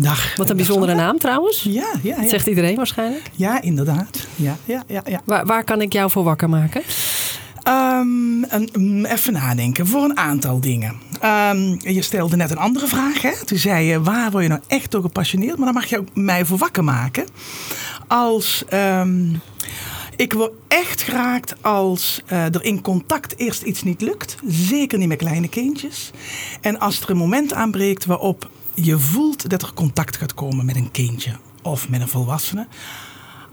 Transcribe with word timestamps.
Dag. 0.00 0.36
Wat 0.36 0.50
een 0.50 0.56
bijzondere 0.56 0.94
naam 0.94 1.18
trouwens. 1.18 1.62
Ja, 1.62 1.86
ja, 2.02 2.14
Dat 2.14 2.24
ja. 2.24 2.30
zegt 2.30 2.46
iedereen 2.46 2.76
waarschijnlijk. 2.76 3.22
ja 3.34 3.62
inderdaad. 3.62 4.26
Ja, 4.36 4.56
ja, 4.64 4.84
ja, 4.86 5.02
ja. 5.06 5.20
Waar, 5.24 5.46
waar 5.46 5.64
kan 5.64 5.80
ik 5.80 5.92
jou 5.92 6.10
voor 6.10 6.24
wakker 6.24 6.48
maken? 6.48 6.82
Ehm, 7.62 8.42
een- 8.48 8.68
mm, 8.72 9.04
even 9.04 9.32
nadenken 9.32 9.86
voor 9.86 10.02
een 10.04 10.16
aantal 10.16 10.60
dingen. 10.60 10.94
Ehm, 11.20 11.74
je 11.78 12.02
stelde 12.02 12.36
net 12.36 12.50
een 12.50 12.56
andere 12.58 12.86
vraag. 12.86 13.22
Hè? 13.22 13.44
Toen 13.44 13.58
zei 13.58 13.84
je, 13.86 14.02
waar 14.02 14.30
word 14.30 14.42
je 14.42 14.48
nou 14.48 14.60
echt 14.66 14.90
door 14.90 15.02
gepassioneerd? 15.02 15.56
Maar 15.56 15.64
dan 15.66 15.74
mag 15.74 15.86
je 15.86 15.98
ook 15.98 16.08
mij 16.14 16.44
voor 16.44 16.58
wakker 16.58 16.84
maken. 16.84 17.24
Als... 18.06 18.64
ehm, 18.68 19.24
ik 20.16 20.32
word 20.32 20.52
echt 20.68 21.02
geraakt 21.02 21.54
als 21.62 22.22
eh, 22.26 22.44
er 22.44 22.64
in 22.64 22.80
contact 22.80 23.38
eerst 23.38 23.62
iets 23.62 23.82
niet 23.82 24.00
lukt. 24.00 24.36
Zeker 24.46 24.98
niet 24.98 25.08
met 25.08 25.18
kleine 25.18 25.48
kindjes. 25.48 26.10
En 26.60 26.78
als 26.78 27.00
er 27.00 27.10
een 27.10 27.16
moment 27.16 27.52
aanbreekt 27.52 28.04
waarop 28.04 28.50
je 28.82 28.98
voelt 28.98 29.50
dat 29.50 29.62
er 29.62 29.72
contact 29.74 30.16
gaat 30.16 30.34
komen 30.34 30.64
met 30.66 30.76
een 30.76 30.90
kindje 30.90 31.30
of 31.62 31.88
met 31.88 32.00
een 32.00 32.08
volwassene. 32.08 32.66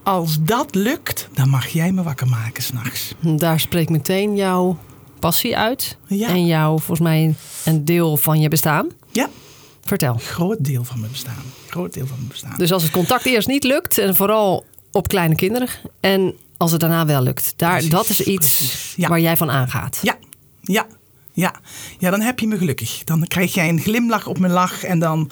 Als 0.04 0.38
dat 0.42 0.76
lukt, 0.76 1.28
dan 1.34 1.50
mag 1.50 1.68
jij 1.68 1.92
me 1.92 2.04
wakker 2.04 2.28
maken 2.28 2.64
s'nachts. 2.64 3.14
Daar 3.20 3.60
spreekt 3.60 3.90
meteen 3.90 4.36
jouw 4.36 4.78
passie 5.20 5.58
uit. 5.58 5.98
Ja. 6.08 6.28
En 6.28 6.46
jouw, 6.46 6.70
volgens 6.78 7.00
mij, 7.00 7.36
een 7.66 7.86
deel 7.86 8.18
van 8.18 8.40
je 8.40 8.50
bestaan. 8.50 8.88
Ja, 9.12 9.30
Vertel. 9.82 10.18
groot 10.18 10.58
deel 10.66 10.84
van 10.84 11.00
mijn 11.00 11.12
bestaan. 11.12 11.44
Groot 11.70 11.94
deel 11.94 12.08
van 12.08 12.16
mijn 12.18 12.30
bestaan. 12.30 12.54
Dus 12.58 12.72
als 12.72 12.84
het 12.84 12.92
contact 12.92 13.26
eerst 13.26 13.48
niet 13.48 13.64
lukt, 13.64 13.98
en 13.98 14.16
vooral 14.16 14.66
op 14.92 15.08
kleine 15.08 15.36
kinderen, 15.36 15.68
en 16.00 16.34
als 16.58 16.72
het 16.72 16.80
daarna 16.80 17.06
wel 17.06 17.22
lukt, 17.22 17.54
daar, 17.56 17.72
Precies, 17.72 17.90
dat 17.90 18.10
is 18.10 18.22
iets. 18.22 18.94
Ja. 18.96 19.08
waar 19.10 19.20
jij 19.20 19.38
van 19.38 19.52
aangaat. 19.52 20.00
Ja, 20.02 20.18
ja, 20.62 20.86
ja. 21.36 21.54
Ja, 22.00 22.10
dan 22.10 22.22
heb 22.22 22.40
je 22.40 22.48
me 22.48 22.58
gelukkig. 22.58 23.04
Dan 23.04 23.28
krijg 23.28 23.54
jij 23.54 23.70
een 23.70 23.80
glimlach 23.80 24.28
op 24.28 24.40
mijn 24.40 24.54
lach 24.54 24.84
en 24.84 25.00
dan 25.00 25.30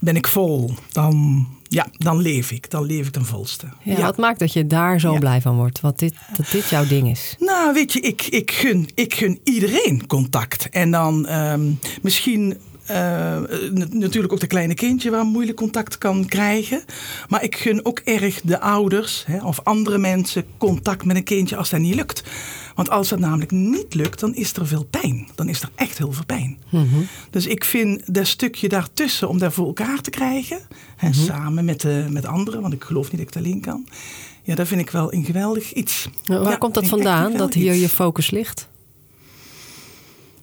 ben 0.00 0.16
ik 0.16 0.26
vol. 0.26 0.74
Dan, 0.92 1.46
ja, 1.62 1.86
dan 1.92 2.18
leef 2.20 2.50
ik. 2.50 2.70
Dan 2.70 2.84
leef 2.84 3.06
ik 3.06 3.12
ten 3.12 3.24
volste. 3.24 3.66
Ja, 3.82 4.00
Wat 4.00 4.16
maakt 4.16 4.38
dat 4.38 4.52
je 4.52 4.66
daar 4.66 5.00
zo 5.00 5.12
Ja. 5.12 5.18
blij 5.18 5.40
van 5.40 5.56
wordt? 5.56 5.80
Wat 5.80 5.98
dit, 5.98 6.14
dat 6.36 6.50
dit 6.50 6.68
jouw 6.68 6.86
ding 6.86 7.10
is. 7.10 7.36
Nou, 7.38 7.72
weet 7.74 7.92
je, 7.92 8.00
ik, 8.00 8.22
ik, 8.22 8.50
gun, 8.50 8.88
ik 8.94 9.14
gun 9.14 9.40
iedereen 9.44 10.06
contact. 10.06 10.68
En 10.68 10.90
dan 10.90 11.26
ehm, 11.26 11.70
misschien 12.02 12.56
eh, 12.86 13.38
natuurlijk 13.90 14.32
ook 14.32 14.40
de 14.40 14.46
kleine 14.46 14.74
kindje 14.74 15.10
waar 15.10 15.24
moeilijk 15.24 15.56
contact 15.56 15.98
kan 15.98 16.26
krijgen. 16.26 16.84
Maar 17.28 17.44
ik 17.44 17.56
gun 17.56 17.84
ook 17.84 17.98
erg 17.98 18.40
de 18.40 18.60
ouders 18.60 19.24
hè, 19.26 19.44
of 19.44 19.60
andere 19.62 19.98
mensen 19.98 20.44
contact 20.58 21.04
met 21.04 21.16
een 21.16 21.24
kindje 21.24 21.56
als 21.56 21.70
dat 21.70 21.80
niet 21.80 21.94
lukt. 21.94 22.22
Want 22.74 22.90
als 22.90 23.08
dat 23.08 23.18
namelijk 23.18 23.50
niet 23.50 23.94
lukt, 23.94 24.20
dan 24.20 24.34
is 24.34 24.52
er 24.56 24.66
veel 24.66 24.84
pijn. 24.84 25.28
Dan 25.34 25.48
is 25.48 25.62
er 25.62 25.70
echt 25.74 25.98
heel 25.98 26.12
veel 26.12 26.24
pijn. 26.24 26.58
Dus 27.30 27.46
ik 27.46 27.64
vind 27.64 28.14
dat 28.14 28.26
stukje 28.26 28.68
daartussen 28.68 29.28
om 29.28 29.38
dat 29.38 29.52
voor 29.52 29.66
elkaar 29.66 30.00
te 30.00 30.10
krijgen, 30.10 30.60
hè, 30.96 31.12
samen 31.12 31.64
met, 31.64 31.80
de, 31.80 32.06
met 32.10 32.26
anderen, 32.26 32.60
want 32.60 32.72
ik 32.72 32.84
geloof 32.84 33.02
niet 33.02 33.20
dat 33.20 33.28
ik 33.28 33.34
het 33.34 33.44
alleen 33.44 33.60
kan. 33.60 33.86
Ja, 34.42 34.54
dat 34.54 34.66
vind 34.68 34.80
ik 34.80 34.90
wel 34.90 35.12
een 35.12 35.24
geweldig 35.24 35.72
iets. 35.72 36.08
Nou, 36.24 36.42
Waar 36.42 36.50
Ja, 36.52 36.56
komt 36.58 36.74
dat 36.74 36.86
vandaan, 36.86 37.32
dat 37.36 37.54
hier 37.54 37.72
iets. 37.72 37.80
je 37.82 37.88
focus 37.88 38.30
ligt? 38.30 38.68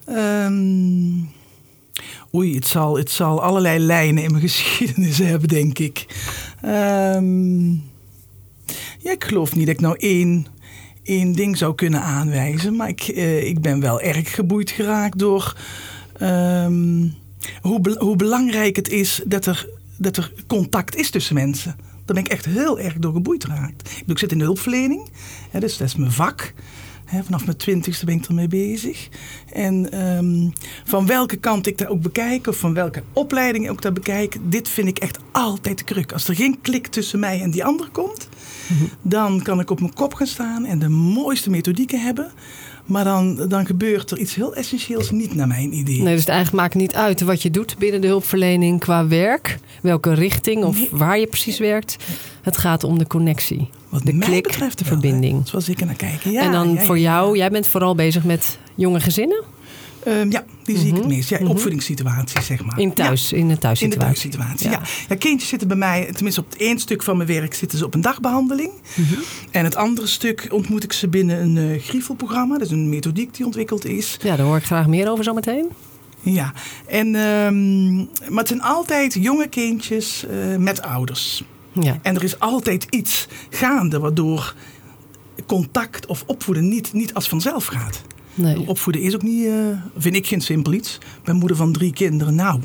Ehm, 0.04 1.18
oei, 2.34 2.54
het 2.54 2.66
zal, 2.66 2.96
het 2.96 3.10
zal 3.10 3.42
allerlei 3.42 3.78
lijnen 3.78 4.22
in 4.22 4.30
mijn 4.30 4.42
geschiedenis 4.48 5.18
hebben, 5.18 5.48
denk 5.48 5.78
ik. 5.78 6.06
Ehm, 6.60 7.70
ja, 8.98 9.10
ik 9.12 9.24
geloof 9.24 9.54
niet 9.54 9.66
dat 9.66 9.74
ik 9.74 9.80
nou 9.80 9.96
één, 9.98 10.46
één 11.02 11.32
ding 11.32 11.56
zou 11.56 11.74
kunnen 11.74 12.02
aanwijzen. 12.02 12.76
Maar 12.76 12.88
ik, 12.88 13.00
eh, 13.00 13.46
ik 13.46 13.60
ben 13.60 13.80
wel 13.80 14.00
erg 14.00 14.34
geboeid 14.34 14.70
geraakt 14.70 15.18
door 15.18 15.56
ehm, 16.18 17.08
hoe, 17.60 17.96
hoe 17.98 18.16
belangrijk 18.16 18.76
het 18.76 18.88
is 18.88 19.22
dat 19.26 19.46
er, 19.46 19.68
dat 19.98 20.16
er 20.16 20.32
contact 20.46 20.96
is 20.96 21.10
tussen 21.10 21.34
mensen. 21.34 21.76
Daar 22.04 22.14
ben 22.14 22.24
ik 22.24 22.32
echt 22.32 22.44
heel 22.44 22.78
erg 22.78 22.94
door 22.94 23.12
geboeid 23.12 23.44
geraakt. 23.44 23.90
Ik 24.06 24.18
zit 24.18 24.32
in 24.32 24.38
de 24.38 24.44
hulpverlening, 24.44 25.08
hè, 25.50 25.60
dus 25.60 25.76
dat 25.76 25.86
is 25.86 25.96
mijn 25.96 26.12
vak. 26.12 26.54
Vanaf 27.06 27.44
mijn 27.44 27.56
twintigste 27.56 28.04
ben 28.04 28.14
ik 28.14 28.26
ermee 28.26 28.48
bezig. 28.48 29.08
En 29.52 29.92
ehm, 29.92 30.48
van 30.84 31.06
welke 31.06 31.36
kant 31.36 31.66
ik 31.66 31.78
daar 31.78 31.88
ook 31.88 32.02
bekijk, 32.02 32.46
of 32.46 32.56
van 32.56 32.74
welke 32.74 33.02
opleiding 33.12 33.64
ik 33.64 33.70
ook 33.70 33.82
daar 33.82 33.92
bekijk, 33.92 34.36
dit 34.42 34.68
vind 34.68 34.88
ik 34.88 34.98
echt 34.98 35.18
altijd 35.32 35.78
de 35.78 35.84
kruk. 35.84 36.12
Als 36.12 36.28
er 36.28 36.34
geen 36.34 36.60
klik 36.60 36.86
tussen 36.86 37.18
mij 37.18 37.40
en 37.40 37.50
die 37.50 37.64
ander 37.64 37.88
komt, 37.92 38.28
dan 39.02 39.42
kan 39.42 39.60
ik 39.60 39.70
op 39.70 39.80
mijn 39.80 39.94
kop 39.94 40.14
gaan 40.14 40.26
staan 40.26 40.64
en 40.64 40.78
de 40.78 40.88
mooiste 40.88 41.50
methodieken 41.50 42.00
hebben. 42.00 42.32
Maar 42.84 43.04
dan, 43.04 43.48
dan 43.48 43.66
gebeurt 43.66 44.10
er 44.10 44.18
iets 44.18 44.34
heel 44.34 44.54
essentieels 44.54 45.10
niet 45.10 45.34
naar 45.34 45.46
mijn 45.46 45.72
idee. 45.72 46.00
Nee, 46.02 46.12
dus 46.12 46.20
het 46.20 46.28
eigenlijk 46.28 46.62
maakt 46.62 46.74
niet 46.74 46.94
uit 46.94 47.20
wat 47.20 47.42
je 47.42 47.50
doet 47.50 47.78
binnen 47.78 48.00
de 48.00 48.06
hulpverlening 48.06 48.80
qua 48.80 49.06
werk, 49.06 49.58
welke 49.82 50.12
richting 50.14 50.64
of 50.64 50.76
Nee. 50.78 50.88
waar 50.90 51.18
je 51.18 51.26
precies 51.26 51.58
werkt. 51.58 51.96
Het 52.42 52.56
gaat 52.56 52.84
om 52.84 52.98
de 52.98 53.06
connectie, 53.06 53.68
Wat 53.88 54.02
de 54.06 54.12
mij 54.12 54.26
klik, 54.28 54.42
betreft 54.42 54.78
de 54.78 54.84
wel, 54.84 54.94
hè. 54.94 55.00
verbinding. 55.00 55.48
Zoals 55.48 55.68
ik 55.68 55.80
er 55.80 55.86
naar 55.86 55.94
kijk. 55.94 56.22
Ja, 56.24 56.42
en 56.42 56.52
dan 56.52 56.72
ja, 56.72 56.80
voor 56.80 56.98
jou, 56.98 57.36
jij 57.36 57.50
bent 57.50 57.66
vooral 57.66 57.94
bezig 57.94 58.24
met 58.24 58.58
jonge 58.74 59.00
gezinnen 59.00 59.42
Ehm, 60.04 60.30
ja, 60.30 60.44
die 60.62 60.78
zie 60.78 60.88
ik 60.88 60.94
het 60.94 61.06
meest. 61.06 61.28
Ja, 61.28 61.38
opvoedingssituaties, 61.46 62.46
zeg 62.46 62.60
maar. 62.64 62.72
Mhm. 62.74 62.80
in 62.80 62.92
thuis, 62.92 63.32
in 63.32 63.36
de 63.36 63.36
Ja, 63.36 63.42
in 63.42 63.48
de 63.48 63.58
thuissituatie. 63.58 63.98
thuissituatie, 63.98 64.70
ja. 64.70 64.72
Ja. 64.72 64.82
ja. 65.08 65.16
kindjes 65.16 65.48
zitten 65.48 65.68
bij 65.68 65.76
mij, 65.76 66.08
tenminste 66.12 66.40
op 66.40 66.50
het 66.50 66.60
één 66.60 66.78
stuk 66.78 67.02
van 67.02 67.16
mijn 67.16 67.28
werk, 67.28 67.54
zitten 67.54 67.78
ze 67.78 67.84
op 67.84 67.94
een 67.94 68.00
dagbehandeling. 68.00 68.70
Mhm. 68.94 69.14
En 69.50 69.64
het 69.64 69.76
andere 69.76 70.06
stuk 70.06 70.46
ontmoet 70.50 70.84
ik 70.84 70.92
ze 70.92 71.08
binnen 71.08 71.42
een 71.42 71.56
eh 71.56 71.82
griefelprogramma. 71.82 72.58
Dat 72.58 72.66
is 72.66 72.72
een 72.72 72.88
methodiek 72.88 73.34
die 73.34 73.44
ontwikkeld 73.44 73.84
is. 73.84 74.16
Ja, 74.22 74.36
daar 74.36 74.46
hoor 74.46 74.56
ik 74.56 74.64
graag 74.64 74.86
meer 74.86 75.10
over 75.10 75.24
zometeen. 75.24 75.66
Ja, 76.20 76.52
en, 76.86 77.14
ehm, 77.14 77.96
maar 77.96 78.38
het 78.38 78.48
zijn 78.48 78.62
altijd 78.62 79.14
jonge 79.14 79.48
kindjes 79.48 80.24
eh, 80.26 80.56
met 80.56 80.82
ouders. 80.82 81.44
Ja. 81.72 81.98
En 82.02 82.14
er 82.14 82.24
is 82.24 82.38
altijd 82.38 82.86
iets 82.90 83.28
gaande 83.50 83.98
waardoor 83.98 84.54
contact 85.46 86.06
of 86.06 86.22
opvoeden 86.26 86.68
niet, 86.68 86.92
niet 86.92 87.14
als 87.14 87.28
vanzelf 87.28 87.66
gaat. 87.66 88.02
Nee. 88.34 88.68
Opvoeden 88.68 89.02
is 89.02 89.14
ook 89.14 89.22
niet, 89.22 89.46
eh, 89.46 89.52
vind 89.98 90.14
ik 90.14 90.26
geen 90.26 90.40
simpel 90.40 90.72
iets. 90.72 90.94
Ik 90.94 91.24
ben 91.24 91.36
moeder 91.36 91.56
van 91.56 91.72
drie 91.72 91.92
kinderen. 91.92 92.34
Nou, 92.34 92.60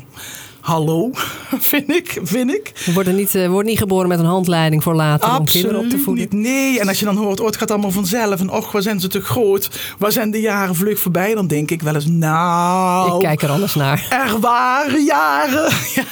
hallo, 0.60 1.10
vind 1.70 1.90
ik, 1.90 2.18
vind 2.22 2.50
ik. 2.50 2.82
We 2.86 2.92
worden 2.92 3.16
niet, 3.16 3.34
eh, 3.34 3.48
worden 3.48 3.70
niet 3.70 3.78
geboren 3.78 4.08
met 4.08 4.18
een 4.18 4.24
handleiding 4.24 4.82
voor 4.82 4.94
later 4.94 5.38
om 5.38 5.44
kinderen 5.44 5.78
op 5.80 5.88
te 5.90 5.98
voeden. 5.98 6.24
niet. 6.30 6.42
Nee, 6.42 6.80
en 6.80 6.88
als 6.88 6.98
je 6.98 7.04
dan 7.04 7.16
hoort, 7.16 7.40
oh, 7.40 7.46
het 7.46 7.56
gaat 7.56 7.70
allemaal 7.70 7.90
vanzelf. 7.90 8.40
En 8.40 8.50
och, 8.50 8.72
waar 8.72 8.82
zijn 8.82 9.00
ze 9.00 9.08
te 9.08 9.20
groot? 9.20 9.94
Waar 9.98 10.12
zijn 10.12 10.30
de 10.30 10.40
jaren 10.40 10.74
vlug 10.74 10.98
voorbij? 10.98 11.34
Dan 11.34 11.46
denk 11.46 11.70
ik 11.70 11.82
wel 11.82 11.94
eens, 11.94 12.06
nou... 12.06 13.14
Ik 13.14 13.20
kijk 13.20 13.42
er 13.42 13.50
anders 13.50 13.74
naar. 13.74 14.06
Er 14.10 14.40
waren 14.40 15.04
jaren. 15.04 15.72
Ja. 15.94 16.04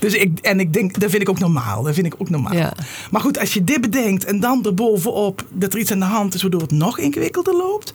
Dus 0.00 0.14
ik, 0.14 0.38
en 0.42 0.60
ik 0.60 0.72
denk, 0.72 1.00
dat 1.00 1.10
vind 1.10 1.22
ik 1.22 1.28
ook 1.28 1.38
normaal. 1.38 1.82
Dat 1.82 1.94
vind 1.94 2.06
ik 2.06 2.14
ook 2.18 2.30
normaal. 2.30 2.54
Ja. 2.54 2.72
Maar 3.10 3.20
goed, 3.20 3.38
als 3.38 3.54
je 3.54 3.64
dit 3.64 3.80
bedenkt 3.80 4.24
en 4.24 4.40
dan 4.40 4.64
erbovenop 4.64 5.44
dat 5.52 5.72
er 5.72 5.78
iets 5.78 5.92
aan 5.92 5.98
de 5.98 6.04
hand 6.04 6.34
is 6.34 6.42
waardoor 6.42 6.60
het 6.60 6.70
nog 6.72 6.98
ingewikkelder 6.98 7.54
loopt. 7.56 7.92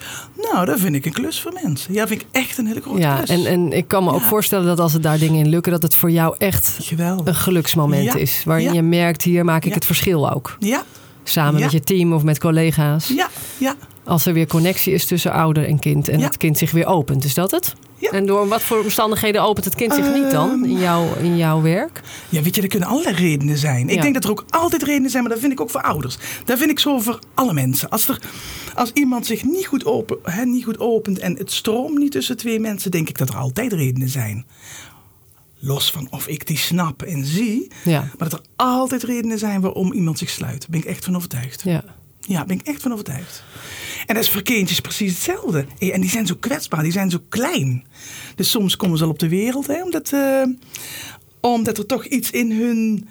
Nou, 0.52 0.66
dat 0.66 0.80
vind 0.80 0.96
ik 0.96 1.06
een 1.06 1.14
klus 1.14 1.42
voor 1.42 1.54
mensen. 1.64 1.94
Ja, 1.94 2.08
vind 2.08 2.22
ik 2.22 2.28
echt 2.32 2.58
een 2.58 2.68
hele 2.68 2.82
grote 2.82 3.00
Ja, 3.00 3.16
klus. 3.16 3.30
en, 3.30 3.46
en 3.46 3.72
ik 3.74 3.88
kan 3.88 4.04
me 4.04 4.12
ook 4.12 4.22
voorstellen 4.22 4.66
dat 4.66 4.80
als 4.80 4.94
het 4.94 5.04
daar 5.04 5.18
dingen 5.20 5.40
in 5.46 5.50
lukken, 5.50 5.72
dat 5.72 5.82
het 5.82 5.96
voor 5.96 6.12
jou 6.12 6.36
echt 6.38 6.78
Geweldig. 6.82 7.26
een 7.28 7.36
geluksmoment 7.36 8.16
is. 8.16 8.42
Waarin 8.46 8.74
je 8.74 8.82
merkt, 8.82 9.22
hier 9.22 9.46
maak 9.46 9.66
ik 9.66 9.74
het 9.74 9.86
verschil 9.86 10.32
ook. 10.32 10.56
Ja, 10.60 10.84
Samen 11.30 11.58
Ja. 11.58 11.64
met 11.64 11.72
je 11.72 11.80
team 11.82 12.14
of 12.14 12.24
met 12.24 12.40
collega's. 12.40 13.08
ja, 13.08 13.30
ja. 13.58 13.76
Als 14.04 14.26
er 14.26 14.34
weer 14.34 14.48
connectie 14.48 14.94
is 14.94 15.06
tussen 15.06 15.32
ouder 15.32 15.66
en 15.68 15.80
kind. 15.80 16.08
En 16.08 16.20
Ja. 16.20 16.26
het 16.26 16.38
kind 16.38 16.58
zich 16.58 16.72
weer 16.72 16.86
opent. 16.86 17.24
Is 17.24 17.34
dat 17.34 17.52
het? 17.52 17.74
Ja. 17.98 18.10
En 18.12 18.26
door 18.26 18.48
wat 18.48 18.62
voor 18.62 18.80
omstandigheden 18.84 19.42
opent 19.44 19.66
het 19.66 19.76
kind 19.76 19.94
zich 19.94 20.14
niet 20.14 20.32
dan 20.32 20.66
in, 20.66 20.80
jouw, 20.80 21.08
in 21.22 21.38
jouw 21.38 21.62
werk? 21.62 22.02
Ja, 22.30 22.42
weet 22.42 22.56
je, 22.56 22.62
er 22.62 22.68
kunnen 22.68 22.88
allerlei 22.90 23.16
redenen 23.16 23.58
zijn. 23.58 23.90
Ik 23.90 24.02
denk 24.02 24.14
dat 24.14 24.24
er 24.24 24.30
ook 24.30 24.46
altijd 24.50 24.84
redenen 24.84 25.10
zijn, 25.10 25.24
maar 25.24 25.32
dat 25.32 25.42
vind 25.42 25.52
ik 25.52 25.62
ook 25.62 25.70
voor 25.70 25.82
ouders. 25.82 26.18
Dat 26.46 26.58
vind 26.58 26.70
ik 26.72 26.80
zo 26.80 27.00
voor 27.00 27.20
alle 27.34 27.54
mensen. 27.54 27.90
Als, 27.90 28.08
er, 28.08 28.20
als 28.76 28.92
iemand 28.94 29.26
zich 29.26 29.44
niet 29.44 29.66
goed, 29.66 29.86
open, 29.86 30.18
hè, 30.24 30.46
niet 30.46 30.64
goed 30.64 30.80
opent 30.80 31.20
en 31.20 31.38
het 31.38 31.52
stroomt 31.52 31.98
niet 31.98 32.12
tussen 32.12 32.38
twee 32.38 32.60
mensen, 32.60 32.92
denk 32.92 33.10
ik 33.10 33.18
dat 33.18 33.30
er 33.30 33.36
altijd 33.38 33.74
redenen 33.74 34.10
zijn. 34.10 34.46
Los 35.60 35.92
van 35.92 36.08
of 36.12 36.28
ik 36.28 36.48
die 36.48 36.58
snap 36.58 37.02
en 37.02 37.26
zie, 37.26 37.68
Ja. 37.84 38.00
maar 38.18 38.30
dat 38.30 38.34
er 38.40 38.46
altijd 38.56 39.04
redenen 39.04 39.40
zijn 39.40 39.62
waarom 39.62 39.94
iemand 39.94 40.18
zich 40.18 40.30
sluit. 40.30 40.60
Daar 40.60 40.70
ben 40.70 40.80
ik 40.80 40.86
echt 40.86 41.06
van 41.06 41.16
overtuigd. 41.16 41.62
Ja. 41.64 41.84
Ja, 42.20 42.36
daar 42.36 42.46
ben 42.46 42.60
ik 42.60 42.68
echt 42.68 42.82
van 42.82 42.92
overtuigd. 42.92 43.44
En 44.06 44.16
dat 44.16 44.24
is 44.24 44.30
voor 44.30 44.42
kindjes 44.42 44.80
precies 44.80 45.14
hetzelfde. 45.14 45.66
En 45.80 46.02
die 46.02 46.10
zijn 46.10 46.28
zo 46.28 46.36
kwetsbaar, 46.40 46.84
die 46.84 46.92
zijn 46.92 47.10
zo 47.10 47.18
klein. 47.30 47.86
Dus 48.36 48.50
soms 48.50 48.76
komen 48.76 48.98
ze 48.98 49.04
al 49.04 49.10
op 49.10 49.20
de 49.20 49.30
wereld, 49.30 49.68
hè, 49.68 49.84
omdat, 49.84 50.12
eh, 50.14 50.44
omdat 51.42 51.78
er 51.78 51.86
toch 51.86 52.06
iets 52.06 52.32
in 52.32 52.52
hun 52.52 53.08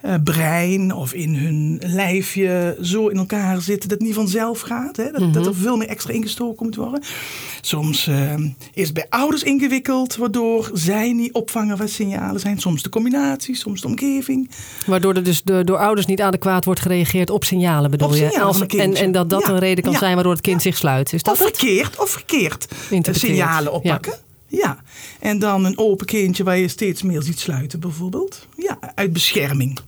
eh, 0.00 0.14
brein 0.24 0.92
of 0.94 1.12
in 1.12 1.34
hun 1.34 1.80
lijfje 1.84 2.76
zo 2.82 3.08
in 3.08 3.16
elkaar 3.16 3.60
zitten 3.60 3.88
dat 3.88 3.98
het 3.98 4.06
niet 4.06 4.16
vanzelf 4.16 4.60
gaat. 4.60 4.96
Hè? 4.96 5.10
Dat, 5.10 5.34
dat 5.34 5.46
er 5.46 5.54
veel 5.54 5.76
meer 5.76 5.88
extra 5.88 6.12
ingestoken 6.12 6.66
moet 6.66 6.76
worden. 6.76 7.02
Soms 7.60 8.06
eh, 8.06 8.34
is 8.74 8.84
het 8.84 8.94
bij 8.94 9.06
ouders 9.08 9.42
ingewikkeld, 9.42 10.16
waardoor 10.16 10.70
zij 10.72 11.12
niet 11.12 11.32
opvangen 11.32 11.76
wat 11.76 11.90
signalen 11.90 12.40
zijn. 12.40 12.58
Soms 12.60 12.82
de 12.82 12.88
combinatie, 12.88 13.54
soms 13.56 13.80
de 13.80 13.86
omgeving. 13.86 14.50
Waardoor 14.86 15.14
er 15.14 15.24
dus 15.24 15.42
de, 15.42 15.64
door 15.64 15.78
ouders 15.78 16.06
niet 16.06 16.20
adequaat 16.20 16.64
wordt 16.64 16.80
gereageerd 16.80 17.30
op 17.30 17.44
signalen, 17.44 17.90
bedoel 17.90 18.08
Op 18.08 18.14
je? 18.14 18.28
signalen 18.28 18.54
van 18.54 18.62
een 18.68 18.80
en, 18.80 18.94
en 18.94 19.12
dat 19.12 19.30
dat 19.30 19.42
Ja, 19.46 19.48
een 19.48 19.58
reden 19.58 19.84
kan 19.84 19.92
ja, 19.92 19.98
zijn 19.98 20.14
waardoor 20.14 20.32
het 20.32 20.42
kind 20.42 20.56
ja. 20.62 20.70
zich 20.70 20.76
sluit. 20.76 21.12
Is 21.12 21.22
dat 21.22 21.34
Of 21.34 21.38
het? 21.44 21.56
verkeerd, 21.56 22.00
of 22.00 22.10
verkeerd 22.10 22.66
eh, 22.90 23.14
signalen 23.14 23.72
oppakken. 23.72 24.12
Ja. 24.62 24.78
en 25.20 25.38
dan 25.38 25.64
een 25.64 25.78
open 25.78 26.06
kindje 26.06 26.44
waar 26.44 26.58
je 26.58 26.68
steeds 26.68 27.02
meer 27.02 27.22
ziet 27.22 27.38
sluiten 27.38 27.80
bijvoorbeeld. 27.80 28.46
Ja, 28.56 28.78
uit 28.94 29.12
bescherming. 29.12 29.78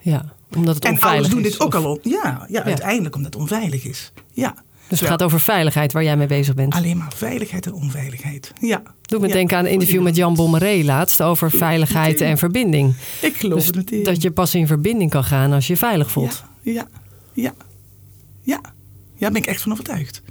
Ja, 0.00 0.24
omdat 0.56 0.74
het 0.74 0.84
En 0.84 0.90
onveilig 0.92 1.02
ouders 1.20 1.34
doen 1.34 1.44
is. 1.44 1.50
dit 1.52 1.60
ook 1.60 1.74
of- 1.74 1.84
al 1.84 1.92
op. 1.92 2.00
Ja, 2.04 2.46
ja, 2.48 2.62
uiteindelijk 2.64 3.16
omdat 3.16 3.32
het 3.32 3.42
onveilig 3.42 3.84
is. 3.84 4.12
Ja. 4.32 4.54
Dus 4.88 4.98
het 5.00 5.08
Ja. 5.08 5.14
gaat 5.14 5.22
over 5.22 5.40
veiligheid 5.40 5.92
waar 5.92 6.02
jij 6.02 6.16
mee 6.16 6.26
bezig 6.26 6.54
bent. 6.54 6.74
Alleen 6.74 6.96
maar 6.96 7.12
veiligheid 7.16 7.66
en 7.66 7.72
onveiligheid. 7.72 8.52
Ja. 8.60 8.82
Doe 9.02 9.20
me 9.20 9.26
Ja. 9.28 9.32
denken 9.34 9.56
aan 9.56 9.64
een 9.64 9.70
interview 9.70 10.02
met 10.02 10.16
Jan 10.16 10.34
Bommeré 10.34 10.84
laatst 10.84 11.22
over 11.22 11.50
veiligheid 11.50 12.20
en 12.20 12.38
verbinding. 12.38 12.94
Ik 13.22 13.36
geloof 13.36 13.56
Dus 13.58 13.66
het 13.66 13.76
meteen. 13.76 14.02
dat 14.02 14.22
je 14.22 14.30
pas 14.30 14.54
in 14.54 14.66
verbinding 14.66 15.10
kan 15.10 15.24
gaan 15.24 15.52
als 15.52 15.66
je 15.66 15.72
je 15.72 15.78
veilig 15.78 16.10
voelt. 16.10 16.44
Ja, 16.62 16.72
ja, 16.72 16.86
ja. 17.32 17.52
Ja, 18.42 18.60
ja 19.16 19.28
ben 19.30 19.40
ik 19.42 19.46
echt 19.46 19.62
van 19.62 19.72
overtuigd. 19.72 20.22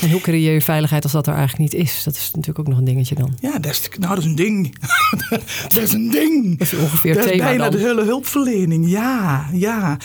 En 0.00 0.10
hoe 0.10 0.20
creëer 0.20 0.52
je 0.52 0.60
veiligheid 0.60 1.02
als 1.02 1.12
dat 1.12 1.26
er 1.26 1.34
eigenlijk 1.34 1.72
niet 1.72 1.82
is? 1.82 2.02
Dat 2.04 2.14
is 2.14 2.30
natuurlijk 2.32 2.58
ook 2.58 2.68
nog 2.68 2.78
een 2.78 2.84
dingetje 2.84 3.14
dan. 3.14 3.36
Ja, 3.40 3.58
dat 3.58 3.72
is, 3.72 3.88
nou, 3.98 4.14
dat 4.14 4.24
is 4.24 4.30
een 4.30 4.34
ding. 4.34 4.76
dat 5.72 5.82
is 5.82 5.92
een 5.92 6.10
ding. 6.10 6.58
Dat 6.58 6.66
is 6.66 6.74
ongeveer 6.74 7.14
dat 7.14 7.30
is 7.30 7.36
bijna 7.36 7.62
dan. 7.62 7.70
de 7.70 7.86
hele 7.86 8.04
hulpverlening. 8.04 8.90
Ja, 8.90 9.48
ja. 9.52 9.96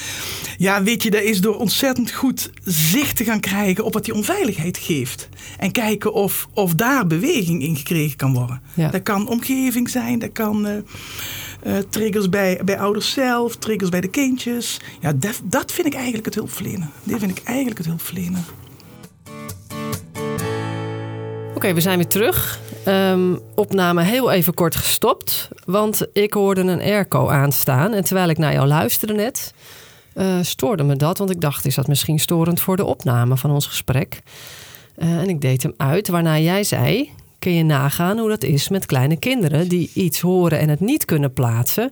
Ja, 0.57 0.83
weet 0.83 1.03
je, 1.03 1.11
dat 1.11 1.21
is 1.21 1.41
door 1.41 1.55
ontzettend 1.57 2.11
goed 2.11 2.51
zicht 2.63 3.15
te 3.15 3.23
gaan 3.23 3.39
krijgen 3.39 3.83
op 3.83 3.93
wat 3.93 4.05
die 4.05 4.13
onveiligheid 4.13 4.77
geeft. 4.77 5.29
En 5.57 5.71
kijken 5.71 6.13
of, 6.13 6.47
of 6.53 6.75
daar 6.75 7.07
beweging 7.07 7.63
in 7.63 7.75
gekregen 7.75 8.17
kan 8.17 8.33
worden. 8.33 8.61
Ja. 8.73 8.89
Dat 8.89 9.03
kan 9.03 9.27
omgeving 9.27 9.89
zijn, 9.89 10.19
dat 10.19 10.31
kan 10.31 10.67
eh, 10.67 10.77
eh, 11.63 11.83
triggers 11.89 12.29
bij, 12.29 12.61
bij 12.65 12.79
ouders 12.79 13.11
zelf, 13.11 13.55
triggers 13.55 13.89
bij 13.89 14.01
de 14.01 14.07
kindjes. 14.07 14.79
Ja, 14.99 15.13
dat, 15.13 15.41
dat 15.43 15.71
vind 15.71 15.87
ik 15.87 15.93
eigenlijk 15.93 16.25
het 16.25 16.35
hulpverlenen. 16.35 16.89
Dit 17.03 17.19
vind 17.19 17.37
ik 17.37 17.43
eigenlijk 17.43 17.77
het 17.77 17.87
hulpverlenen. 17.87 18.45
Oké, 21.61 21.73
we 21.73 21.81
zijn 21.81 21.97
weer 21.97 22.07
terug. 22.07 22.59
Ehm, 22.85 23.35
opname 23.55 24.03
heel 24.03 24.31
even 24.31 24.53
kort 24.53 24.75
gestopt. 24.75 25.49
Want 25.65 26.07
ik 26.13 26.33
hoorde 26.33 26.61
een 26.61 26.81
airco 26.81 27.27
aanstaan. 27.27 27.93
En 27.93 28.03
terwijl 28.03 28.29
ik 28.29 28.37
naar 28.37 28.53
jou 28.53 28.67
luisterde 28.67 29.13
net, 29.13 29.53
eh, 30.13 30.25
stoorde 30.41 30.83
me 30.83 30.95
dat. 30.95 31.17
Want 31.17 31.29
ik 31.29 31.41
dacht, 31.41 31.65
is 31.65 31.75
dat 31.75 31.87
misschien 31.87 32.19
storend 32.19 32.61
voor 32.61 32.75
de 32.75 32.85
opname 32.85 33.37
van 33.37 33.51
ons 33.51 33.67
gesprek? 33.67 34.21
Eh, 34.95 35.19
en 35.19 35.29
ik 35.29 35.41
deed 35.41 35.63
hem 35.63 35.73
uit, 35.77 36.07
waarna 36.07 36.37
jij 36.37 36.63
zei... 36.63 37.09
Kun 37.39 37.53
je 37.53 37.63
nagaan 37.63 38.17
hoe 38.17 38.29
dat 38.29 38.43
is 38.43 38.69
met 38.69 38.85
kleine 38.85 39.17
kinderen 39.17 39.67
die 39.67 39.91
iets 39.93 40.19
horen 40.19 40.59
en 40.59 40.69
het 40.69 40.79
niet 40.79 41.05
kunnen 41.05 41.33
plaatsen. 41.33 41.91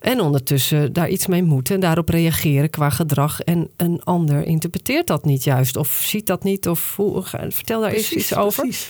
En 0.00 0.20
ondertussen 0.20 0.92
daar 0.92 1.08
iets 1.08 1.26
mee 1.26 1.42
moeten 1.42 1.74
en 1.74 1.80
daarop 1.80 2.08
reageren 2.08 2.70
qua 2.70 2.90
gedrag. 2.90 3.40
En 3.40 3.70
een 3.76 4.00
ander 4.04 4.46
interpreteert 4.46 5.06
dat 5.06 5.24
niet 5.24 5.44
juist 5.44 5.76
of 5.76 6.00
ziet 6.04 6.26
dat 6.26 6.44
niet. 6.44 6.68
Of 6.68 6.96
hoe, 6.96 7.22
vertel 7.48 7.80
daar 7.80 7.92
eens 7.92 8.12
iets 8.12 8.34
over. 8.34 8.62
Precies. 8.62 8.88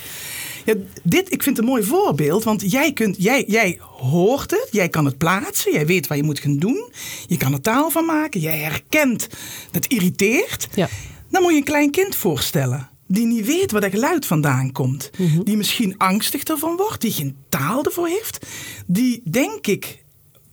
Ja, 0.64 0.74
dit, 1.02 1.32
ik 1.32 1.42
vind 1.42 1.56
het 1.56 1.66
een 1.66 1.70
mooi 1.70 1.82
voorbeeld, 1.82 2.44
want 2.44 2.70
jij, 2.70 2.92
kunt, 2.92 3.16
jij, 3.18 3.44
jij 3.46 3.78
hoort 3.80 4.50
het, 4.50 4.68
jij 4.70 4.88
kan 4.88 5.04
het 5.04 5.18
plaatsen, 5.18 5.72
jij 5.72 5.86
weet 5.86 6.06
wat 6.06 6.16
je 6.16 6.22
moet 6.22 6.38
gaan 6.38 6.56
doen. 6.56 6.90
Je 7.26 7.36
kan 7.36 7.52
er 7.52 7.60
taal 7.60 7.90
van 7.90 8.04
maken, 8.04 8.40
jij 8.40 8.58
herkent 8.58 9.28
dat 9.70 9.86
irriteert. 9.86 10.68
Ja. 10.74 10.88
Dan 11.30 11.42
moet 11.42 11.50
je 11.50 11.56
een 11.56 11.64
klein 11.64 11.90
kind 11.90 12.14
voorstellen. 12.14 12.88
Die 13.06 13.26
niet 13.26 13.46
weet 13.46 13.72
waar 13.72 13.80
dat 13.80 13.90
geluid 13.90 14.26
vandaan 14.26 14.72
komt. 14.72 15.10
Mhm. 15.18 15.42
Die 15.42 15.56
misschien 15.56 15.98
angstig 15.98 16.42
ervan 16.42 16.76
wordt. 16.76 17.00
Die 17.00 17.12
geen 17.12 17.36
taal 17.48 17.84
ervoor 17.84 18.08
heeft. 18.08 18.46
Die 18.86 19.22
denk 19.30 19.66
ik. 19.66 20.04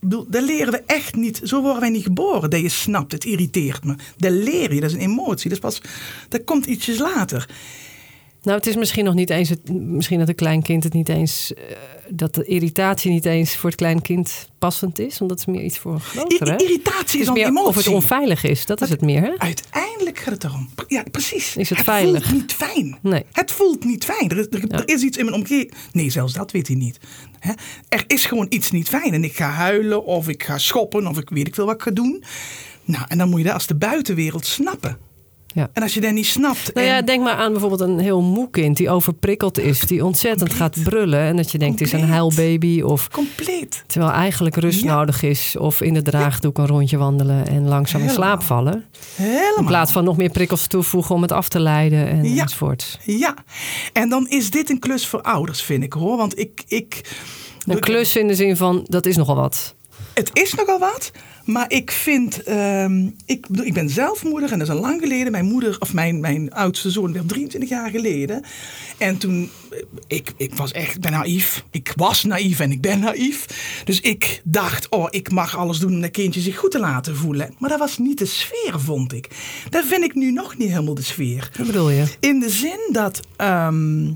Dat 0.08 0.42
leren 0.42 0.72
we 0.72 0.82
echt 0.86 1.14
niet. 1.14 1.40
Zo 1.44 1.62
worden 1.62 1.80
wij 1.80 1.90
niet 1.90 2.02
geboren. 2.02 2.50
Dat 2.50 2.60
je 2.60 2.68
snapt, 2.68 3.12
het 3.12 3.24
irriteert 3.24 3.84
me. 3.84 3.94
Dat 4.16 4.32
leer 4.32 4.74
je, 4.74 4.80
dat 4.80 4.90
is 4.90 4.96
een 4.96 5.02
emotie. 5.02 5.50
Dat, 5.50 5.60
pas, 5.60 5.80
dat 6.28 6.44
komt 6.44 6.66
ietsjes 6.66 6.98
later. 6.98 7.48
Nou, 8.46 8.58
het 8.58 8.66
is 8.66 8.76
misschien 8.76 9.04
nog 9.04 9.14
niet 9.14 9.30
eens, 9.30 9.48
het, 9.48 9.68
misschien 9.72 10.18
dat 10.18 10.28
een 10.28 10.34
klein 10.34 10.62
kind 10.62 10.84
het 10.84 10.92
niet 10.92 11.08
eens, 11.08 11.54
eh, 11.54 11.62
dat 12.08 12.34
de 12.34 12.44
irritatie 12.44 13.10
niet 13.10 13.24
eens 13.24 13.56
voor 13.56 13.68
het 13.70 13.78
klein 13.78 14.02
kind 14.02 14.48
passend 14.58 14.98
is, 14.98 15.20
omdat 15.20 15.38
het 15.38 15.48
meer 15.48 15.62
iets 15.62 15.78
voor 15.78 15.92
een 15.92 16.00
grotere. 16.00 16.52
I- 16.60 16.64
irritatie 16.64 17.00
Het 17.10 17.14
is 17.20 17.24
dan 17.24 17.34
meer 17.34 17.46
emotie. 17.46 17.68
of 17.68 17.74
het 17.74 17.86
onveilig 17.88 18.44
is, 18.44 18.66
dat 18.66 18.80
is 18.80 18.88
het 18.88 19.00
meer, 19.00 19.20
hè? 19.22 19.32
Uiteindelijk 19.38 20.18
gaat 20.18 20.32
het 20.34 20.44
erom. 20.44 20.68
Ja, 20.88 21.02
precies. 21.10 21.56
Is 21.56 21.68
het 21.70 21.78
veilig? 21.78 22.24
voelt 22.28 22.40
niet 22.40 22.52
fijn. 22.52 22.98
Nee. 23.02 23.24
Het 23.32 23.52
voelt 23.52 23.84
niet 23.84 24.04
fijn. 24.04 24.28
Is, 24.28 24.46
er 24.68 24.88
is 24.88 25.02
iets 25.02 25.16
in 25.16 25.24
mijn 25.24 25.36
omgeving. 25.36 25.72
Nee, 25.92 26.10
zelfs 26.10 26.32
dat 26.32 26.50
weet 26.52 26.66
hij 26.66 26.76
niet. 26.76 26.98
Hè? 27.38 27.52
Er 27.88 28.04
is 28.06 28.24
gewoon 28.24 28.46
iets 28.48 28.70
niet 28.70 28.88
fijn. 28.88 29.12
En 29.12 29.24
ik 29.24 29.36
ga 29.36 29.48
huilen 29.48 30.04
of 30.04 30.28
ik 30.28 30.42
ga 30.42 30.58
schoppen 30.58 31.06
of 31.06 31.18
ik 31.18 31.30
weet 31.30 31.46
ik 31.46 31.54
veel 31.54 31.66
wat 31.66 31.74
ik 31.74 31.82
ga 31.82 31.90
doen. 31.90 32.24
Nou, 32.84 33.04
en 33.08 33.18
dan 33.18 33.28
moet 33.28 33.38
je 33.38 33.44
dat 33.44 33.54
als 33.54 33.66
de 33.66 33.74
buitenwereld 33.76 34.46
snappen. 34.46 34.98
Ja. 35.56 35.68
En 35.72 35.82
als 35.82 35.94
je 35.94 36.00
dat 36.00 36.12
niet 36.12 36.26
snapt. 36.26 36.74
Nou 36.74 36.86
ja, 36.86 36.96
en- 36.96 37.04
denk 37.04 37.22
maar 37.22 37.34
aan 37.34 37.50
bijvoorbeeld 37.52 37.80
een 37.80 37.98
heel 37.98 38.22
moe 38.22 38.50
kind 38.50 38.76
die 38.76 38.90
overprikkeld 38.90 39.58
is, 39.58 39.80
die 39.80 40.04
ontzettend 40.04 40.52
gaat 40.54 40.82
brullen 40.84 41.20
en 41.20 41.36
dat 41.36 41.50
je 41.50 41.58
denkt 41.58 41.78
het 41.80 41.88
is 41.88 42.00
een 42.00 42.08
huilbaby 42.08 42.80
of 42.82 43.08
compleet. 43.08 43.84
terwijl 43.86 44.12
eigenlijk 44.12 44.56
rust 44.56 44.82
Ja. 44.82 44.94
nodig 44.96 45.22
is 45.22 45.56
of 45.58 45.80
in 45.80 45.94
de 45.94 46.02
draagdoek 46.02 46.58
een 46.58 46.66
rondje 46.66 46.96
wandelen 46.96 47.46
en 47.48 47.68
langzaam 47.68 48.00
in 48.02 48.10
slaap 48.10 48.42
vallen. 48.42 48.84
Helemaal. 49.14 49.56
In 49.58 49.64
plaats 49.66 49.92
van 49.92 50.04
nog 50.04 50.16
meer 50.16 50.30
prikkels 50.30 50.66
toevoegen 50.66 51.14
om 51.14 51.22
het 51.22 51.32
af 51.32 51.48
te 51.48 51.60
leiden 51.60 52.08
en 52.08 52.34
Ja. 52.34 52.42
enzovoort. 52.42 52.98
Ja, 53.04 53.34
en 53.92 54.08
dan 54.08 54.28
is 54.28 54.50
dit 54.50 54.70
een 54.70 54.78
klus 54.78 55.06
voor 55.06 55.22
ouders, 55.22 55.62
vind 55.62 55.82
ik 55.82 55.92
hoor. 55.92 56.16
Want 56.16 56.38
ik. 56.38 56.62
ik 56.68 57.00
Een 57.66 57.80
klus 57.80 58.16
in 58.16 58.26
de 58.28 58.34
zin 58.34 58.56
van 58.56 58.86
dat 58.88 59.06
is 59.06 59.16
nogal 59.16 59.36
wat. 59.36 59.74
Het 60.16 60.30
is 60.32 60.54
nogal 60.54 60.78
wat, 60.78 61.12
maar 61.44 61.64
ik 61.72 61.90
vind. 61.90 62.42
ehm, 62.42 63.10
ik, 63.26 63.46
bedoel, 63.48 63.66
ik 63.66 63.72
ben 63.74 63.90
zelf 63.90 64.24
moeder 64.24 64.52
en 64.52 64.58
dat 64.58 64.68
is 64.68 64.74
al 64.74 64.80
lang 64.80 65.00
geleden. 65.00 65.32
Mijn 65.32 65.44
moeder, 65.44 65.76
of 65.78 65.92
mijn, 65.92 66.20
mijn 66.20 66.52
oudste 66.52 66.90
zoon, 66.90 67.12
werd 67.12 67.28
23 67.28 67.68
jaar 67.70 67.90
geleden. 67.90 68.44
En 68.98 69.16
toen. 69.18 69.50
eh, 69.70 69.78
Ik, 70.06 70.32
ik 70.36 70.54
was 70.54 70.72
echt 70.72 71.00
ben 71.00 71.10
naïef. 71.12 71.64
Ik 71.70 71.92
was 71.96 72.24
naïef 72.24 72.60
en 72.60 72.70
ik 72.70 72.80
ben 72.80 73.00
naïef. 73.00 73.46
Dus 73.84 74.00
ik 74.00 74.40
dacht, 74.44 74.88
oh, 74.88 75.06
ik 75.10 75.30
mag 75.30 75.56
alles 75.56 75.78
doen 75.78 75.94
om 75.94 76.00
dat 76.00 76.10
kindje 76.10 76.40
zich 76.40 76.56
goed 76.58 76.70
te 76.70 76.78
laten 76.80 77.16
voelen. 77.16 77.54
Maar 77.58 77.70
dat 77.70 77.78
was 77.78 77.98
niet 77.98 78.18
de 78.18 78.26
sfeer, 78.26 78.80
vond 78.80 79.12
ik. 79.12 79.28
Dat 79.70 79.84
vind 79.84 80.04
ik 80.04 80.14
nu 80.14 80.32
nog 80.32 80.56
niet 80.56 80.68
helemaal 80.70 80.94
de 80.94 81.02
sfeer. 81.02 81.50
Wat 81.56 81.66
bedoel 81.66 81.90
je? 81.90 82.04
In 82.20 82.40
de 82.40 82.50
zin 82.50 82.88
dat 82.92 83.20
ehm, 83.36 84.10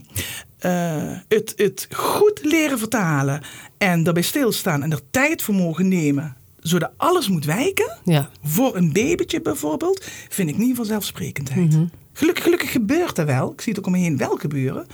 eh, 0.60 1.12
het, 1.28 1.52
het 1.56 1.86
goed 1.94 2.40
leren 2.42 2.78
vertalen 2.78 3.42
en 3.78 4.02
daarbij 4.02 4.22
stilstaan 4.22 4.82
en 4.82 4.92
er 4.92 5.00
tijd 5.10 5.42
voor 5.42 5.54
mogen 5.54 5.88
nemen, 5.88 6.36
zodat 6.60 6.90
alles 6.96 7.28
moet 7.28 7.44
wijken, 7.44 7.98
Ja. 8.04 8.30
voor 8.42 8.76
een 8.76 8.92
babytje 8.92 9.40
bijvoorbeeld, 9.40 10.04
vind 10.28 10.48
ik 10.48 10.56
niet 10.56 10.76
vanzelfsprekendheid. 10.76 11.76
Gelukkig, 12.12 12.44
gelukkig 12.44 12.72
gebeurt 12.72 13.16
dat 13.16 13.26
wel. 13.26 13.52
Ik 13.52 13.60
zie 13.60 13.72
het 13.72 13.80
ook 13.80 13.86
om 13.86 13.92
me 13.92 13.98
heen 13.98 14.16
wel 14.16 14.36
gebeuren. 14.36 14.86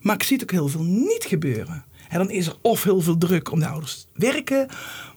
Maar 0.00 0.14
ik 0.14 0.22
zie 0.22 0.36
het 0.36 0.42
ook 0.44 0.50
heel 0.50 0.68
veel 0.68 0.82
niet 0.82 1.24
gebeuren. 1.28 1.84
En 2.08 2.18
dan 2.18 2.30
is 2.30 2.46
er 2.46 2.56
of 2.62 2.82
heel 2.82 3.00
veel 3.00 3.18
druk 3.18 3.50
om 3.52 3.58
de 3.60 3.66
ouders 3.66 4.00
te 4.00 4.06
werken. 4.14 4.66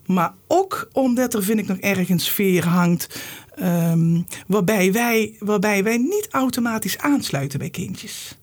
Maar 0.06 0.34
ook 0.48 0.89
omdat 0.92 1.34
er, 1.34 1.44
vind 1.44 1.60
ik, 1.60 1.68
nog 1.68 1.77
ergens 1.77 2.25
sfeer 2.25 2.66
hangt. 2.68 3.20
ehm, 3.56 4.22
waarbij, 4.48 4.92
wij, 4.92 5.36
waarbij 5.39 5.84
wij 5.84 5.98
niet 5.98 6.27
automatisch 6.32 6.98
aansluiten 6.98 7.60
bij 7.60 7.70
kindjes. 7.70 8.38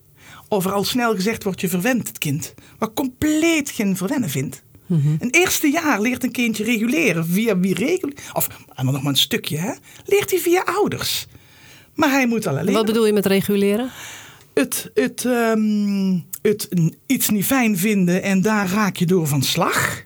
Of 0.47 0.65
er 0.65 0.71
al 0.71 0.83
snel 0.83 1.15
gezegd 1.15 1.43
wordt, 1.43 1.61
je 1.61 1.69
verwendt 1.69 2.07
het 2.07 2.17
kind. 2.17 2.53
Wat 2.77 2.91
compleet 2.93 3.69
geen 3.69 3.97
verwennen 3.97 4.29
vindt. 4.29 4.63
Een 4.87 5.29
eerste 5.31 5.67
jaar 5.67 6.01
leert 6.01 6.23
een 6.23 6.31
kindje 6.31 6.63
reguleren 6.63 7.27
via 7.27 7.57
wie 7.57 7.73
regel. 7.73 8.09
Of 8.33 8.47
en 8.75 8.85
dan 8.85 8.93
nog 8.93 9.03
maar 9.03 9.11
een 9.11 9.17
stukje, 9.17 9.57
hè? 9.57 9.71
Leert 10.05 10.31
hij 10.31 10.39
via 10.39 10.61
ouders. 10.65 11.27
Maar 11.93 12.09
hij 12.09 12.27
moet 12.27 12.47
al 12.47 12.57
alleen. 12.57 12.73
Wat 12.73 12.85
bedoel 12.85 13.05
je 13.05 13.13
met 13.13 13.25
reguleren? 13.25 13.91
Het, 14.53 14.91
het, 14.93 15.25
ehm, 15.25 16.19
het 16.41 16.69
iets 17.05 17.29
niet 17.29 17.45
fijn 17.45 17.77
vinden 17.77 18.23
en 18.23 18.41
daar 18.41 18.69
raak 18.69 18.95
je 18.95 19.05
door 19.05 19.27
van 19.27 19.41
slag. 19.41 20.01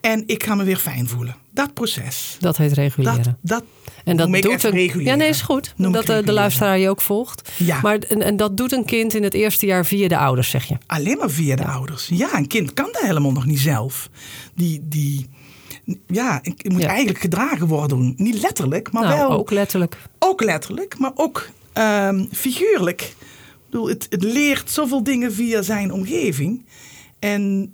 En 0.00 0.22
ik 0.26 0.42
ga 0.42 0.54
me 0.54 0.64
weer 0.64 0.76
fijn 0.76 1.08
voelen. 1.08 1.36
Dat 1.50 1.74
proces. 1.74 2.36
Dat 2.40 2.56
heet 2.56 2.68
Dat, 2.68 2.78
reguleren. 2.78 3.38
dat 3.40 3.64
en 4.04 4.16
dat 4.16 4.26
noem 4.26 4.34
ik 4.34 4.42
doet 4.42 4.64
een. 4.64 5.02
Ja, 5.04 5.14
nee, 5.14 5.28
is 5.28 5.40
goed. 5.40 5.72
Noem 5.76 5.94
ik 5.94 6.06
dat 6.06 6.16
eh, 6.16 6.26
de 6.26 6.32
luisteraar 6.32 6.78
je 6.78 6.88
ook 6.88 7.00
volgt. 7.00 7.50
Ja. 7.56 7.80
Maar 7.82 7.98
en, 7.98 8.22
en 8.22 8.36
dat 8.36 8.56
doet 8.56 8.72
een 8.72 8.84
kind 8.84 9.14
in 9.14 9.22
het 9.22 9.34
eerste 9.34 9.66
jaar 9.66 9.86
via 9.86 10.08
de 10.08 10.18
ouders, 10.18 10.50
zeg 10.50 10.64
je. 10.64 10.76
Alleen 10.86 11.18
maar 11.18 11.30
via 11.30 11.56
de 11.56 11.64
ouders. 11.64 12.08
Ja, 12.12 12.36
een 12.36 12.46
kind 12.46 12.72
kan 12.74 12.88
dat 12.92 13.02
helemaal 13.02 13.32
nog 13.32 13.46
niet 13.46 13.58
zelf. 13.58 14.08
Die, 14.54 14.80
die, 14.84 15.28
ja, 16.06 16.38
het 16.42 16.72
moet 16.72 16.82
Ja. 16.82 16.88
eigenlijk 16.88 17.18
gedragen 17.18 17.66
worden. 17.66 18.14
Niet 18.16 18.40
letterlijk, 18.42 18.92
maar 18.92 19.02
nou, 19.02 19.16
wel 19.18 19.30
ook 19.30 19.50
letterlijk. 19.50 19.96
Ook 20.18 20.42
letterlijk, 20.42 20.98
maar 20.98 21.12
ook 21.14 21.48
ehm, 21.72 22.24
figuurlijk. 22.32 23.00
Ik 23.02 23.74
bedoel, 23.74 23.88
het, 23.88 24.06
het 24.10 24.22
leert 24.22 24.70
zoveel 24.70 25.02
dingen 25.02 25.32
via 25.32 25.62
zijn 25.62 25.92
omgeving. 25.92 26.64
En 27.18 27.72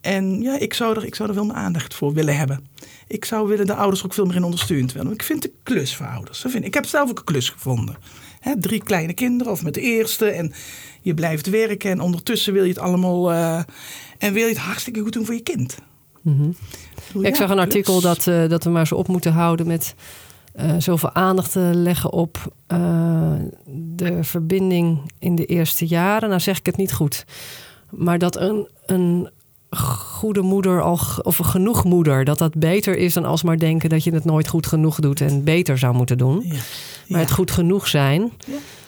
En 0.00 0.40
ja, 0.42 0.58
ik 0.58 0.74
zou, 0.74 0.96
er, 0.96 1.04
ik 1.04 1.14
zou 1.14 1.28
er 1.28 1.34
veel 1.34 1.44
meer 1.44 1.54
aandacht 1.54 1.94
voor 1.94 2.12
willen 2.12 2.36
hebben. 2.36 2.66
Ik 3.08 3.24
zou 3.24 3.48
willen 3.48 3.66
de 3.66 3.74
ouders 3.74 4.04
ook 4.04 4.14
veel 4.14 4.24
meer 4.24 4.36
in 4.36 4.44
ondersteund 4.44 4.92
werden. 4.92 5.12
Ik 5.12 5.22
vind 5.22 5.42
de 5.42 5.52
klus 5.62 5.96
voor 5.96 6.06
ouders. 6.06 6.42
Dat 6.42 6.50
vind 6.50 6.62
ik. 6.62 6.68
ik 6.68 6.74
heb 6.74 6.86
zelf 6.86 7.10
ook 7.10 7.18
een 7.18 7.24
klus 7.24 7.48
gevonden. 7.48 7.96
Hè, 8.40 8.60
drie 8.60 8.82
kleine 8.82 9.12
kinderen 9.12 9.52
of 9.52 9.62
met 9.62 9.74
de 9.74 9.80
eerste. 9.80 10.26
En 10.26 10.52
je 11.02 11.14
blijft 11.14 11.46
werken 11.50 11.90
en 11.90 12.00
ondertussen 12.00 12.52
wil 12.52 12.62
je 12.62 12.68
het 12.68 12.78
allemaal... 12.78 13.32
Uh, 13.32 13.62
en 14.18 14.32
wil 14.32 14.42
je 14.42 14.48
het 14.48 14.58
hartstikke 14.58 15.00
goed 15.00 15.12
doen 15.12 15.24
voor 15.24 15.34
je 15.34 15.40
kind. 15.40 15.78
Mm 16.22 16.54
ik 17.22 17.36
zag 17.36 17.50
een 17.50 17.58
artikel 17.58 18.00
dat, 18.00 18.26
uh, 18.26 18.48
dat 18.48 18.64
we 18.64 18.70
maar 18.70 18.86
zo 18.86 18.94
op 18.94 19.08
moeten 19.08 19.32
houden 19.32 19.66
met 19.66 19.94
uh, 20.60 20.74
zoveel 20.78 21.12
aandacht 21.12 21.52
te 21.52 21.70
leggen 21.74 22.12
op 22.12 22.52
uh, 22.72 23.32
de 23.74 24.24
verbinding 24.24 25.12
in 25.18 25.34
de 25.34 25.46
eerste 25.46 25.86
jaren. 25.86 26.28
Nou 26.28 26.40
zeg 26.40 26.58
ik 26.58 26.66
het 26.66 26.76
niet 26.76 26.92
goed. 26.92 27.24
Maar 27.90 28.18
dat 28.18 28.36
een, 28.36 28.68
een 28.86 29.30
goede 29.70 30.40
moeder 30.40 30.82
al, 30.82 30.98
of 31.22 31.38
een 31.38 31.44
genoeg 31.44 31.84
moeder, 31.84 32.24
dat 32.24 32.38
dat 32.38 32.54
beter 32.54 32.96
is 32.96 33.14
dan 33.14 33.24
alsmaar 33.24 33.58
denken 33.58 33.88
dat 33.88 34.04
je 34.04 34.12
het 34.12 34.24
nooit 34.24 34.48
goed 34.48 34.66
genoeg 34.66 35.00
doet 35.00 35.20
en 35.20 35.44
beter 35.44 35.78
zou 35.78 35.94
moeten 35.94 36.18
doen. 36.18 36.42
Ja. 36.44 36.56
Maar 37.08 37.20
het 37.20 37.30
goed 37.30 37.50
genoeg 37.50 37.88
zijn. 37.88 38.32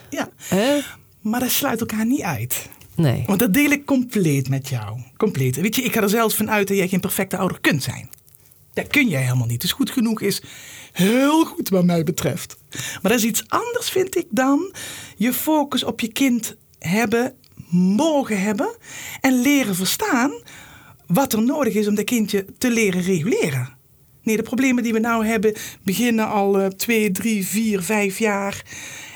Ja. 0.09 0.29
ja. 0.49 0.81
Maar 1.21 1.39
dat 1.39 1.49
sluit 1.49 1.79
elkaar 1.79 2.05
niet 2.05 2.21
uit. 2.21 2.69
Nee. 2.95 3.23
Want 3.25 3.39
dat 3.39 3.53
deel 3.53 3.71
ik 3.71 3.85
compleet 3.85 4.49
met 4.49 4.69
jou. 4.69 5.01
Compleet. 5.17 5.55
Weet 5.55 5.75
je, 5.75 5.81
ik 5.81 5.93
ga 5.93 6.01
er 6.01 6.09
zelfs 6.09 6.35
van 6.35 6.51
uit 6.51 6.67
dat 6.67 6.77
jij 6.77 6.87
geen 6.87 6.99
perfecte 6.99 7.37
ouder 7.37 7.59
kunt 7.61 7.83
zijn. 7.83 8.09
Dat 8.73 8.87
kun 8.87 9.07
jij 9.07 9.21
helemaal 9.21 9.47
niet. 9.47 9.61
Dus 9.61 9.71
goed 9.71 9.91
genoeg 9.91 10.21
is 10.21 10.41
heel 10.91 11.45
goed 11.45 11.69
wat 11.69 11.83
mij 11.83 12.03
betreft. 12.03 12.57
Maar 12.71 13.11
dat 13.11 13.19
is 13.19 13.23
iets 13.23 13.43
anders, 13.47 13.89
vind 13.89 14.17
ik, 14.17 14.25
dan 14.29 14.73
je 15.15 15.33
focus 15.33 15.83
op 15.83 15.99
je 15.99 16.07
kind 16.07 16.55
hebben, 16.79 17.33
mogen 17.69 18.41
hebben 18.41 18.75
en 19.21 19.41
leren 19.41 19.75
verstaan 19.75 20.31
wat 21.13 21.33
er 21.33 21.41
nodig 21.41 21.73
is 21.73 21.87
om 21.87 21.95
dat 21.95 22.05
kindje 22.05 22.45
te 22.57 22.71
leren 22.71 23.01
reguleren. 23.01 23.69
Nee, 24.23 24.37
de 24.37 24.43
problemen 24.43 24.83
die 24.83 24.93
we 24.93 24.99
nou 24.99 25.25
hebben 25.25 25.53
beginnen 25.83 26.27
al 26.27 26.59
uh, 26.59 26.65
twee, 26.65 27.11
drie, 27.11 27.45
vier, 27.45 27.81
vijf 27.81 28.19
jaar. 28.19 28.63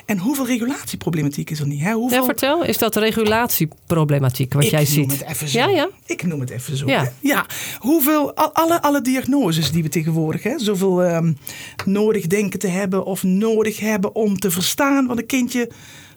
En 0.06 0.18
hoeveel 0.18 0.46
regulatieproblematiek 0.46 1.50
is 1.50 1.60
er 1.60 1.68
niet? 1.68 1.82
Hè? 1.82 1.92
Hoeveel... 1.94 2.20
Ja, 2.20 2.26
vertel, 2.26 2.64
is 2.64 2.78
dat 2.78 2.96
regulatieproblematiek 2.96 4.54
wat 4.54 4.70
jij 4.70 4.86
ziet? 4.86 4.98
Ik 4.98 5.08
noem 5.08 5.20
het 5.20 5.28
even 5.30 5.48
zo. 5.48 5.60
Ja, 5.60 5.68
ja. 5.68 5.90
Ik 6.06 6.24
noem 6.26 6.40
het 6.40 6.50
even 6.50 6.78
zo. 6.78 6.88
Ja. 6.88 7.12
ja. 7.20 7.46
Hoeveel, 7.78 8.36
alle, 8.36 8.82
alle 8.82 9.02
diagnoses 9.02 9.72
die 9.72 9.84
we 9.84 9.90
tegenwoordig, 9.90 10.44
hè, 10.44 10.60
zoveel 10.60 11.04
um, 11.04 11.38
nodig 11.86 12.28
denken 12.28 12.60
te 12.60 12.68
hebben 12.68 13.06
of 13.06 13.24
nodig 13.24 13.80
hebben 13.80 14.16
om 14.16 14.40
te 14.40 14.52
verstaan 14.52 15.08
wat 15.08 15.18
een 15.18 15.26
kindje 15.26 15.70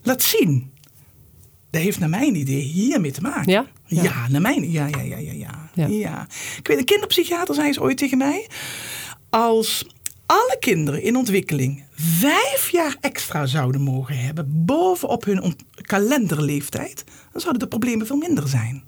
laat 0.02 0.23
zien. 0.23 0.70
Dat 1.70 1.82
heeft 1.82 1.99
naar 1.99 2.08
mijn 2.08 2.35
idee 2.35 2.62
hiermee 2.62 3.11
te 3.11 3.20
maken. 3.20 3.52
Ja? 3.52 3.66
Ja, 3.87 4.28
naar 4.28 4.40
mijn 4.40 4.70
ja, 4.70 4.87
ja, 4.87 5.00
ja, 5.00 5.16
ja, 5.16 5.32
ja, 5.32 5.67
ja. 5.87 6.26
Ik 6.58 6.66
weet, 6.66 6.78
een 6.78 6.85
kinderpsychiater 6.85 7.54
zei 7.54 7.66
eens 7.66 7.78
ooit 7.78 7.97
tegen 7.97 8.18
mij... 8.18 8.47
als 9.30 9.87
alle 10.26 10.56
kinderen 10.61 11.02
in 11.02 11.16
ontwikkeling 11.16 11.85
vijf 11.94 12.68
jaar 12.70 12.97
extra 13.00 13.47
zouden 13.47 13.80
mogen 13.80 14.18
hebben 14.18 14.64
bovenop 14.64 15.25
hun 15.25 15.56
kalenderleeftijd, 15.75 17.04
dan 17.32 17.40
zouden 17.40 17.62
de 17.62 17.68
problemen 17.68 18.06
veel 18.06 18.16
minder 18.16 18.49
zijn. 18.49 18.85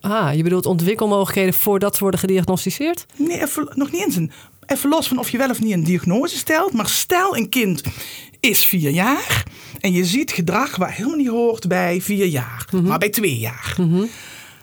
Ah, 0.00 0.34
je 0.34 0.42
bedoelt 0.42 0.66
ontwikkelmogelijkheden 0.66 1.54
voordat 1.54 1.94
ze 1.94 2.00
worden 2.00 2.20
gediagnosticeerd? 2.20 3.06
Nee, 3.16 3.40
even, 3.42 3.72
nog 3.74 3.92
niet 3.92 4.04
eens 4.04 4.16
een. 4.16 4.30
Even 4.66 4.88
los 4.88 5.08
van 5.08 5.18
of 5.18 5.30
je 5.30 5.38
wel 5.38 5.50
of 5.50 5.60
niet 5.60 5.72
een 5.72 5.84
diagnose 5.84 6.36
stelt, 6.36 6.72
maar 6.72 6.88
stel 6.88 7.36
een 7.36 7.48
kind 7.48 7.82
is 8.40 8.64
vier 8.64 8.90
jaar 8.90 9.44
en 9.80 9.92
je 9.92 10.04
ziet 10.04 10.32
gedrag 10.32 10.76
waar 10.76 10.92
helemaal 10.92 11.16
niet 11.16 11.28
hoort 11.28 11.68
bij 11.68 12.00
vier 12.00 12.26
jaar, 12.26 12.68
mhm. 12.70 12.82
maar 12.84 12.98
bij 12.98 13.08
twee 13.08 13.38
jaar. 13.38 13.74
Mhm. 13.78 14.04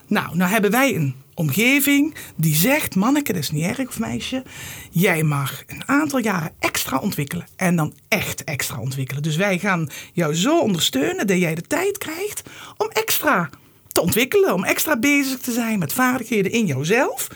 Nou, 0.07 0.37
nou 0.37 0.51
hebben 0.51 0.71
wij 0.71 0.95
een 0.95 1.15
omgeving 1.35 2.15
die 2.35 2.55
zegt: 2.55 2.95
manneke, 2.95 3.33
dat 3.33 3.41
is 3.41 3.51
niet 3.51 3.63
erg 3.63 3.87
of 3.87 3.99
meisje. 3.99 4.43
Jij 4.91 5.23
mag 5.23 5.63
een 5.67 5.83
aantal 5.87 6.19
jaren 6.19 6.51
extra 6.59 6.97
ontwikkelen. 6.97 7.47
En 7.55 7.75
dan 7.75 7.93
echt 8.07 8.43
extra 8.43 8.79
ontwikkelen. 8.79 9.23
Dus 9.23 9.35
wij 9.35 9.59
gaan 9.59 9.89
jou 10.13 10.35
zo 10.35 10.59
ondersteunen 10.59 11.27
dat 11.27 11.39
jij 11.39 11.55
de 11.55 11.61
tijd 11.61 11.97
krijgt 11.97 12.49
om 12.77 12.87
extra 12.89 13.49
te 13.87 14.01
ontwikkelen. 14.01 14.53
Om 14.53 14.63
extra 14.63 14.97
bezig 14.97 15.39
te 15.39 15.51
zijn 15.51 15.79
met 15.79 15.93
vaardigheden 15.93 16.51
in 16.51 16.65
jouzelf. 16.65 17.27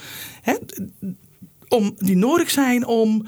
Hè, 0.41 0.53
om, 1.67 1.95
die 1.97 2.15
nodig 2.15 2.49
zijn 2.49 2.85
om 2.85 3.25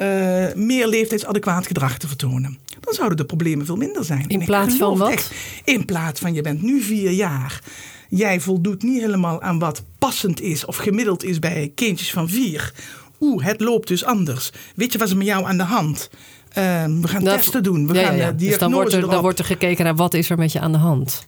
uh, 0.00 0.52
meer 0.54 0.86
leeftijdsadequaat 0.86 1.66
gedrag 1.66 1.98
te 1.98 2.06
vertonen. 2.08 2.58
Dan 2.80 2.94
zouden 2.94 3.16
de 3.16 3.24
problemen 3.24 3.66
veel 3.66 3.76
minder 3.76 4.04
zijn. 4.04 4.28
In 4.28 4.44
plaats 4.44 4.74
van 4.74 4.98
wat? 4.98 5.30
in 5.64 5.84
plaats 5.84 6.20
van 6.20 6.34
je 6.34 6.42
bent 6.42 6.62
nu 6.62 6.80
vier 6.80 7.10
jaar 7.10 7.62
jij 8.08 8.40
voldoet 8.40 8.82
niet 8.82 9.00
helemaal 9.00 9.42
aan 9.42 9.58
wat 9.58 9.82
passend 9.98 10.40
is 10.40 10.64
of 10.64 10.76
gemiddeld 10.76 11.24
is 11.24 11.38
bij 11.38 11.72
kindjes 11.74 12.10
van 12.10 12.28
vier. 12.28 12.72
Oeh, 13.20 13.44
het 13.44 13.60
loopt 13.60 13.88
dus 13.88 14.04
anders. 14.04 14.50
Weet 14.74 14.92
je 14.92 14.98
wat 14.98 15.08
is 15.08 15.14
met 15.14 15.26
jou 15.26 15.44
aan 15.44 15.56
de 15.56 15.62
hand? 15.62 16.10
Uh, 16.48 16.84
we 16.84 17.08
gaan 17.08 17.22
testen 17.22 17.62
doen. 17.62 17.86
We 17.86 17.94
gaan 17.94 18.16
ja, 18.16 18.32
dus 18.32 18.58
dan 18.58 18.72
wordt, 18.72 18.92
er, 18.92 19.00
dan 19.00 19.22
wordt 19.22 19.38
er 19.38 19.44
gekeken 19.44 19.84
naar 19.84 19.94
wat 19.94 20.14
is 20.14 20.30
er 20.30 20.38
met 20.38 20.52
je 20.52 20.60
aan 20.60 20.72
de 20.72 20.78
hand. 20.78 21.26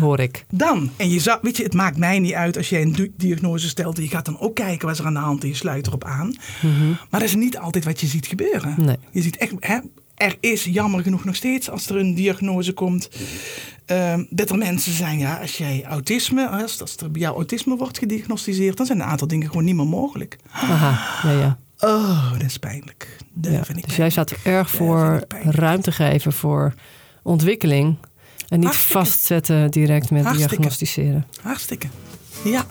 Hoor 0.00 0.20
ik. 0.20 0.44
Dan, 0.50 0.90
en 0.96 1.10
je 1.10 1.20
zou, 1.20 1.38
weet 1.42 1.56
je, 1.56 1.62
het 1.62 1.74
maakt 1.74 1.96
mij 1.96 2.18
niet 2.18 2.32
uit 2.32 2.56
als 2.56 2.68
jij 2.68 2.82
een 2.82 3.12
diagnose 3.16 3.68
stelt. 3.68 3.96
Je 3.96 4.08
gaat 4.08 4.24
dan 4.24 4.40
ook 4.40 4.54
kijken 4.54 4.88
wat 4.88 4.98
er 4.98 5.06
aan 5.06 5.14
de 5.14 5.20
hand 5.20 5.44
is. 5.44 5.50
Je 5.50 5.56
sluit 5.56 5.86
erop 5.86 6.04
aan. 6.04 6.34
Mhm. 6.62 6.88
Maar 6.88 7.20
dat 7.20 7.22
is 7.22 7.34
niet 7.34 7.58
altijd 7.58 7.84
wat 7.84 8.00
je 8.00 8.06
ziet 8.06 8.26
gebeuren. 8.26 8.74
Nee. 8.78 8.96
Je 9.10 9.22
ziet 9.22 9.36
echt, 9.36 9.52
hè, 9.58 9.78
er 10.14 10.36
is 10.40 10.64
jammer 10.64 11.02
genoeg 11.02 11.24
nog 11.24 11.36
steeds, 11.36 11.70
als 11.70 11.88
er 11.88 11.96
een 11.96 12.14
diagnose 12.14 12.72
komt, 12.72 13.08
uh, 13.90 14.14
dat 14.30 14.50
er 14.50 14.56
mensen 14.58 14.92
zijn, 14.92 15.18
ja, 15.18 15.36
als 15.36 15.56
jij 15.56 15.84
autisme, 15.84 16.48
als, 16.48 16.80
als 16.80 16.96
er 16.96 17.10
bij 17.10 17.20
jou 17.20 17.36
autisme 17.36 17.76
wordt 17.76 17.98
gediagnosticeerd, 17.98 18.76
dan 18.76 18.86
zijn 18.86 19.00
een 19.00 19.06
aantal 19.06 19.26
dingen 19.26 19.46
gewoon 19.46 19.64
niet 19.64 19.74
meer 19.74 19.86
mogelijk. 19.86 20.36
Aha, 20.50 21.28
ja, 21.28 21.38
ja. 21.38 21.58
Oh, 21.78 22.32
dat 22.32 22.42
is 22.42 22.58
pijnlijk. 22.58 23.16
Dat 23.32 23.52
ja, 23.52 23.64
vind 23.64 23.78
ik 23.78 23.84
dus 23.86 23.96
jij 23.96 24.10
staat 24.10 24.34
erg 24.44 24.70
voor 24.70 25.24
ruimte 25.42 25.92
geven 25.92 26.32
voor 26.32 26.74
ontwikkeling 27.22 27.96
en 28.48 28.60
niet 28.60 28.76
vastzetten 28.76 29.70
direct 29.70 30.10
met 30.10 30.32
diagnosticeren. 30.32 31.26
Hartstikke. 31.42 31.86
Ja. 32.44 32.66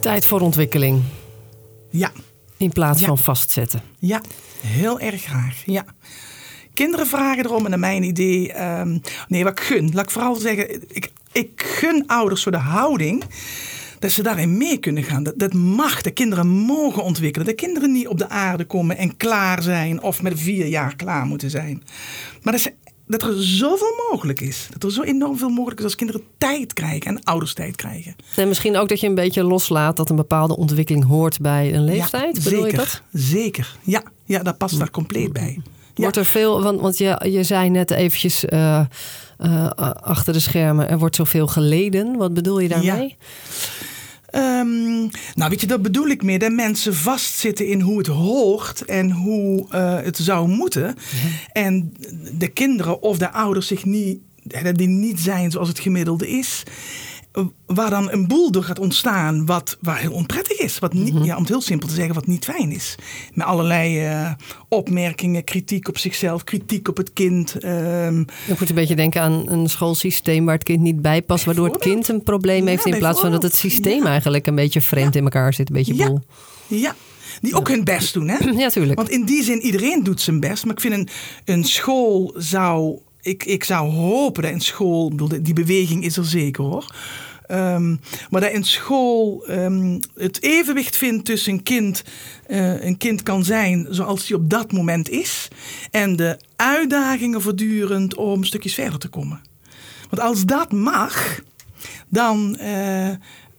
Tijd 0.00 0.26
voor 0.26 0.40
ontwikkeling. 0.40 1.02
Ja. 1.90 2.10
In 2.56 2.70
plaats 2.70 3.02
van 3.02 3.18
vastzetten. 3.18 3.82
Ja, 3.98 4.20
heel 4.60 5.00
erg 5.00 5.22
graag. 5.22 5.62
Ja. 5.64 5.84
Kinderen 6.74 7.06
vragen 7.06 7.44
erom 7.44 7.64
en 7.64 7.70
naar 7.70 7.78
mijn 7.78 8.02
idee. 8.02 8.62
Um, 8.62 9.00
nee, 9.28 9.44
wat 9.44 9.58
ik 9.58 9.64
gun. 9.64 9.90
Laat 9.94 10.04
ik 10.04 10.10
vooral 10.10 10.34
zeggen, 10.34 10.82
ik, 10.88 11.10
ik 11.32 11.62
gun 11.62 12.06
ouders 12.06 12.42
zo 12.42 12.50
de 12.50 12.56
houding 12.56 13.24
dat 13.98 14.10
ze 14.10 14.22
daarin 14.22 14.56
mee 14.56 14.78
kunnen 14.78 15.02
gaan. 15.02 15.22
Dat, 15.22 15.34
dat 15.36 15.52
mag. 15.52 16.02
De 16.02 16.10
kinderen 16.10 16.48
mogen 16.48 17.02
ontwikkelen. 17.02 17.46
Dat 17.46 17.56
kinderen 17.56 17.92
niet 17.92 18.08
op 18.08 18.18
de 18.18 18.28
aarde 18.28 18.64
komen 18.64 18.96
en 18.96 19.16
klaar 19.16 19.62
zijn 19.62 20.02
of 20.02 20.22
met 20.22 20.40
vier 20.40 20.66
jaar 20.66 20.96
klaar 20.96 21.26
moeten 21.26 21.50
zijn. 21.50 21.82
Maar 22.42 22.52
dat 22.52 22.62
ze 22.62 22.72
dat 23.06 23.22
er 23.22 23.42
zoveel 23.42 23.94
mogelijk 24.10 24.40
is. 24.40 24.68
Dat 24.70 24.84
er 24.84 24.92
zo 24.92 25.02
enorm 25.02 25.38
veel 25.38 25.48
mogelijk 25.48 25.78
is 25.78 25.84
als 25.84 25.94
kinderen 25.94 26.22
tijd 26.38 26.72
krijgen 26.72 27.16
en 27.16 27.24
ouders 27.24 27.54
tijd 27.54 27.76
krijgen. 27.76 28.16
En 28.36 28.48
misschien 28.48 28.76
ook 28.76 28.88
dat 28.88 29.00
je 29.00 29.06
een 29.06 29.14
beetje 29.14 29.44
loslaat 29.44 29.96
dat 29.96 30.10
een 30.10 30.16
bepaalde 30.16 30.56
ontwikkeling 30.56 31.04
hoort 31.04 31.40
bij 31.40 31.74
een 31.74 31.84
leeftijd. 31.84 32.36
Ja, 32.36 32.42
zeker, 32.42 32.70
je 32.70 32.76
dat? 32.76 33.02
Zeker, 33.12 33.76
ja. 33.82 34.02
Ja, 34.24 34.42
dat 34.42 34.58
past 34.58 34.78
daar 34.78 34.90
compleet 34.90 35.32
bij. 35.32 35.60
Wordt 35.94 36.16
er 36.16 36.24
veel, 36.24 36.62
want, 36.62 36.80
want 36.80 36.98
je, 36.98 37.28
je 37.30 37.42
zei 37.42 37.70
net 37.70 37.90
eventjes 37.90 38.44
uh, 38.44 38.80
uh, 39.40 39.70
achter 40.00 40.32
de 40.32 40.40
schermen, 40.40 40.88
er 40.88 40.98
wordt 40.98 41.16
zoveel 41.16 41.46
geleden. 41.46 42.16
Wat 42.16 42.34
bedoel 42.34 42.58
je 42.58 42.68
daarmee? 42.68 43.16
Um, 44.34 45.10
nou, 45.34 45.50
weet 45.50 45.60
je, 45.60 45.66
dat 45.66 45.82
bedoel 45.82 46.06
ik 46.06 46.22
meer. 46.22 46.38
Dat 46.38 46.52
mensen 46.52 46.94
vastzitten 46.94 47.66
in 47.66 47.80
hoe 47.80 47.98
het 47.98 48.06
hoort 48.06 48.84
en 48.84 49.10
hoe 49.10 49.66
uh, 49.74 50.00
het 50.02 50.16
zou 50.16 50.48
moeten. 50.48 50.82
Ja. 50.82 50.92
En 51.52 51.92
de 52.38 52.48
kinderen 52.48 53.02
of 53.02 53.18
de 53.18 53.32
ouders 53.32 53.66
zich 53.66 53.84
niet, 53.84 54.18
die 54.72 54.88
niet 54.88 55.20
zijn 55.20 55.50
zoals 55.50 55.68
het 55.68 55.78
gemiddelde 55.78 56.28
is 56.28 56.62
waar 57.66 57.90
dan 57.90 58.10
een 58.10 58.26
boel 58.26 58.50
door 58.50 58.62
gaat 58.62 58.78
ontstaan 58.78 59.46
wat 59.46 59.76
waar 59.80 59.98
heel 59.98 60.12
onprettig 60.12 60.58
is. 60.58 60.78
Wat 60.78 60.92
niet, 60.92 61.14
mhm. 61.14 61.24
ja, 61.24 61.34
om 61.34 61.40
het 61.40 61.48
heel 61.48 61.60
simpel 61.60 61.88
te 61.88 61.94
zeggen, 61.94 62.14
wat 62.14 62.26
niet 62.26 62.44
fijn 62.44 62.70
is. 62.70 62.94
Met 63.34 63.46
allerlei 63.46 64.10
uh, 64.10 64.30
opmerkingen, 64.68 65.44
kritiek 65.44 65.88
op 65.88 65.98
zichzelf, 65.98 66.44
kritiek 66.44 66.88
op 66.88 66.96
het 66.96 67.12
kind. 67.12 67.64
Um, 67.64 68.26
je 68.46 68.54
moet 68.58 68.68
een 68.68 68.74
beetje 68.74 68.96
denken 68.96 69.22
aan 69.22 69.48
een 69.48 69.68
schoolsysteem 69.68 70.44
waar 70.44 70.54
het 70.54 70.64
kind 70.64 70.80
niet 70.80 71.02
bij 71.02 71.22
past, 71.22 71.44
waardoor 71.44 71.68
het 71.68 71.78
kind 71.78 72.08
een 72.08 72.22
probleem 72.22 72.66
heeft 72.66 72.86
in 72.86 72.98
plaats 72.98 73.20
van 73.20 73.30
dat 73.30 73.42
het 73.42 73.54
systeem 73.54 74.06
eigenlijk 74.06 74.46
een 74.46 74.54
beetje 74.54 74.80
vreemd 74.80 75.16
in 75.16 75.22
elkaar 75.22 75.54
zit, 75.54 75.68
een 75.68 75.74
beetje 75.74 75.94
boel. 75.94 76.20
Ja, 76.66 76.94
die 77.40 77.54
ook 77.54 77.68
hun 77.68 77.84
best 77.84 78.14
doen, 78.14 78.28
hè? 78.28 78.36
Ja, 78.62 78.68
tuurlijk. 78.68 78.98
Want 78.98 79.10
in 79.10 79.24
die 79.24 79.42
zin, 79.42 79.60
iedereen 79.60 80.02
doet 80.02 80.20
zijn 80.20 80.40
best. 80.40 80.64
Maar 80.64 80.74
ik 80.74 80.80
vind 80.80 80.94
een, 80.94 81.08
een 81.44 81.64
school 81.64 82.34
zou 82.36 82.98
ik, 83.22 83.44
ik 83.44 83.64
zou 83.64 83.90
hopen 83.90 84.42
dat 84.42 84.52
in 84.52 84.60
school, 84.60 85.08
bedoel, 85.08 85.42
die 85.42 85.54
beweging 85.54 86.04
is 86.04 86.16
er 86.16 86.24
zeker 86.24 86.64
hoor. 86.64 86.94
Um, 87.50 88.00
maar 88.30 88.40
dat 88.40 88.50
in 88.50 88.64
school 88.64 89.44
um, 89.50 90.00
het 90.14 90.42
evenwicht 90.42 90.96
vindt 90.96 91.24
tussen 91.24 91.52
een 91.52 91.62
kind, 91.62 92.02
uh, 92.48 92.84
een 92.84 92.96
kind 92.96 93.22
kan 93.22 93.44
zijn 93.44 93.86
zoals 93.90 94.28
hij 94.28 94.36
op 94.36 94.50
dat 94.50 94.72
moment 94.72 95.08
is. 95.08 95.48
En 95.90 96.16
de 96.16 96.38
uitdagingen 96.56 97.42
voortdurend 97.42 98.14
om 98.14 98.44
stukjes 98.44 98.74
verder 98.74 98.98
te 98.98 99.08
komen. 99.08 99.40
Want 100.10 100.22
als 100.22 100.44
dat 100.44 100.72
mag, 100.72 101.40
dan, 102.08 102.56
eh, 102.56 103.10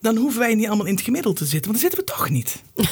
dan 0.02 0.16
hoeven 0.16 0.40
wij 0.40 0.56
niet 0.56 0.68
allemaal 0.68 0.86
in 0.86 0.96
het 0.96 1.04
gemiddelde 1.04 1.38
te 1.38 1.46
zitten. 1.46 1.72
Want 1.72 1.82
dan 1.82 1.92
zitten 1.92 2.06
we 2.06 2.18
toch 2.18 2.30
niet. 2.30 2.62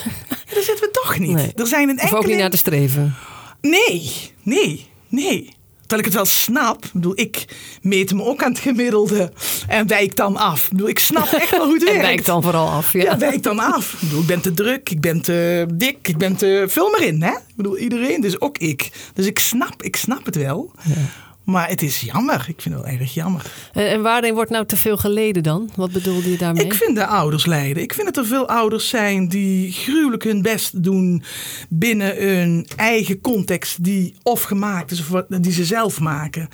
Ja, 0.51 0.57
daar 0.57 0.65
zitten 0.65 0.85
we 0.85 0.91
toch 0.91 1.19
niet. 1.19 1.33
Nee. 1.33 1.53
Er 1.55 1.67
zijn 1.67 1.89
een 1.89 1.95
Of 1.95 2.03
ook 2.03 2.11
niet 2.11 2.15
enkele... 2.21 2.35
naar 2.35 2.49
te 2.49 2.57
streven. 2.57 3.15
Nee, 3.61 4.11
nee, 4.43 4.87
nee. 5.07 5.55
Terwijl 5.91 6.09
ik 6.09 6.15
het 6.17 6.23
wel 6.27 6.35
snap. 6.41 6.85
Ik 6.85 6.91
bedoel, 6.93 7.19
ik 7.19 7.45
meet 7.81 8.13
me 8.13 8.23
ook 8.23 8.43
aan 8.43 8.51
het 8.51 8.59
gemiddelde 8.59 9.31
en 9.67 9.87
wijk 9.87 10.15
dan 10.15 10.37
af. 10.37 10.63
Ik 10.63 10.69
bedoel, 10.71 10.87
ik 10.87 10.99
snap 10.99 11.25
echt 11.31 11.49
wel 11.51 11.63
hoe 11.65 11.73
het 11.73 11.83
En 11.87 11.87
werkt. 11.91 12.01
wijkt 12.07 12.25
dan 12.25 12.41
vooral 12.41 12.67
af. 12.69 12.93
Ja. 12.93 13.01
Ja, 13.03 13.17
wijk 13.17 13.43
dan 13.43 13.59
af. 13.59 13.93
Ik 13.93 13.99
bedoel, 13.99 14.21
ik 14.21 14.27
ben 14.27 14.41
te 14.41 14.53
druk, 14.53 14.89
ik 14.89 15.01
ben 15.01 15.21
te 15.21 15.65
dik, 15.73 16.07
ik 16.07 16.17
ben 16.17 16.35
te... 16.35 16.65
Vul 16.67 16.89
maar 16.89 17.01
in, 17.03 17.21
hè? 17.21 17.31
Ik 17.31 17.55
bedoel, 17.55 17.77
iedereen, 17.77 18.21
dus 18.21 18.41
ook 18.41 18.57
ik. 18.57 18.89
Dus 19.13 19.25
ik 19.25 19.39
snap, 19.39 19.83
ik 19.83 19.95
snap 19.95 20.25
het 20.25 20.35
wel. 20.35 20.71
Maar 21.51 21.69
het 21.69 21.81
is 21.81 21.99
jammer. 22.01 22.45
Ik 22.47 22.61
vind 22.61 22.75
het 22.75 22.83
wel 22.83 22.93
erg 22.99 23.13
jammer. 23.13 23.41
En, 23.73 23.89
en 23.89 24.01
waarin 24.01 24.33
wordt 24.33 24.51
nou 24.51 24.65
te 24.65 24.77
veel 24.77 24.97
geleden 24.97 25.43
dan? 25.43 25.69
Wat 25.75 25.91
bedoelde 25.91 26.31
je 26.31 26.37
daarmee? 26.37 26.65
Ik 26.65 26.73
vind 26.73 26.95
de 26.95 27.05
ouders 27.05 27.45
lijden. 27.45 27.83
Ik 27.83 27.93
vind 27.93 28.05
dat 28.05 28.17
er 28.17 28.25
veel 28.25 28.47
ouders 28.47 28.89
zijn 28.89 29.27
die 29.27 29.71
gruwelijk 29.71 30.23
hun 30.23 30.41
best 30.41 30.83
doen 30.83 31.23
binnen 31.69 32.27
een 32.29 32.67
eigen 32.75 33.21
context 33.21 33.83
die 33.83 34.15
of 34.23 34.43
gemaakt 34.43 34.91
is 34.91 34.99
of 35.09 35.23
die 35.27 35.51
ze 35.51 35.65
zelf 35.65 35.99
maken. 35.99 36.47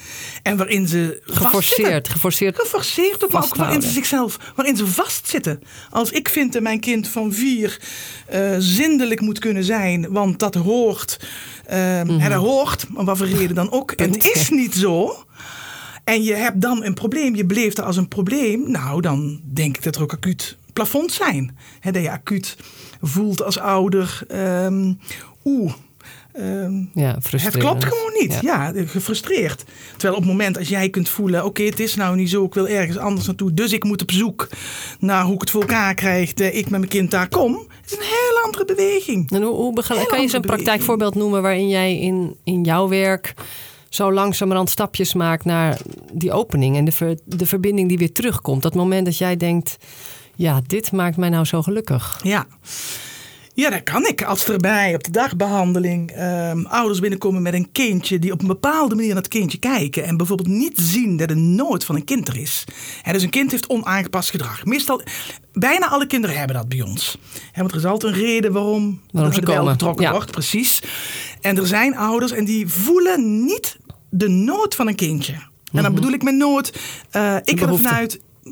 En 0.43 0.57
waarin 0.57 0.87
ze. 0.87 1.21
Geforceerd. 1.23 2.09
Geforceerd. 2.09 2.59
Geforceerd 2.59 3.31
maar 3.31 3.43
ook 3.43 3.55
waarin 3.55 3.81
ze 3.81 3.89
zichzelf, 3.89 4.37
waarin 4.55 4.77
ze 4.77 4.87
vastzitten. 4.87 5.59
Als 5.89 6.11
ik 6.11 6.29
vind 6.29 6.53
dat 6.53 6.61
mijn 6.61 6.79
kind 6.79 7.07
van 7.07 7.33
vier 7.33 7.79
eh, 8.27 8.55
zindelijk 8.59 9.21
moet 9.21 9.39
kunnen 9.39 9.63
zijn, 9.63 10.07
want 10.11 10.39
dat 10.39 10.55
hoort. 10.55 11.19
ehm, 11.65 12.09
En 12.19 12.29
dat 12.29 12.39
hoort, 12.41 12.85
om 12.95 13.05
wat 13.05 13.17
voor 13.17 13.27
reden 13.27 13.55
dan 13.55 13.71
ook. 13.71 13.91
En 13.97 14.11
het 14.11 14.25
is 14.35 14.49
niet 14.49 14.75
zo. 14.75 14.86
En 16.03 16.23
je 16.23 16.33
hebt 16.33 16.61
dan 16.61 16.83
een 16.83 16.93
probleem, 16.93 17.35
je 17.35 17.45
beleeft 17.45 17.81
als 17.81 17.97
een 17.97 18.07
probleem. 18.07 18.71
Nou, 18.71 19.01
dan 19.01 19.41
denk 19.53 19.77
ik 19.77 19.83
dat 19.83 19.95
er 19.95 20.01
ook 20.01 20.13
acuut 20.13 20.57
plafonds 20.73 21.15
zijn. 21.15 21.57
Hè, 21.79 21.91
dat 21.91 22.01
je 22.03 22.11
acuut 22.11 22.57
voelt 23.01 23.43
als 23.43 23.59
ouder. 23.59 24.19
ehm, 24.27 24.93
Oeh. 25.45 25.73
ehm, 26.33 26.83
Ja, 26.93 27.17
het 27.31 27.57
klopt 27.57 27.83
gewoon 27.85 28.13
niet. 28.19 28.37
Ja. 28.41 28.71
Ja. 28.75 28.85
gefrustreerd. 28.85 29.63
Terwijl 29.91 30.13
op 30.13 30.19
het 30.21 30.31
moment 30.31 30.57
als 30.57 30.67
jij 30.69 30.89
kunt 30.89 31.09
voelen: 31.09 31.45
oké, 31.45 31.63
het 31.63 31.79
is 31.79 31.95
nou 31.95 32.15
niet 32.15 32.29
zo, 32.29 32.43
ik 32.45 32.53
wil 32.53 32.67
ergens 32.67 32.97
anders 32.97 33.25
naartoe. 33.27 33.53
Dus 33.53 33.71
ik 33.73 33.83
moet 33.83 34.01
op 34.01 34.11
zoek 34.11 34.47
naar 34.99 35.23
hoe 35.23 35.33
ik 35.33 35.41
het 35.41 35.49
voor 35.49 35.61
elkaar 35.61 35.93
krijg. 35.93 36.33
Dat 36.33 36.53
ik 36.53 36.69
met 36.69 36.79
mijn 36.79 36.87
kind 36.87 37.11
daar 37.11 37.29
kom. 37.29 37.67
is 37.85 37.91
een 37.91 37.97
hele 38.01 38.41
andere 38.45 38.65
beweging. 38.65 39.31
En 39.31 39.41
hoe, 39.41 39.55
Heel 39.97 40.05
kan 40.05 40.21
je 40.21 40.23
andere 40.23 40.39
praktijkvoorbeeld 40.39 41.15
noemen 41.15 41.41
waarin 41.41 41.69
jij 41.69 41.99
in, 41.99 42.35
in 42.43 42.63
jouw 42.63 42.87
werk 42.87 43.33
zo 43.89 44.11
langzamerhand 44.13 44.69
stapjes 44.69 45.13
maakt 45.13 45.45
naar 45.45 45.79
die 46.11 46.31
opening 46.31 46.75
en 46.77 46.85
de, 46.85 46.91
ver- 46.91 47.19
de 47.25 47.45
verbinding 47.45 47.87
die 47.89 47.97
weer 47.97 48.11
terugkomt? 48.11 48.61
Dat 48.61 48.75
moment 48.75 49.05
dat 49.05 49.17
jij 49.17 49.37
denkt, 49.37 49.77
ja, 50.35 50.61
dit 50.67 50.91
maakt 50.91 51.17
mij 51.17 51.29
nou 51.29 51.45
zo 51.45 51.61
gelukkig. 51.61 52.19
Ja. 52.23 52.45
Ja, 53.57 53.69
dat 53.69 53.83
kan 53.83 54.05
ik. 54.07 54.23
Als 54.23 54.47
er 54.47 54.57
bij 54.57 54.95
op 54.95 55.03
de 55.03 55.11
dagbehandeling 55.11 56.11
ehm, 56.11 56.65
ouders 56.65 56.99
binnenkomen 56.99 57.41
met 57.41 57.53
een 57.53 57.71
kindje 57.71 58.19
die 58.19 58.31
op 58.31 58.41
een 58.41 58.47
bepaalde 58.47 58.95
manier 58.95 59.13
naar 59.13 59.17
het 59.23 59.27
kindje 59.31 59.57
kijken 59.57 60.03
en 60.03 60.17
bijvoorbeeld 60.17 60.49
niet 60.49 60.77
zien 60.77 61.17
dat 61.17 61.29
er 61.29 61.37
nood 61.37 61.83
van 61.85 61.95
een 61.95 62.03
kind 62.03 62.27
er 62.27 62.37
is. 62.37 62.63
Hè, 63.01 63.13
dus 63.13 63.23
een 63.23 63.29
kind 63.29 63.51
heeft 63.51 63.67
onaangepast 63.67 64.29
gedrag. 64.29 64.65
Meestal, 64.65 65.01
bijna 65.53 65.87
alle 65.87 66.07
kinderen 66.07 66.37
hebben 66.37 66.55
dat 66.55 66.67
bij 66.69 66.81
ons. 66.81 67.17
Hè, 67.51 67.59
want 67.61 67.71
er 67.71 67.77
is 67.77 67.85
altijd 67.85 68.13
een 68.13 68.19
reden 68.19 68.51
waarom, 68.51 69.01
Waarom 69.11 69.33
ze 69.33 69.41
komen. 69.41 69.71
getrokken 69.71 70.03
Ja. 70.05 70.11
wordt, 70.11 70.31
precies. 70.31 70.81
En 71.41 71.57
er 71.57 71.67
zijn 71.67 71.97
ouders 71.97 72.31
en 72.31 72.45
die 72.45 72.67
voelen 72.67 73.45
niet 73.45 73.77
de 74.09 74.27
nood 74.27 74.75
van 74.75 74.87
een 74.87 74.95
kindje. 74.95 75.33
En 75.71 75.83
dan 75.83 75.93
bedoel 75.93 76.11
ik 76.11 76.23
met 76.23 76.35
nood, 76.35 76.79
eh, 77.11 77.35
ik 77.43 77.59
ga 77.59 77.65
er 77.65 77.73
Mhm. 77.73 77.81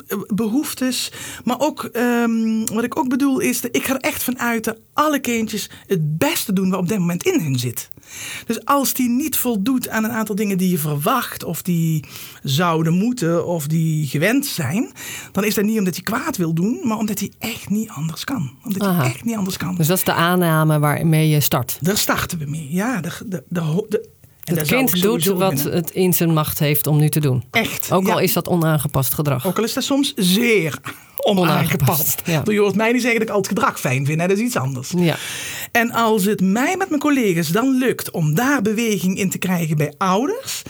Eh, 0.08 0.18
behoeftes. 0.28 1.12
Maar 1.44 1.60
ook, 1.60 1.84
ehm, 1.84 2.66
wat 2.74 2.84
ik 2.84 2.98
ook 2.98 3.10
bedoel 3.10 3.40
is, 3.40 3.62
dat 3.62 3.76
ik 3.76 3.86
ga 3.86 3.94
er 3.94 4.00
echt 4.00 4.24
vanuit 4.24 4.64
dat 4.64 4.78
alle 4.94 5.20
kindjes 5.20 5.70
het 5.88 6.18
beste 6.18 6.54
doen 6.54 6.70
wat 6.70 6.80
op 6.80 6.88
dit 6.88 7.00
moment 7.00 7.24
in 7.26 7.40
hun 7.40 7.60
zit. 7.60 7.90
Dus 8.46 8.66
als 8.66 8.94
die 8.94 9.10
niet 9.10 9.38
voldoet 9.38 9.90
aan 9.90 10.04
een 10.04 10.12
aantal 10.12 10.36
dingen 10.36 10.58
die 10.58 10.70
je 10.70 10.78
verwacht, 10.78 11.44
of 11.44 11.62
die 11.62 12.04
zouden 12.44 12.94
moeten, 12.94 13.46
of 13.48 13.68
die 13.68 14.08
gewend 14.08 14.46
zijn, 14.46 14.92
dan 15.32 15.44
is 15.44 15.54
dat 15.56 15.66
niet 15.66 15.78
omdat 15.78 15.94
hij 15.96 16.04
kwaad 16.04 16.38
wil 16.38 16.54
doen, 16.54 16.80
maar 16.84 16.98
omdat 16.98 17.20
hij 17.20 17.32
echt 17.40 17.70
niet 17.70 17.90
anders 17.90 18.24
kan. 18.24 18.52
Omdat 18.64 18.82
Aha. 18.82 18.98
hij 19.02 19.06
echt 19.14 19.24
niet 19.24 19.36
anders 19.36 19.58
kan. 19.58 19.76
Dus 19.76 19.88
dat 19.88 19.98
is 19.98 20.04
de 20.04 20.14
aanname 20.14 20.80
waarmee 20.80 21.30
je 21.30 21.40
start. 21.42 21.78
Daar 21.82 21.98
starten 21.98 22.38
we 22.40 22.46
mee. 22.46 22.68
Ja, 22.72 23.02
de, 23.02 23.10
de, 23.26 23.44
de, 23.50 23.86
de- 23.90 24.10
en 24.46 24.58
Het 24.58 24.68
kind 24.68 25.02
doet 25.02 25.26
wat 25.26 25.64
het 25.64 25.92
in 25.92 26.14
zijn 26.14 26.34
macht 26.34 26.60
heeft 26.60 26.88
om 26.88 27.00
nu 27.00 27.10
te 27.10 27.20
doen. 27.20 27.44
Echt. 27.52 27.92
Ook 27.92 28.06
ja. 28.06 28.14
al 28.14 28.20
is 28.20 28.34
dat 28.34 28.48
onaangepast 28.48 29.14
gedrag. 29.14 29.48
Ook 29.48 29.58
al 29.58 29.64
is 29.64 29.74
dat 29.74 29.84
soms 29.84 30.14
zeer 30.16 30.80
onaangepast. 31.16 31.22
Onaangepast, 31.26 32.22
ja. 32.26 32.42
Je 32.54 32.60
hoort 32.60 32.76
mij 32.76 32.92
niet 32.92 33.02
zeggen 33.02 33.20
dat 33.20 33.28
ik 33.28 33.34
al 33.34 33.40
het 33.40 33.50
gedrag 33.50 33.80
fijn 33.80 34.06
vind. 34.06 34.22
Hè? 34.22 34.28
Dat 34.28 34.38
is 34.38 34.44
iets 34.44 34.56
anders. 34.56 34.92
Ja. 34.98 35.16
En 35.72 35.92
als 35.92 36.26
het 36.26 36.42
mij 36.42 36.78
met 36.78 36.90
mijn 36.90 37.02
collega's 37.02 37.48
dan 37.48 37.78
lukt 37.78 38.12
om 38.12 38.36
daar 38.36 38.62
beweging 38.62 39.18
in 39.18 39.30
te 39.30 39.38
krijgen 39.38 39.78
bij 39.78 39.94
ouders. 39.98 40.62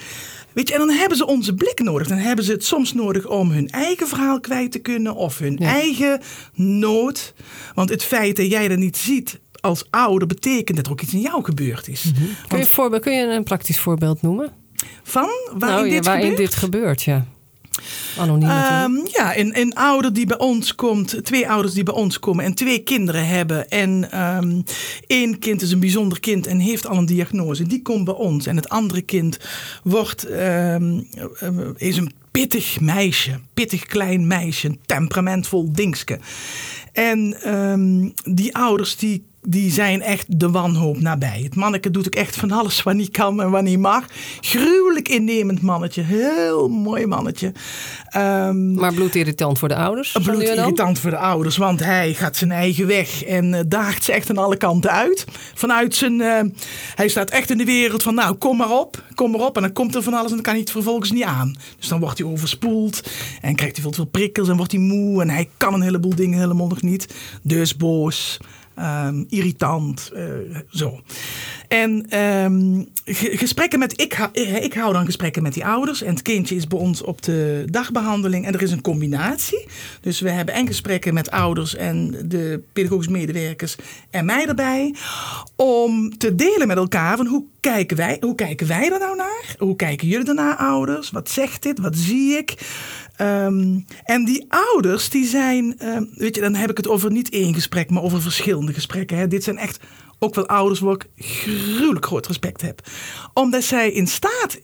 Weet 0.54 0.68
je, 0.68 0.74
en 0.74 0.80
dan 0.80 0.90
hebben 0.90 1.18
ze 1.18 1.26
onze 1.28 1.54
blik 1.54 1.80
nodig. 1.80 2.08
Dan 2.08 2.18
hebben 2.18 2.46
ze 2.46 2.52
het 2.52 2.66
soms 2.66 2.94
nodig 2.94 3.28
om 3.28 3.52
hun 3.52 3.70
eigen 3.70 4.08
verhaal 4.08 4.40
kwijt 4.40 4.72
te 4.72 4.80
kunnen 4.80 5.16
of 5.16 5.38
hun 5.38 5.58
Ja. 5.60 5.68
eigen 5.74 6.22
nood. 6.54 7.34
Want 7.74 7.90
het 7.90 8.04
feit 8.04 8.36
dat 8.36 8.50
jij 8.50 8.68
dat 8.68 8.78
niet 8.78 8.98
ziet 8.98 9.40
als 9.66 9.86
ouder 9.90 10.28
betekent 10.28 10.78
dat 10.78 10.86
er 10.86 10.92
ook 10.92 11.02
iets 11.02 11.14
in 11.14 11.20
jou 11.20 11.44
gebeurd 11.44 11.88
is. 11.88 12.02
Kun, 12.02 12.12
je 12.28 12.36
Want 12.48 12.62
een 12.62 12.68
voorbeeld, 12.68 13.02
kun 13.02 13.14
je 13.14 13.34
een 13.34 13.44
praktisch 13.44 13.80
voorbeeld 13.80 14.22
noemen? 14.22 14.52
van 15.04 15.30
waarin 15.54 15.60
nou, 15.60 15.86
ja, 15.86 15.94
dit 15.94 16.06
waarin 16.06 16.30
gebeurt? 16.30 16.50
dit 16.50 16.56
gebeurt, 16.56 17.04
ja. 17.04 17.26
Anoniem. 18.18 18.50
Ehm, 18.50 18.92
ja, 19.12 19.38
een, 19.38 19.60
een 19.60 19.74
ouder 19.74 20.14
die 20.14 20.26
bij 20.26 20.38
ons 20.38 20.76
komt, 20.76 21.26
twee 21.26 21.50
ouders 21.50 21.74
die 21.74 21.84
bij 21.84 21.94
ons 21.94 22.20
komen 22.20 22.46
en 22.46 22.54
twee 22.54 22.80
kinderen 22.80 23.28
hebben. 23.28 23.70
En 23.70 24.12
ehm 24.12 24.62
één 25.08 25.40
kind 25.40 25.62
is 25.62 25.72
een 25.72 25.80
bijzonder 25.80 26.20
kind 26.20 26.48
en 26.48 26.60
heeft 26.60 26.88
al 26.88 26.98
een 26.98 27.06
diagnose. 27.06 27.64
Die 27.64 27.82
komt 27.82 28.06
bij 28.06 28.14
ons. 28.14 28.46
En 28.46 28.56
het 28.56 28.70
andere 28.70 29.02
kind 29.02 29.40
wordt, 29.84 30.26
ehm, 30.26 31.02
eh, 31.40 31.50
is 31.78 31.98
een 31.98 32.12
pittig 32.32 32.80
meisje. 32.80 33.40
Pittig 33.54 33.86
klein 33.86 34.28
meisje. 34.28 34.68
Een 34.68 34.80
temperamentvol 34.86 35.72
dingske. 35.72 36.20
En 36.92 37.38
die 38.24 38.56
ouders 38.56 38.96
die 38.96 39.24
die 39.48 39.72
zijn 39.72 40.02
echt 40.02 40.40
de 40.40 40.50
wanhoop 40.50 41.00
nabij. 41.00 41.42
Het 41.44 41.56
manneke 41.56 41.92
doet 41.92 42.06
ook 42.06 42.16
echt 42.16 42.36
van 42.36 42.52
alles 42.52 42.84
wat 42.84 42.94
niet 42.94 43.12
kan 43.12 43.42
en 43.42 43.52
wat 43.52 43.64
niet 43.64 43.80
mag. 43.80 44.06
Gruwelijk 44.40 45.10
innemend 45.10 45.62
mannetje. 45.62 46.02
Heel 46.02 46.68
mooi 46.68 47.06
mannetje. 47.06 47.52
Ehm 48.10 48.74
Maar 48.74 48.94
bloedirritant 48.94 49.60
voor 49.60 49.68
de 49.68 49.76
ouders? 49.76 50.12
bloedirritant 50.24 51.00
voor 51.00 51.10
de 51.10 51.18
ouders, 51.18 51.58
want 51.58 51.84
hij 51.84 52.14
gaat 52.14 52.36
zijn 52.36 52.52
eigen 52.52 52.88
weg 52.88 53.24
en 53.24 53.54
eh, 53.54 53.60
daagt 53.68 54.04
ze 54.04 54.12
echt 54.12 54.30
aan 54.30 54.38
alle 54.38 54.58
kanten 54.58 54.92
uit. 54.92 55.26
Vanuit 55.54 55.96
zijn, 55.96 56.22
eh, 56.22 56.42
hij 56.96 57.08
staat 57.08 57.30
echt 57.30 57.50
in 57.50 57.58
de 57.58 57.66
wereld 57.66 58.04
van 58.04 58.16
nou 58.16 58.36
kom 58.36 58.58
maar 58.58 58.72
op, 58.72 59.04
kom 59.16 59.32
maar 59.32 59.42
op. 59.42 59.56
En 59.56 59.62
dan 59.62 59.74
komt 59.74 59.96
er 59.96 60.04
van 60.04 60.14
alles 60.14 60.30
en 60.30 60.34
dan 60.36 60.44
kan 60.44 60.54
hij 60.54 60.62
het 60.62 60.72
vervolgens 60.72 61.12
niet 61.12 61.24
aan. 61.24 61.56
Dus 61.80 61.88
dan 61.88 62.00
wordt 62.00 62.18
hij 62.18 62.28
overspoeld 62.28 63.02
en 63.42 63.56
krijgt 63.56 63.74
hij 63.76 63.82
veel 63.84 63.92
te 63.92 64.02
veel 64.02 64.06
prikkels 64.12 64.50
en 64.50 64.58
wordt 64.58 64.72
hij 64.72 64.82
moe. 64.82 65.22
En 65.22 65.30
hij 65.30 65.50
kan 65.58 65.74
een 65.74 65.82
heleboel 65.82 66.16
dingen 66.16 66.40
helemaal 66.40 66.68
nog 66.68 66.82
niet. 66.82 67.14
Dus 67.42 67.76
boos. 67.78 68.40
Ehm, 68.76 69.24
irritant, 69.30 70.12
eh, 70.14 70.24
zo. 70.70 71.00
En 71.68 72.06
ehm, 72.10 72.84
ge- 73.06 73.38
gesprekken 73.38 73.80
met, 73.80 74.02
ik, 74.02 74.14
eh, 74.34 74.64
ik 74.64 74.74
hou 74.74 74.94
dan 74.94 75.06
gesprekken 75.06 75.44
met 75.44 75.54
die 75.54 75.66
ouders. 75.66 76.02
En 76.02 76.14
het 76.14 76.22
kindje 76.22 76.56
is 76.56 76.68
bij 76.68 76.80
ons 76.80 77.02
op 77.02 77.22
de 77.22 77.64
dagbehandeling. 77.72 78.46
En 78.46 78.54
er 78.54 78.62
is 78.62 78.72
een 78.72 78.82
combinatie. 78.82 79.66
Dus 80.02 80.20
we 80.20 80.30
hebben 80.30 80.54
en 80.56 80.68
gesprekken 80.68 81.14
met 81.14 81.32
ouders 81.32 81.76
en 81.76 82.16
de 82.26 82.62
pedagogisch 82.74 83.08
medewerkers 83.08 83.76
en 84.10 84.26
mij 84.26 84.46
erbij. 84.48 84.96
Om 85.56 86.18
te 86.18 86.36
delen 86.36 86.68
met 86.68 86.78
elkaar 86.78 87.18
van 87.18 87.28
hoe 87.28 87.44
kijken 87.60 87.98
wij, 87.98 88.18
hoe 88.20 88.36
kijken 88.36 88.68
wij 88.68 88.92
er 88.92 89.00
nou 89.00 89.16
naar? 89.16 89.56
Hoe 89.58 89.76
kijken 89.76 90.08
jullie 90.08 90.28
ernaar, 90.28 90.56
ouders? 90.56 91.12
Wat 91.12 91.30
zegt 91.30 91.64
dit? 91.64 91.80
Wat 91.80 91.96
zie 91.98 92.38
ik? 92.38 92.54
Ehm, 93.18 93.80
en 94.04 94.26
die 94.26 94.46
ouders, 94.48 95.10
die 95.10 95.26
zijn, 95.26 95.80
ehm, 95.80 96.04
weet 96.14 96.36
je, 96.36 96.42
dan 96.42 96.56
heb 96.56 96.70
ik 96.70 96.78
het 96.78 96.88
over 96.88 97.12
niet 97.12 97.30
één 97.30 97.54
gesprek, 97.54 97.90
maar 97.90 98.04
over 98.04 98.22
verschillende 98.22 98.74
gesprekken. 98.74 99.18
Hè. 99.18 99.28
Dit 99.28 99.44
zijn 99.44 99.58
echt 99.58 99.80
ook 100.20 100.36
wel 100.36 100.48
ouders 100.48 100.80
waar 100.80 100.94
ik 100.94 101.08
gruwelijk 101.16 102.06
groot 102.06 102.28
respect 102.28 102.62
heb. 102.62 102.82
Omdat 103.34 103.64
zij 103.64 103.92
in 103.92 104.08
staat 104.08 104.60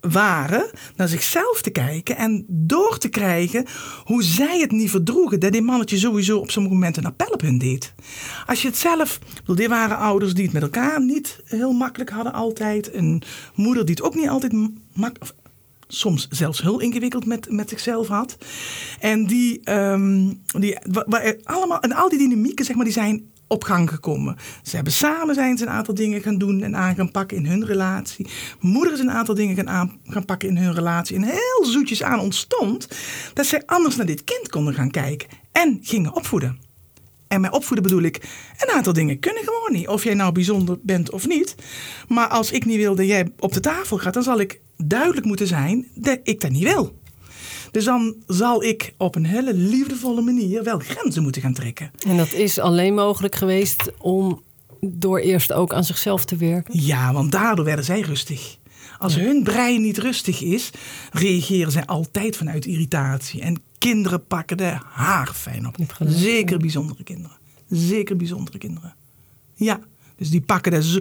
waren 0.00 0.70
naar 0.96 1.08
zichzelf 1.08 1.62
te 1.62 1.70
kijken 1.70 2.16
en 2.16 2.44
door 2.48 2.98
te 2.98 3.08
krijgen 3.08 3.64
hoe 4.04 4.22
zij 4.22 4.60
het 4.60 4.70
niet 4.70 4.90
verdroegen. 4.90 5.40
Dat 5.40 5.52
die 5.52 5.62
mannetje 5.62 5.98
sowieso 5.98 6.38
op 6.38 6.50
sommige 6.50 6.74
momenten 6.74 7.04
een 7.04 7.10
appel 7.10 7.32
op 7.32 7.40
hun 7.40 7.58
deed. 7.58 7.94
Als 8.46 8.62
je 8.62 8.68
het 8.68 8.76
zelf, 8.76 9.18
bedoel, 9.34 9.56
dit 9.56 9.68
waren 9.68 9.96
ouders 9.96 10.34
die 10.34 10.44
het 10.44 10.52
met 10.52 10.62
elkaar 10.62 11.02
niet 11.02 11.40
heel 11.44 11.72
makkelijk 11.72 12.10
hadden 12.10 12.32
altijd. 12.32 12.94
Een 12.94 13.22
moeder 13.54 13.84
die 13.84 13.94
het 13.94 14.04
ook 14.04 14.14
niet 14.14 14.28
altijd 14.28 14.52
makkelijk 14.92 15.34
soms 15.88 16.26
zelfs 16.30 16.62
heel 16.62 16.80
ingewikkeld 16.80 17.26
met, 17.26 17.50
met 17.50 17.68
zichzelf 17.68 18.08
had. 18.08 18.36
En 19.00 19.26
die, 19.26 19.60
ehm, 19.64 20.32
die 20.58 20.78
wa- 20.90 21.04
wa- 21.06 21.34
allemaal, 21.42 21.80
en 21.80 21.92
al 21.92 22.08
die 22.08 22.18
dynamieken, 22.18 22.64
zeg 22.64 22.76
maar, 22.76 22.84
die 22.84 22.94
zijn 22.94 23.30
op 23.48 23.64
gang 23.64 23.90
gekomen. 23.90 24.36
Ze 24.62 24.74
hebben 24.74 24.92
samen 24.92 25.34
zijn 25.34 25.58
ze 25.58 25.64
een 25.64 25.70
aantal 25.70 25.94
dingen 25.94 26.22
gaan 26.22 26.38
doen 26.38 26.62
en 26.62 26.76
aan 26.76 26.94
gaan 26.94 27.10
pakken 27.10 27.36
in 27.36 27.46
hun 27.46 27.64
relatie. 27.66 28.26
Moeder 28.60 28.92
is 28.92 28.98
een 29.00 29.10
aantal 29.10 29.34
dingen 29.34 29.56
gaan, 29.56 29.68
aan, 29.68 29.98
gaan 30.04 30.24
pakken 30.24 30.48
in 30.48 30.56
hun 30.56 30.74
relatie. 30.74 31.16
En 31.16 31.22
heel 31.22 31.64
zoetjes 31.64 32.02
aan 32.02 32.20
ontstond 32.20 32.88
dat 33.34 33.46
zij 33.46 33.62
anders 33.66 33.96
naar 33.96 34.06
dit 34.06 34.24
kind 34.24 34.48
konden 34.48 34.74
gaan 34.74 34.90
kijken 34.90 35.28
en 35.52 35.78
gingen 35.82 36.14
opvoeden. 36.14 36.58
En 37.28 37.40
met 37.40 37.52
opvoeden 37.52 37.82
bedoel 37.86 38.02
ik, 38.02 38.16
een 38.58 38.74
aantal 38.74 38.92
dingen 38.92 39.18
kunnen 39.18 39.44
gewoon 39.44 39.72
niet. 39.72 39.88
Of 39.88 40.04
jij 40.04 40.14
nou 40.14 40.32
bijzonder 40.32 40.78
bent 40.82 41.10
of 41.10 41.26
niet. 41.26 41.54
Maar 42.08 42.28
als 42.28 42.50
ik 42.50 42.64
niet 42.64 42.76
wil 42.76 42.94
dat 42.94 43.06
jij 43.06 43.28
op 43.38 43.52
de 43.52 43.60
tafel 43.60 43.98
gaat, 43.98 44.14
dan 44.14 44.22
zal 44.22 44.40
ik 44.40 44.60
duidelijk 44.76 45.26
moeten 45.26 45.46
zijn 45.46 45.86
dat 45.94 46.18
ik 46.22 46.40
dat 46.40 46.50
niet 46.50 46.62
wil. 46.62 46.98
Dus 47.70 47.84
dan 47.84 48.14
zal 48.26 48.62
ik 48.62 48.94
op 48.96 49.14
een 49.14 49.26
hele 49.26 49.54
liefdevolle 49.54 50.20
manier 50.20 50.64
wel 50.64 50.78
grenzen 50.78 51.22
moeten 51.22 51.42
gaan 51.42 51.54
trekken. 51.54 51.90
En 52.06 52.16
dat 52.16 52.32
is 52.32 52.58
alleen 52.58 52.94
mogelijk 52.94 53.34
geweest 53.34 53.92
om 53.98 54.42
door 54.80 55.18
eerst 55.18 55.52
ook 55.52 55.72
aan 55.72 55.84
zichzelf 55.84 56.24
te 56.24 56.36
werken? 56.36 56.80
Ja, 56.80 57.12
want 57.12 57.32
daardoor 57.32 57.64
werden 57.64 57.84
zij 57.84 58.00
rustig. 58.00 58.56
Als 58.98 59.14
hun 59.14 59.42
brein 59.42 59.80
niet 59.80 59.98
rustig 59.98 60.42
is, 60.42 60.70
reageren 61.12 61.72
zij 61.72 61.86
altijd 61.86 62.36
vanuit 62.36 62.66
irritatie. 62.66 63.40
En 63.40 63.62
kinderen 63.78 64.26
pakken 64.26 64.56
de 64.56 64.78
haar 64.84 65.32
fijn 65.34 65.66
op. 65.66 65.76
Zeker 66.06 66.58
bijzondere 66.58 67.02
kinderen. 67.02 67.36
Zeker 67.68 68.16
bijzondere 68.16 68.58
kinderen. 68.58 68.94
Ja. 69.54 69.80
Dus 70.16 70.30
die 70.30 70.40
pakken 70.40 70.72
dat 70.72 70.84
zo. 70.84 70.98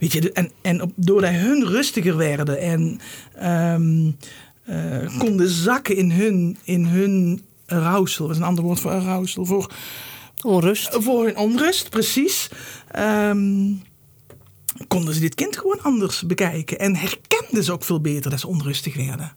Weet 0.00 0.12
je, 0.12 0.32
en, 0.32 0.50
en 0.62 0.92
doordat 0.96 1.32
hun 1.32 1.66
rustiger 1.66 2.16
werden 2.16 2.60
en 2.60 3.00
um, 3.74 4.16
uh, 4.68 5.18
konden 5.18 5.48
zakken 5.48 5.96
in 5.96 6.10
hun, 6.10 6.58
in 6.64 6.84
hun 6.84 7.42
rouwsel. 7.66 8.26
Dat 8.26 8.34
is 8.34 8.42
een 8.42 8.48
ander 8.48 8.64
woord 8.64 8.80
voor 8.80 8.90
rouwsel. 8.90 9.44
Voor 9.44 9.72
onrust. 10.42 10.96
Voor 11.00 11.24
hun 11.24 11.36
onrust, 11.36 11.90
precies. 11.90 12.48
Um, 12.98 13.82
konden 14.88 15.14
ze 15.14 15.20
dit 15.20 15.34
kind 15.34 15.58
gewoon 15.58 15.82
anders 15.82 16.26
bekijken. 16.26 16.78
En 16.78 16.96
herkenden 16.96 17.64
ze 17.64 17.72
ook 17.72 17.84
veel 17.84 18.00
beter 18.00 18.30
dat 18.30 18.40
ze 18.40 18.46
onrustig 18.48 18.96
werden. 18.96 19.36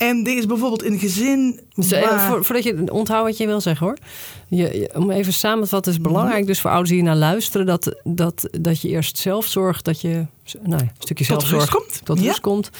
En 0.00 0.22
dit 0.22 0.38
is 0.38 0.46
bijvoorbeeld 0.46 0.84
een 0.84 0.98
gezin. 0.98 1.60
Dus, 1.74 1.92
eh, 1.92 2.32
voordat 2.32 2.64
je 2.64 2.92
onthoudt 2.92 3.26
wat 3.26 3.36
je 3.36 3.46
wil 3.46 3.60
zeggen 3.60 3.86
hoor. 3.86 3.96
Je, 4.48 4.90
om 4.94 5.10
even 5.10 5.32
samen 5.32 5.62
te 5.62 5.68
vatten, 5.68 5.92
is 5.92 5.98
mhm. 5.98 6.08
belangrijk 6.08 6.46
dus 6.46 6.60
voor 6.60 6.70
ouders 6.70 6.90
die 6.90 7.02
naar 7.02 7.16
luisteren, 7.16 7.66
dat, 7.66 7.94
dat, 8.04 8.48
dat 8.50 8.80
je 8.80 8.88
eerst 8.88 9.18
zelf 9.18 9.46
zorgt 9.46 9.84
dat 9.84 10.00
je 10.00 10.26
nou, 10.62 10.82
een 10.82 10.90
stukje 10.98 11.24
zelfzorg 11.24 11.64
tot 11.64 11.74
rust 11.74 11.84
komt. 11.84 12.04
Tot 12.04 12.20
rust 12.20 12.40
komt. 12.40 12.70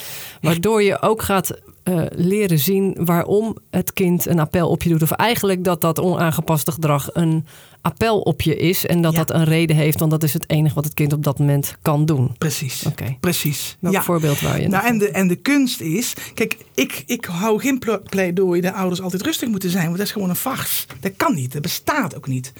Waardoor 0.41 0.83
je 0.83 1.03
ook 1.03 1.23
gaat 1.23 1.55
uh, 1.91 2.03
leren 2.11 2.59
zien 2.59 2.97
waarom 2.99 3.57
het 3.71 3.93
kind 3.93 4.27
een 4.27 4.39
appel 4.39 4.69
op 4.69 4.83
je 4.83 4.89
doet. 4.89 5.03
Of 5.03 5.11
eigenlijk 5.11 5.65
dat 5.65 5.81
dat 5.81 6.01
onaangepaste 6.01 6.73
gedrag 6.73 7.09
een 7.13 7.47
appel 7.81 8.21
op 8.21 8.43
je 8.43 8.57
is. 8.57 8.87
En 8.87 9.03
dat 9.03 9.15
dat 9.15 9.31
een 9.31 9.45
reden 9.45 9.77
heeft, 9.77 9.99
want 9.99 10.11
dat 10.11 10.23
is 10.23 10.33
het 10.33 10.51
enige 10.51 10.75
wat 10.75 10.85
het 10.85 10.95
kind 10.95 11.13
op 11.13 11.25
dat 11.25 11.39
moment 11.39 11.77
kan 11.83 12.05
doen. 12.05 12.35
Precies. 12.39 12.87
Oké. 12.87 13.17
Precies. 13.21 13.77
Ja. 13.81 14.03
voorbeeld 14.03 14.41
waar 14.41 14.61
je 14.61 14.69
nou, 14.69 14.87
en, 14.87 14.99
de, 14.99 15.11
en 15.11 15.29
de 15.29 15.37
kunst 15.37 15.81
is, 15.81 16.15
kijk, 16.35 16.57
ik, 16.75 17.03
ik 17.07 17.25
hou 17.25 17.61
geen 17.61 17.83
pleidooi 18.05 18.61
dat 18.61 18.75
ouders 18.75 19.01
altijd 19.01 19.23
rustig 19.23 19.49
moeten 19.49 19.71
zijn, 19.71 19.85
want 19.85 19.97
dat 19.97 20.07
is 20.07 20.13
gewoon 20.13 20.29
een 20.29 20.37
farce. 20.37 20.87
Dat 21.01 21.13
kan 21.17 21.35
niet, 21.35 21.53
dat 21.53 21.63
bestaat 21.63 22.17
ook 22.17 22.27
niet. 22.27 22.53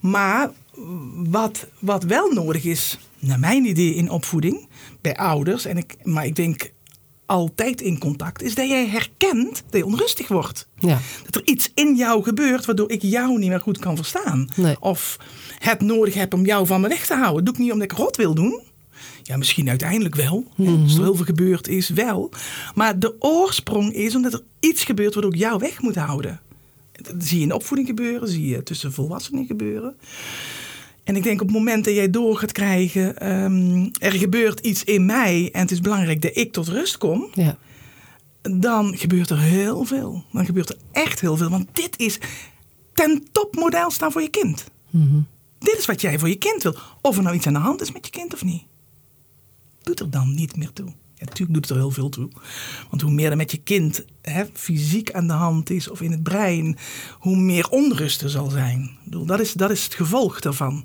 Maar 0.00 0.50
wat, 1.14 1.66
wat 1.78 2.04
wel 2.04 2.32
nodig 2.32 2.64
is, 2.64 2.98
naar 3.18 3.38
mijn 3.38 3.64
idee 3.64 3.94
in 3.94 4.10
opvoeding, 4.10 4.68
bij 5.00 5.16
ouders, 5.16 5.64
en 5.64 5.76
ik, 5.76 5.96
maar 6.02 6.26
ik 6.26 6.36
denk 6.36 6.70
altijd 7.32 7.80
in 7.80 7.98
contact, 7.98 8.42
is 8.42 8.54
dat 8.54 8.68
jij 8.68 8.88
herkent 8.88 9.62
dat 9.70 9.80
je 9.80 9.86
onrustig 9.86 10.28
wordt. 10.28 10.68
Ja. 10.78 10.98
Dat 11.24 11.34
er 11.34 11.42
iets 11.44 11.70
in 11.74 11.96
jou 11.96 12.22
gebeurt 12.22 12.64
waardoor 12.64 12.90
ik 12.90 13.02
jou 13.02 13.38
niet 13.38 13.48
meer 13.48 13.60
goed 13.60 13.78
kan 13.78 13.96
verstaan. 13.96 14.48
Of 14.80 15.16
het 15.58 15.80
nodig 15.80 16.14
heb 16.14 16.34
om 16.34 16.44
jou 16.44 16.66
van 16.66 16.80
me 16.80 16.88
weg 16.88 17.06
te 17.06 17.14
houden. 17.14 17.34
Dat 17.34 17.44
doe 17.44 17.54
ik 17.54 17.60
niet 17.60 17.72
omdat 17.72 17.90
ik 17.90 17.98
rot 17.98 18.16
wil 18.16 18.34
doen. 18.34 18.60
Ja, 19.22 19.36
misschien 19.36 19.68
uiteindelijk 19.68 20.14
wel. 20.14 20.44
Als 20.58 20.94
er 20.94 21.02
heel 21.02 21.14
veel 21.14 21.24
gebeurd 21.24 21.68
is, 21.68 21.88
wel. 21.88 22.30
Maar 22.74 22.98
de 22.98 23.14
oorsprong 23.18 23.92
is 23.92 24.14
omdat 24.14 24.32
er 24.32 24.42
iets 24.60 24.84
gebeurt 24.84 25.14
waardoor 25.14 25.32
ik 25.32 25.38
jou 25.38 25.58
weg 25.58 25.82
moet 25.82 25.96
houden. 25.96 26.40
Dat 26.92 27.14
zie 27.18 27.38
je 27.38 27.44
in 27.44 27.52
opvoeding 27.52 27.88
gebeuren, 27.88 28.28
zie 28.28 28.46
je 28.46 28.62
tussen 28.62 28.92
volwassenen 28.92 29.46
gebeuren. 29.46 29.96
En 31.04 31.16
ik 31.16 31.22
denk 31.22 31.40
op 31.40 31.46
het 31.46 31.56
moment 31.56 31.84
dat 31.84 31.94
jij 31.94 32.10
door 32.10 32.36
gaat 32.36 32.52
krijgen, 32.52 33.32
um, 33.32 33.90
er 33.98 34.12
gebeurt 34.12 34.60
iets 34.60 34.84
in 34.84 35.06
mij 35.06 35.48
en 35.52 35.60
het 35.60 35.70
is 35.70 35.80
belangrijk 35.80 36.22
dat 36.22 36.36
ik 36.36 36.52
tot 36.52 36.68
rust 36.68 36.98
kom, 36.98 37.28
ja. 37.34 37.58
dan 38.42 38.96
gebeurt 38.96 39.30
er 39.30 39.40
heel 39.40 39.84
veel. 39.84 40.24
Dan 40.32 40.44
gebeurt 40.44 40.68
er 40.68 40.76
echt 40.92 41.20
heel 41.20 41.36
veel. 41.36 41.50
Want 41.50 41.68
dit 41.72 41.98
is 41.98 42.18
ten 42.92 43.26
top 43.32 43.54
model 43.54 43.90
staan 43.90 44.12
voor 44.12 44.22
je 44.22 44.30
kind. 44.30 44.64
Mhm. 44.90 45.20
Dit 45.58 45.78
is 45.78 45.86
wat 45.86 46.00
jij 46.00 46.18
voor 46.18 46.28
je 46.28 46.36
kind 46.36 46.62
wil. 46.62 46.76
Of 47.00 47.16
er 47.16 47.22
nou 47.22 47.36
iets 47.36 47.46
aan 47.46 47.52
de 47.52 47.58
hand 47.58 47.80
is 47.80 47.92
met 47.92 48.06
je 48.06 48.12
kind 48.12 48.34
of 48.34 48.44
niet. 48.44 48.62
Doet 49.82 50.00
er 50.00 50.10
dan 50.10 50.34
niet 50.34 50.56
meer 50.56 50.72
toe 50.72 50.92
natuurlijk 51.24 51.52
doet 51.52 51.68
het 51.68 51.70
er 51.70 51.82
heel 51.82 51.90
veel 51.90 52.08
toe. 52.08 52.28
Want 52.90 53.02
hoe 53.02 53.10
meer 53.10 53.30
er 53.30 53.36
met 53.36 53.50
je 53.50 53.60
kind 53.62 54.04
hè, 54.22 54.44
fysiek 54.52 55.12
aan 55.12 55.26
de 55.26 55.32
hand 55.32 55.70
is 55.70 55.90
of 55.90 56.00
in 56.00 56.10
het 56.10 56.22
brein, 56.22 56.78
hoe 57.18 57.36
meer 57.36 57.68
onrust 57.68 58.22
er 58.22 58.30
zal 58.30 58.50
zijn. 58.50 58.90
bedoel, 59.04 59.26
dat, 59.26 59.40
is, 59.40 59.52
dat 59.52 59.70
is 59.70 59.84
het 59.84 59.94
gevolg 59.94 60.40
daarvan. 60.40 60.84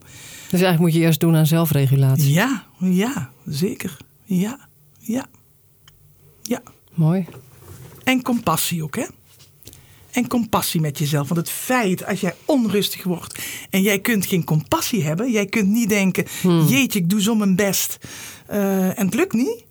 Dus 0.49 0.61
eigenlijk 0.61 0.79
moet 0.79 0.93
je 0.93 0.99
eerst 0.99 1.19
doen 1.19 1.35
aan 1.35 1.45
zelfregulatie. 1.45 2.33
Ja, 2.33 2.65
ja, 2.79 3.31
zeker. 3.45 3.97
Ja, 4.23 4.67
ja, 4.99 5.25
ja. 6.41 6.61
Mooi. 6.93 7.25
En 8.03 8.21
compassie 8.21 8.83
ook, 8.83 8.95
hè? 8.95 9.05
En 10.11 10.27
compassie 10.27 10.81
met 10.81 10.97
jezelf. 10.97 11.27
Want 11.27 11.39
het 11.39 11.49
feit 11.49 12.05
als 12.05 12.19
jij 12.19 12.35
onrustig 12.45 13.03
wordt 13.03 13.39
en 13.69 13.81
jij 13.81 13.99
kunt 13.99 14.25
geen 14.25 14.43
compassie 14.43 15.03
hebben, 15.03 15.31
jij 15.31 15.45
kunt 15.45 15.67
niet 15.67 15.89
denken: 15.89 16.25
hmm. 16.41 16.65
jeetje, 16.67 16.99
ik 16.99 17.09
doe 17.09 17.21
zo 17.21 17.35
mijn 17.35 17.55
best 17.55 17.97
uh, 18.51 18.99
en 18.99 19.05
het 19.05 19.13
lukt 19.13 19.33
niet. 19.33 19.65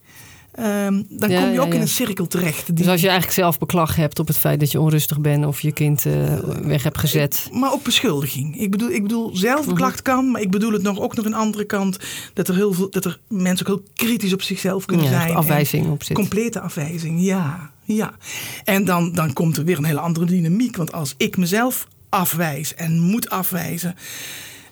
Ehm, 0.56 1.02
dan 1.08 1.28
kom 1.28 1.52
je 1.52 1.60
ook 1.60 1.74
in 1.74 1.80
een 1.80 1.88
cirkel 1.88 2.26
terecht. 2.26 2.66
Die... 2.66 2.74
Dus 2.74 2.88
als 2.88 3.00
je 3.00 3.08
eigenlijk 3.08 3.38
zelf 3.38 3.58
beklag 3.58 3.96
hebt 3.96 4.18
op 4.18 4.26
het 4.26 4.36
feit 4.36 4.60
dat 4.60 4.72
je 4.72 4.80
onrustig 4.80 5.20
bent 5.20 5.46
of 5.46 5.60
je 5.60 5.72
kind 5.72 6.04
uh, 6.04 6.38
weg 6.62 6.82
hebt 6.82 6.98
gezet. 6.98 7.48
Maar 7.52 7.72
ook 7.72 7.82
beschuldiging. 7.82 8.60
Ik 8.60 8.70
bedoel, 8.70 8.90
ik 8.90 9.02
bedoel 9.02 9.36
zelfbeklacht 9.36 10.04
mhm. 10.06 10.14
kan, 10.14 10.30
maar 10.30 10.40
ik 10.40 10.50
bedoel 10.50 10.72
het 10.72 10.82
nog 10.82 11.00
ook 11.00 11.16
nog 11.16 11.24
een 11.24 11.34
andere 11.34 11.64
kant. 11.64 11.98
Dat 12.32 12.48
er, 12.48 12.54
heel 12.54 12.72
veel, 12.72 12.90
dat 12.90 13.04
er 13.04 13.18
mensen 13.28 13.66
ook 13.66 13.74
heel 13.74 14.08
kritisch 14.08 14.32
op 14.32 14.42
zichzelf 14.42 14.84
kunnen 14.84 15.08
zijn. 15.08 15.34
Afwijzing 15.34 15.90
op 15.90 16.02
zit. 16.02 16.16
Complete 16.16 16.60
afwijzing, 16.60 17.22
ja. 17.22 17.70
ja. 17.84 18.14
En 18.64 18.84
dan, 18.84 19.12
dan 19.12 19.32
komt 19.32 19.56
er 19.56 19.64
weer 19.64 19.78
een 19.78 19.84
hele 19.84 20.00
andere 20.00 20.26
dynamiek. 20.26 20.76
Want 20.76 20.92
als 20.92 21.14
ik 21.16 21.36
mezelf 21.36 21.86
afwijs 22.08 22.74
en 22.74 23.00
moet 23.00 23.30
afwijzen. 23.30 23.94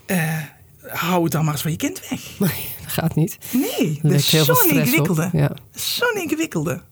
Uh, 0.07 0.39
hou 0.87 1.23
het 1.23 1.33
dan 1.33 1.45
maar 1.45 1.53
eens 1.53 1.63
van 1.63 1.71
je 1.71 1.77
kind 1.77 2.09
weg. 2.09 2.21
Nee, 2.39 2.67
dat 2.83 2.93
gaat 2.93 3.15
niet. 3.15 3.39
Nee, 3.53 3.99
dat, 4.03 4.13
is 4.13 4.29
zo'n 4.29 4.71
ingewikkelde. 4.71 5.29
Ja. 5.33 5.51
Zo'n 5.75 6.23
ingewikkelde. 6.23 6.71
Dat 6.73 6.83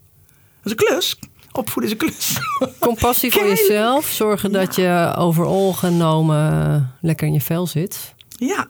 is 0.62 0.70
een 0.70 0.76
klus. 0.76 1.18
Opvoeden 1.52 1.92
is 1.92 1.98
een 2.00 2.08
klus. 2.08 2.38
Compassie 2.88 3.32
voor 3.32 3.48
jezelf. 3.48 4.06
Zorgen 4.06 4.52
dat 4.52 4.76
je 4.76 5.14
overal 5.16 5.72
genomen 5.72 6.92
lekker 7.00 7.26
in 7.26 7.32
je 7.32 7.40
vel 7.40 7.66
zit. 7.66 8.14
Ja. 8.28 8.68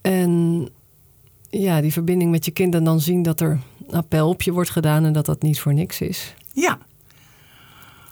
En 0.00 0.68
ja, 1.50 1.80
die 1.80 1.92
verbinding 1.92 2.30
met 2.30 2.44
je 2.44 2.50
kind 2.50 2.74
en 2.74 2.84
dan 2.84 3.00
zien 3.00 3.22
dat 3.22 3.40
er 3.40 3.60
appel 3.90 4.28
op 4.28 4.42
je 4.42 4.52
wordt 4.52 4.70
gedaan 4.70 5.04
en 5.04 5.12
dat 5.12 5.26
dat 5.26 5.42
niet 5.42 5.60
voor 5.60 5.74
niks 5.74 6.00
is. 6.00 6.34
Ja, 6.52 6.78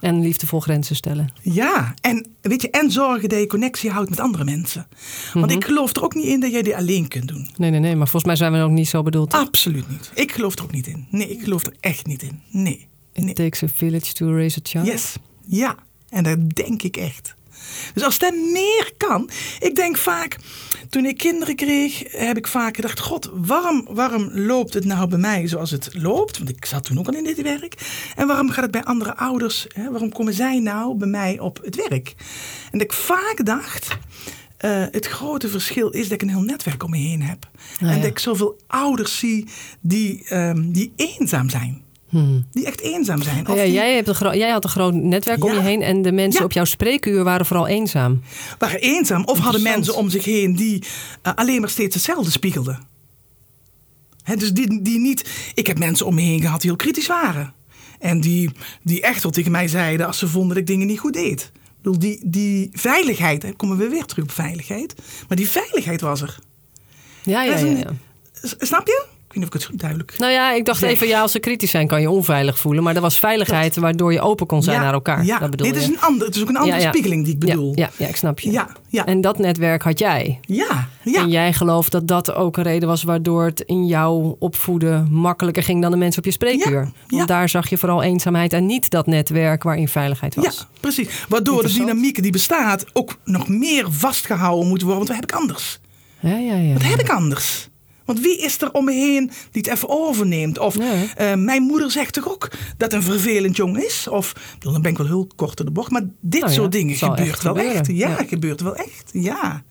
en 0.03 0.21
liefdevol 0.21 0.61
grenzen 0.61 0.97
stellen. 0.97 1.33
Ja, 1.43 1.95
en 2.01 2.27
weet 2.41 2.63
je, 2.63 2.71
en 2.71 2.91
zorgen 2.91 3.29
dat 3.29 3.39
je 3.39 3.47
connectie 3.47 3.91
houdt 3.91 4.11
met 4.11 4.21
andere 4.21 4.45
mensen. 4.45 4.87
Want 5.33 5.47
mhm. 5.47 5.55
ik 5.55 5.65
geloof 5.65 5.97
er 5.97 6.03
ook 6.03 6.15
niet 6.15 6.27
in 6.27 6.41
dat 6.41 6.51
jij 6.51 6.63
dit 6.63 6.75
alleen 6.75 7.09
kunt 7.09 7.29
doen. 7.29 7.49
Nee, 7.57 7.71
nee, 7.71 7.81
nee, 7.81 7.97
maar 7.97 8.09
volgens 8.09 8.25
mij 8.25 8.37
zijn 8.37 8.53
we 8.53 8.59
ook 8.59 8.71
niet 8.71 8.89
zo 8.89 9.03
bedoeld. 9.03 9.35
Absoluut 9.35 9.89
niet. 9.89 10.11
Ik 10.15 10.33
geloof 10.33 10.57
er 10.57 10.63
ook 10.63 10.73
niet 10.73 10.87
in. 10.87 11.07
Nee, 11.11 11.31
ik 11.31 11.43
geloof 11.43 11.67
er 11.67 11.75
echt 11.81 12.07
niet 12.07 12.23
in. 12.23 12.41
Nee. 12.51 12.87
It 13.13 13.25
nee. 13.25 13.35
takes 13.35 13.63
a 13.63 13.69
village 13.75 14.13
to 14.13 14.35
raise 14.35 14.59
a 14.59 14.63
child. 14.63 14.87
Yes, 14.87 15.17
ja. 15.47 15.77
En 16.09 16.23
dat 16.23 16.51
denk 16.51 16.83
ik 16.83 16.97
echt. 16.97 17.35
Dus 17.95 18.03
als 18.03 18.19
dat 18.19 18.35
meer 18.35 18.93
kan. 18.97 19.31
Ik 19.59 19.75
denk 19.75 19.97
vaak, 19.97 20.37
toen 20.91 21.05
ik 21.05 21.17
kinderen 21.17 21.57
kreeg, 21.57 22.13
heb 22.13 22.37
ik 22.37 22.47
vaak 22.47 22.77
gedacht: 22.77 23.01
God, 23.01 23.31
waarom, 23.33 23.87
waarom 23.91 24.31
loopt 24.33 24.75
het 24.75 24.85
nou 24.85 25.09
bij 25.09 25.19
mij 25.19 25.47
zoals 25.47 25.71
het 25.71 25.89
loopt? 25.93 26.39
Want 26.39 26.51
ik 26.51 26.65
zat 26.65 26.85
toen 26.85 26.99
ook 26.99 27.07
al 27.07 27.15
in 27.15 27.25
dit 27.25 27.43
werk. 27.43 27.75
En 28.17 28.27
waarom 28.27 28.51
gaat 28.51 28.63
het 28.63 28.71
bij 28.71 28.85
andere 28.85 29.17
ouders? 29.17 29.67
Hè? 29.75 29.91
Waarom 29.91 30.13
komen 30.13 30.35
zij 30.35 30.59
nou 30.59 30.97
bij 30.97 31.09
mij 31.09 31.39
op 31.39 31.61
het 31.65 31.89
werk? 31.89 32.15
En 32.71 32.79
dat 32.79 32.83
ik 32.83 32.93
vaak 32.93 33.45
dacht. 33.45 33.99
Uh, 34.65 34.85
het 34.91 35.07
grote 35.07 35.49
verschil 35.49 35.89
is 35.89 36.03
dat 36.03 36.13
ik 36.13 36.23
een 36.23 36.29
heel 36.29 36.41
netwerk 36.41 36.83
om 36.83 36.91
me 36.91 36.97
heen 36.97 37.23
heb. 37.23 37.51
En 37.81 38.01
dat 38.01 38.11
ik 38.11 38.19
zoveel 38.19 38.57
ouders 38.67 39.19
zie 39.19 39.49
die, 39.81 40.35
um, 40.35 40.73
die 40.73 40.93
eenzaam 40.97 41.51
zijn. 41.51 41.83
Hmm. 42.13 42.47
Die 42.51 42.67
echt 42.67 42.81
eenzaam 42.81 43.23
zijn. 43.23 43.47
ja, 43.55 43.65
jij, 43.65 43.95
hebt 43.95 44.09
een 44.09 44.39
jij 44.39 44.51
had 44.51 44.65
een 44.65 44.71
groot 44.71 44.95
netwerk 44.95 45.45
om 45.45 45.53
je 45.53 45.61
heen 45.61 45.83
en 45.83 46.03
de 46.03 46.13
mensen 46.13 46.45
op 46.45 46.53
jouw 46.53 46.65
spreekuur 46.65 47.25
waren 47.25 47.47
vooral 47.47 47.67
eenzaam. 47.67 48.23
Waren 48.59 48.81
eenzaam 48.81 49.25
of 49.25 49.39
hadden 49.39 49.63
mensen 49.63 49.95
om 49.95 50.11
zich 50.11 50.25
heen 50.25 50.57
die 50.57 50.85
uh, 51.23 51.33
alleen 51.35 51.61
maar 51.61 51.71
steeds 51.71 51.95
hetzelfde 51.95 52.31
spiegelden. 52.31 52.79
He, 54.23 54.37
dus 54.37 54.53
die, 54.53 54.83
die 54.83 54.99
niet. 54.99 55.31
Ik 55.55 55.67
heb 55.67 55.79
mensen 55.79 56.07
om 56.07 56.15
me 56.15 56.21
heen 56.21 56.41
gehad 56.41 56.61
die 56.61 56.71
heel 56.71 56.79
kritisch 56.79 57.07
waren. 57.07 57.53
En 57.99 58.21
die, 58.21 58.51
die 58.83 59.01
echt 59.01 59.23
wel 59.23 59.33
tegen 59.33 59.51
mij 59.51 59.69
zeiden 59.69 60.07
als 60.07 60.19
ze 60.19 60.29
vonden 60.29 60.49
dat 60.49 60.59
ik 60.59 60.67
dingen 60.67 60.87
niet 60.87 60.99
goed 60.99 61.13
deed. 61.13 61.51
Ik 61.55 61.61
bedoel, 61.83 61.99
die, 61.99 62.21
die 62.25 62.71
veiligheid, 62.73 63.43
hè, 63.43 63.53
komen 63.53 63.77
we 63.77 63.89
weer 63.89 64.05
terug 64.05 64.25
op 64.25 64.31
veiligheid. 64.31 64.95
Maar 65.29 65.37
die 65.37 65.49
veiligheid 65.49 66.01
was 66.01 66.21
er. 66.21 66.39
Ja, 67.23 67.43
ja, 67.43 67.57
ja. 67.57 67.93
Snap 68.43 68.87
je? 68.87 69.07
Ik 69.33 69.39
weet 69.39 69.51
niet 69.51 69.63
of 69.63 69.63
ik 69.63 69.71
het 69.71 69.81
duidelijk... 69.81 70.15
Nou 70.19 70.33
ja, 70.33 70.53
ik 70.53 70.65
dacht 70.65 70.83
even, 70.83 71.07
ja, 71.07 71.21
als 71.21 71.33
ze 71.33 71.39
kritisch 71.39 71.71
zijn, 71.71 71.87
kan 71.87 72.01
je 72.01 72.11
onveilig 72.11 72.59
voelen. 72.59 72.83
Maar 72.83 72.95
er 72.95 73.01
was 73.01 73.19
veiligheid 73.19 73.77
waardoor 73.77 74.13
je 74.13 74.21
open 74.21 74.47
kon 74.47 74.63
zijn 74.63 74.77
ja, 74.77 74.83
naar 74.83 74.93
elkaar. 74.93 75.25
Ja, 75.25 75.39
dat 75.39 75.51
bedoel 75.51 75.67
dit 75.67 75.77
je. 75.77 75.83
is 75.83 75.89
een 75.89 76.01
ander, 76.01 76.27
het 76.27 76.37
is 76.37 76.43
ook 76.43 76.49
een 76.49 76.57
andere 76.57 76.77
Ja, 76.77 76.83
ja. 76.83 76.89
spiegeling 76.89 77.25
die 77.25 77.33
ik 77.35 77.39
bedoel. 77.39 77.73
Ja, 77.75 77.91
ja, 77.97 78.07
ik 78.07 78.17
snap 78.17 78.41
je. 78.41 78.51
ja, 78.51 78.69
ja. 78.89 79.07
En 79.07 79.21
dat 79.21 79.39
netwerk 79.39 79.83
had 79.83 79.99
jij. 79.99 80.39
ja, 80.47 80.89
ja. 81.03 81.21
En 81.21 81.29
jij 81.29 81.53
gelooft 81.53 81.93
dat 81.93 82.09
dat 82.09 82.35
ook 82.35 82.57
een 82.57 82.63
reden 82.63 82.89
was 82.89 83.03
waardoor 83.03 83.45
het 83.45 83.61
in 83.61 83.87
jouw 83.87 84.37
opvoeden 84.39 85.07
makkelijker 85.11 85.63
ging 85.63 85.83
dan 85.83 85.91
de 85.91 85.97
mensen 85.97 86.19
op 86.19 86.25
je 86.25 86.31
spreekuur. 86.31 86.81
Ja, 87.07 87.17
Want 87.17 87.29
daar 87.29 87.49
zag 87.49 87.69
je 87.69 87.79
vooral 87.79 88.03
eenzaamheid 88.03 88.53
en 88.53 88.67
niet 88.67 88.91
dat 88.91 89.07
netwerk 89.07 89.63
waarin 89.63 89.89
veiligheid 89.89 90.35
was. 90.35 90.45
Ja, 90.45 90.53
precies. 90.81 91.25
Waardoor 91.29 91.63
de 91.63 91.73
dynamiek 91.73 92.23
die 92.23 92.33
bestaat 92.33 92.85
ook 92.93 93.17
nog 93.25 93.49
meer 93.49 93.87
vastgehouden 93.93 94.69
moet 94.69 94.81
worden. 94.83 94.97
Want 94.97 95.09
wat 95.09 95.17
heb 95.21 95.31
ik 95.31 95.37
anders? 95.37 95.81
Ja, 96.21 96.37
ja, 96.37 96.55
ja. 96.55 96.73
Wat 96.73 96.83
heb 96.83 97.01
ik 97.01 97.09
anders? 97.11 97.69
Want 98.05 98.21
wie 98.21 98.39
is 98.39 98.61
er 98.61 98.73
om 98.73 98.85
me 98.85 98.93
heen 98.93 99.31
die 99.51 99.63
het 99.63 99.67
even 99.67 99.89
overneemt? 99.89 100.59
Of 100.59 100.77
eh, 100.77 101.35
mijn 101.35 101.63
moeder 101.63 101.91
zegt 101.91 102.13
toch 102.13 102.31
ook 102.31 102.51
dat 102.77 102.93
een 102.93 103.03
vervelend 103.03 103.57
jong 103.57 103.79
is? 103.83 104.09
Of, 104.09 104.33
bedoel, 104.55 104.73
dan 104.73 104.83
ben 104.83 104.91
ik 104.91 104.97
wel 104.99 105.07
heel 105.07 105.29
kort 105.37 105.57
door 105.57 105.67
de 105.67 105.73
bocht. 105.73 105.91
Maar 105.91 106.03
dit 106.21 106.41
Nou 106.41 106.53
ja, 106.53 106.59
soort 106.59 106.73
dingen 106.73 106.97
gebeurt 106.97 107.19
echt 107.29 107.43
wel 107.43 107.55
gebeuren. 107.55 107.79
echt. 107.81 107.87
Ja, 107.87 108.09
Ja. 108.09 108.25
gebeurt 108.29 108.61
wel 108.61 108.77
echt. 108.77 109.11
Ja. 109.13 109.63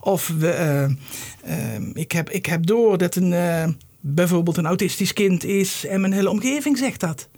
Of 0.00 0.32
we, 0.38 0.48
eh, 0.50 0.84
eh, 0.84 1.82
ik, 1.94 2.12
heb, 2.12 2.30
ik 2.30 2.46
heb 2.46 2.66
door 2.66 2.98
dat 2.98 3.14
een, 3.16 3.76
bijvoorbeeld 4.00 4.56
een 4.56 4.66
autistisch 4.66 5.12
kind 5.12 5.44
is 5.44 5.86
en 5.86 6.00
mijn 6.00 6.12
hele 6.12 6.30
omgeving 6.30 6.78
zegt 6.78 7.00
dat. 7.00 7.28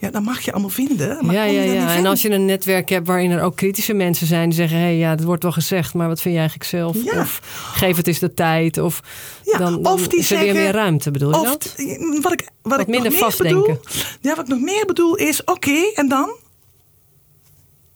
Ja, 0.00 0.10
dat 0.10 0.22
mag 0.22 0.40
je 0.40 0.52
allemaal 0.52 0.70
vinden. 0.70 1.26
Maar 1.26 1.34
ja, 1.34 1.44
je 1.44 1.60
ja, 1.60 1.64
dat 1.66 1.74
ja. 1.74 1.96
En 1.96 2.06
als 2.06 2.22
je 2.22 2.30
een 2.30 2.44
netwerk 2.44 2.88
hebt 2.88 3.06
waarin 3.06 3.30
er 3.30 3.42
ook 3.42 3.56
kritische 3.56 3.92
mensen 3.92 4.26
zijn 4.26 4.48
die 4.48 4.58
zeggen: 4.58 4.76
hé, 4.78 4.84
hey, 4.84 4.96
ja, 4.96 5.14
dat 5.14 5.26
wordt 5.26 5.42
wel 5.42 5.52
gezegd, 5.52 5.94
maar 5.94 6.08
wat 6.08 6.20
vind 6.20 6.34
je 6.34 6.40
eigenlijk 6.40 6.70
zelf? 6.70 6.96
Ja. 7.04 7.20
Of 7.20 7.40
geef 7.74 7.96
het 7.96 8.06
eens 8.06 8.18
de 8.18 8.34
tijd. 8.34 8.78
Of 8.78 9.00
Ja, 9.44 9.58
dan, 9.58 9.82
dan 9.82 9.92
of 9.92 10.08
die 10.08 10.18
is 10.18 10.30
er 10.30 10.36
weer 10.36 10.46
zeggen- 10.46 10.62
meer 10.62 10.72
ruimte, 10.72 11.10
bedoel 11.10 11.30
je 11.30 11.36
Of 11.36 11.44
dat? 11.46 11.60
t- 11.60 12.22
wat 12.22 12.32
ik, 12.32 12.48
wat 12.62 12.80
ik 12.80 12.86
minder 12.86 13.10
nog 13.12 13.20
meer 13.20 13.36
bedoel, 13.38 13.78
ja, 14.20 14.34
wat 14.34 14.44
ik 14.44 14.46
nog 14.50 14.60
meer 14.60 14.84
bedoel 14.86 15.14
is, 15.16 15.44
oké, 15.44 15.90
en 15.94 16.08
dan? 16.08 16.30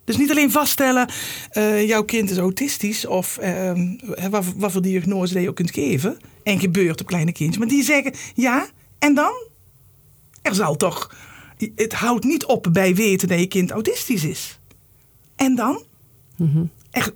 Dus 0.04 0.16
niet 0.16 0.30
alleen 0.30 0.50
vaststellen, 0.50 1.08
eh, 1.50 1.86
jouw 1.88 2.02
kind 2.02 2.30
is 2.30 2.38
autistisch 2.38 3.06
of 3.06 3.36
ehm, 3.38 3.96
wat, 4.30 4.44
wat 4.56 4.72
voor 4.72 4.82
diagnose 4.82 5.32
dat 5.34 5.42
je 5.42 5.48
ook 5.48 5.56
kunt 5.56 5.70
geven. 5.70 6.16
En 6.42 6.58
gebeurt 6.58 7.00
op 7.00 7.06
kleine 7.06 7.32
kindjes. 7.32 7.58
Maar 7.58 7.68
die 7.68 7.82
zeggen, 7.84 8.14
ja, 8.34 8.66
en 8.98 9.14
dan? 9.14 9.32
Er 10.42 10.54
zal 10.54 10.76
toch, 10.76 11.14
het 11.74 11.92
houdt 11.92 12.24
niet 12.24 12.44
op 12.44 12.68
bij 12.72 12.94
weten 12.94 13.28
dat 13.28 13.38
je 13.38 13.46
kind 13.46 13.70
autistisch 13.70 14.24
is. 14.24 14.58
En 15.36 15.54
dan? 15.54 15.82
Mhm. 16.36 16.64
Er, 16.90 17.12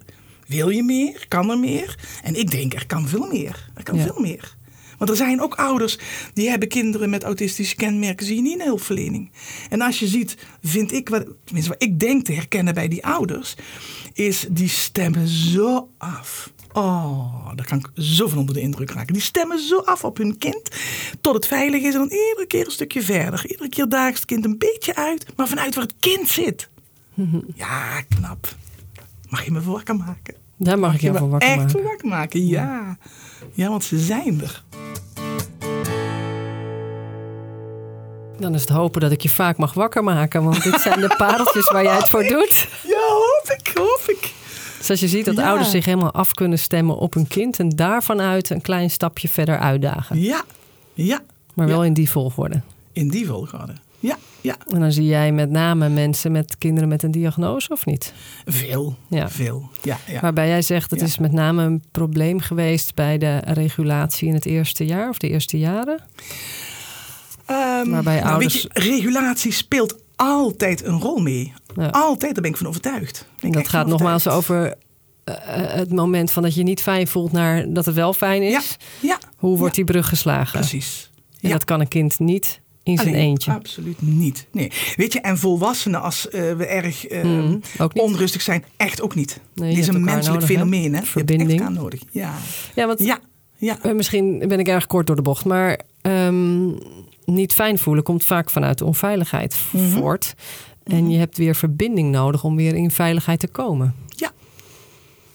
wil 0.46 0.68
je 0.68 0.82
meer? 0.82 1.24
Kan 1.28 1.50
er 1.50 1.58
meer? 1.58 1.98
En 2.22 2.34
ik 2.34 2.50
denk, 2.50 2.74
er 2.74 2.86
kan 2.86 3.08
veel 3.08 3.26
meer. 3.26 3.70
Er 3.74 3.82
kan 3.82 3.96
Ja. 3.96 4.02
veel 4.02 4.20
meer. 4.20 4.56
Want 4.98 5.10
er 5.10 5.16
zijn 5.16 5.40
ook 5.40 5.54
ouders 5.54 5.98
die 6.34 6.48
hebben 6.48 6.68
kinderen 6.68 7.10
met 7.10 7.22
autistische 7.24 7.74
kenmerken, 7.74 8.26
zie 8.26 8.36
je 8.36 8.42
niet 8.42 8.58
in 8.58 8.66
hulpverlening. 8.66 9.30
En 9.70 9.80
als 9.80 9.98
je 9.98 10.06
ziet, 10.06 10.36
vind 10.62 10.92
ik, 10.92 11.08
wat, 11.08 11.26
tenminste 11.44 11.72
wat 11.72 11.82
ik 11.82 12.00
denk 12.00 12.24
te 12.24 12.32
herkennen 12.32 12.74
bij 12.74 12.88
die 12.88 13.06
ouders, 13.06 13.54
is 14.12 14.46
die 14.50 14.68
stemmen 14.68 15.28
zo 15.28 15.88
af. 15.98 16.52
Oh, 16.72 17.48
daar 17.54 17.66
kan 17.66 17.78
ik 17.78 18.02
zo 18.02 18.28
van 18.28 18.38
onder 18.38 18.54
de 18.54 18.60
indruk 18.60 18.90
raken. 18.90 19.12
Die 19.12 19.22
stemmen 19.22 19.58
zo 19.58 19.78
af 19.78 20.04
op 20.04 20.16
hun 20.16 20.38
kind, 20.38 20.68
tot 21.20 21.34
het 21.34 21.46
veilig 21.46 21.82
is 21.82 21.94
en 21.94 21.98
dan 22.00 22.08
iedere 22.10 22.46
keer 22.46 22.64
een 22.64 22.70
stukje 22.72 23.02
verder. 23.02 23.46
Iedere 23.50 23.68
keer 23.68 23.88
daagt 23.88 24.14
het 24.16 24.24
kind 24.24 24.44
een 24.44 24.58
beetje 24.58 24.94
uit, 24.94 25.26
maar 25.36 25.48
vanuit 25.48 25.74
waar 25.74 25.84
het 25.84 25.94
kind 26.00 26.28
zit. 26.28 26.68
Ja, 27.54 28.00
knap. 28.08 28.48
Mag 29.28 29.44
je 29.44 29.50
me 29.50 29.60
voor 29.60 29.72
wakker 29.72 29.96
maken? 29.96 30.34
Daar 30.56 30.78
mag 30.78 30.94
ik 30.94 31.00
je 31.00 31.14
voor 31.14 31.28
wakker 31.28 31.48
echt 31.48 31.56
maken. 31.56 31.72
voor 31.72 31.82
wakker 31.82 32.08
maken, 32.08 32.46
ja. 32.46 32.98
Ja, 33.52 33.68
want 33.68 33.84
ze 33.84 33.98
zijn 33.98 34.40
er. 34.42 34.64
Dan 38.38 38.54
is 38.54 38.60
het 38.60 38.70
hopen 38.70 39.00
dat 39.00 39.10
ik 39.12 39.20
je 39.20 39.28
vaak 39.28 39.56
mag 39.56 39.74
wakker 39.74 40.04
maken. 40.04 40.44
Want 40.44 40.62
dit 40.62 40.80
zijn 40.80 41.00
de 41.00 41.14
pareltjes 41.18 41.70
waar 41.70 41.82
jij 41.82 41.96
het 41.96 42.08
voor 42.08 42.22
doet. 42.22 42.68
Ja, 42.86 43.06
hoop 43.08 43.56
ik, 43.58 43.70
hoop 43.74 44.02
ik. 44.06 44.32
Dus 44.78 44.90
als 44.90 45.00
je 45.00 45.08
ziet 45.08 45.24
dat 45.24 45.36
Ja. 45.36 45.48
ouders 45.48 45.70
zich 45.70 45.84
helemaal 45.84 46.12
af 46.12 46.32
kunnen 46.34 46.58
stemmen 46.58 46.96
op 46.98 47.14
hun 47.14 47.26
kind. 47.28 47.58
En 47.58 47.68
daarvan 47.68 48.20
uit 48.20 48.50
een 48.50 48.60
klein 48.60 48.90
stapje 48.90 49.28
verder 49.28 49.58
uitdagen. 49.58 50.20
Ja, 50.20 50.42
ja. 50.94 51.20
Maar 51.54 51.66
wel 51.66 51.80
Ja. 51.80 51.86
in 51.86 51.92
die 51.94 52.10
volgorde. 52.10 52.60
In 52.92 53.08
die 53.08 53.26
volgorde. 53.26 53.72
Ja, 54.00 54.16
ja. 54.40 54.56
En 54.68 54.80
dan 54.80 54.92
zie 54.92 55.04
jij 55.06 55.32
met 55.32 55.50
name 55.50 55.88
mensen 55.88 56.32
met 56.32 56.58
kinderen 56.58 56.88
met 56.88 57.02
een 57.02 57.10
diagnose 57.10 57.70
of 57.72 57.86
niet? 57.86 58.12
Veel, 58.44 58.96
Ja. 59.08 59.28
veel. 59.28 59.68
Ja, 59.82 59.98
ja. 60.06 60.20
Waarbij 60.20 60.48
jij 60.48 60.62
zegt 60.62 60.90
dat 60.90 60.98
Ja. 61.00 61.04
is 61.06 61.18
met 61.18 61.32
name 61.32 61.62
een 61.64 61.82
probleem 61.90 62.40
geweest 62.40 62.94
bij 62.94 63.18
de 63.18 63.36
regulatie 63.44 64.28
in 64.28 64.34
het 64.34 64.46
eerste 64.46 64.84
jaar 64.86 65.08
of 65.08 65.18
de 65.18 65.28
eerste 65.28 65.58
jaren. 65.58 66.00
Ehm, 67.46 67.90
waarbij 67.90 68.20
nou, 68.20 68.28
ouders- 68.30 68.62
je, 68.62 68.68
regulatie 68.72 69.52
speelt 69.52 69.96
altijd 70.22 70.84
een 70.84 71.00
rol 71.00 71.18
mee. 71.18 71.52
Ja. 71.76 71.86
Altijd, 71.88 72.32
daar 72.34 72.42
ben 72.42 72.50
ik 72.50 72.56
van 72.56 72.66
overtuigd. 72.66 73.26
Ben 73.40 73.50
En 73.50 73.56
dat 73.56 73.68
gaat 73.68 73.86
nogmaals 73.86 74.28
overtuigd. 74.28 74.74
over 74.74 74.76
eh, 75.24 75.72
het 75.74 75.90
moment 75.92 76.30
van 76.30 76.42
dat 76.42 76.54
je 76.54 76.62
niet 76.62 76.82
fijn 76.82 77.06
voelt 77.08 77.32
naar 77.32 77.72
dat 77.72 77.84
het 77.86 77.94
wel 77.94 78.12
fijn 78.12 78.42
is. 78.42 78.52
Ja, 78.52 79.08
ja, 79.08 79.18
Hoe 79.36 79.58
wordt 79.58 79.74
die 79.74 79.84
brug 79.84 80.08
geslagen? 80.08 80.58
precies. 80.60 81.10
En 81.40 81.50
dat 81.50 81.64
kan 81.64 81.80
een 81.80 81.88
kind 81.88 82.18
niet 82.18 82.60
in 82.82 82.96
zijn 82.96 83.08
Alleen, 83.08 83.20
eentje. 83.20 83.52
Absoluut 83.52 84.02
niet. 84.02 84.46
Nee. 84.52 84.72
Weet 84.96 85.12
je, 85.12 85.20
en 85.20 85.38
volwassenen 85.38 86.02
als 86.02 86.28
eh, 86.28 86.52
we 86.52 86.66
erg 86.66 87.06
eh, 87.06 87.24
niet. 87.24 87.66
onrustig 87.94 88.42
zijn, 88.42 88.64
echt 88.76 89.00
ook 89.02 89.14
niet. 89.14 89.40
Nee, 89.54 89.70
Dit 89.74 89.78
is 89.78 89.86
een 89.86 90.04
menselijk 90.04 90.40
nodig, 90.40 90.48
fenomeen. 90.56 90.82
Hè? 90.82 90.88
Je 90.88 90.94
hebt 90.94 91.08
Verbinding. 91.08 91.50
echt 91.50 91.60
elkaar 91.60 91.74
nodig. 91.74 92.00
Ja, 92.10 92.34
Ja, 92.74 92.86
want 92.86 92.98
ja, 92.98 93.18
ja. 93.56 93.78
eh, 93.82 93.92
misschien 93.94 94.38
ben 94.48 94.58
ik 94.58 94.68
erg 94.68 94.86
kort 94.86 95.06
door 95.06 95.16
de 95.16 95.22
bocht, 95.22 95.44
maar 95.44 95.80
ehm, 96.00 96.68
niet 97.34 97.52
fijn 97.54 97.78
voelen 97.78 98.04
komt 98.04 98.24
vaak 98.24 98.50
vanuit 98.50 98.78
de 98.78 98.84
onveiligheid 98.84 99.56
Mhm. 99.72 99.88
voort. 99.88 100.34
En 100.84 101.10
je 101.10 101.18
hebt 101.18 101.36
weer 101.36 101.54
verbinding 101.54 102.10
nodig 102.10 102.44
om 102.44 102.56
weer 102.56 102.74
in 102.74 102.90
veiligheid 102.90 103.40
te 103.40 103.48
komen. 103.48 103.94
Ja. 104.08 104.30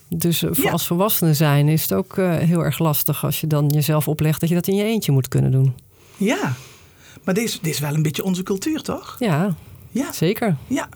Dus 0.10 0.44
eh, 0.44 0.50
voor 0.54 0.64
Ja. 0.64 0.72
als 0.72 0.88
volwassenen 0.88 1.36
zijn 1.36 1.68
is 1.68 1.82
het 1.82 1.94
ook 1.94 2.18
eh, 2.18 2.38
heel 2.38 2.64
erg 2.64 2.80
lastig 2.80 3.24
als 3.26 3.42
je 3.42 3.48
dan 3.48 3.68
jezelf 3.68 4.08
oplegt 4.08 4.40
dat 4.40 4.50
je 4.50 4.56
dat 4.56 4.68
in 4.68 4.76
je 4.76 4.84
eentje 4.84 5.12
moet 5.12 5.28
kunnen 5.28 5.52
doen. 5.52 5.76
Ja, 6.18 6.54
maar 7.24 7.34
dit 7.34 7.44
is, 7.44 7.60
dit 7.62 7.74
is 7.74 7.80
wel 7.80 7.94
een 7.94 8.02
beetje 8.02 8.24
onze 8.24 8.44
cultuur, 8.44 8.82
toch? 8.82 9.16
Ja, 9.20 9.56
Ja, 9.92 10.12
zeker. 10.12 10.56
ja. 10.68 10.90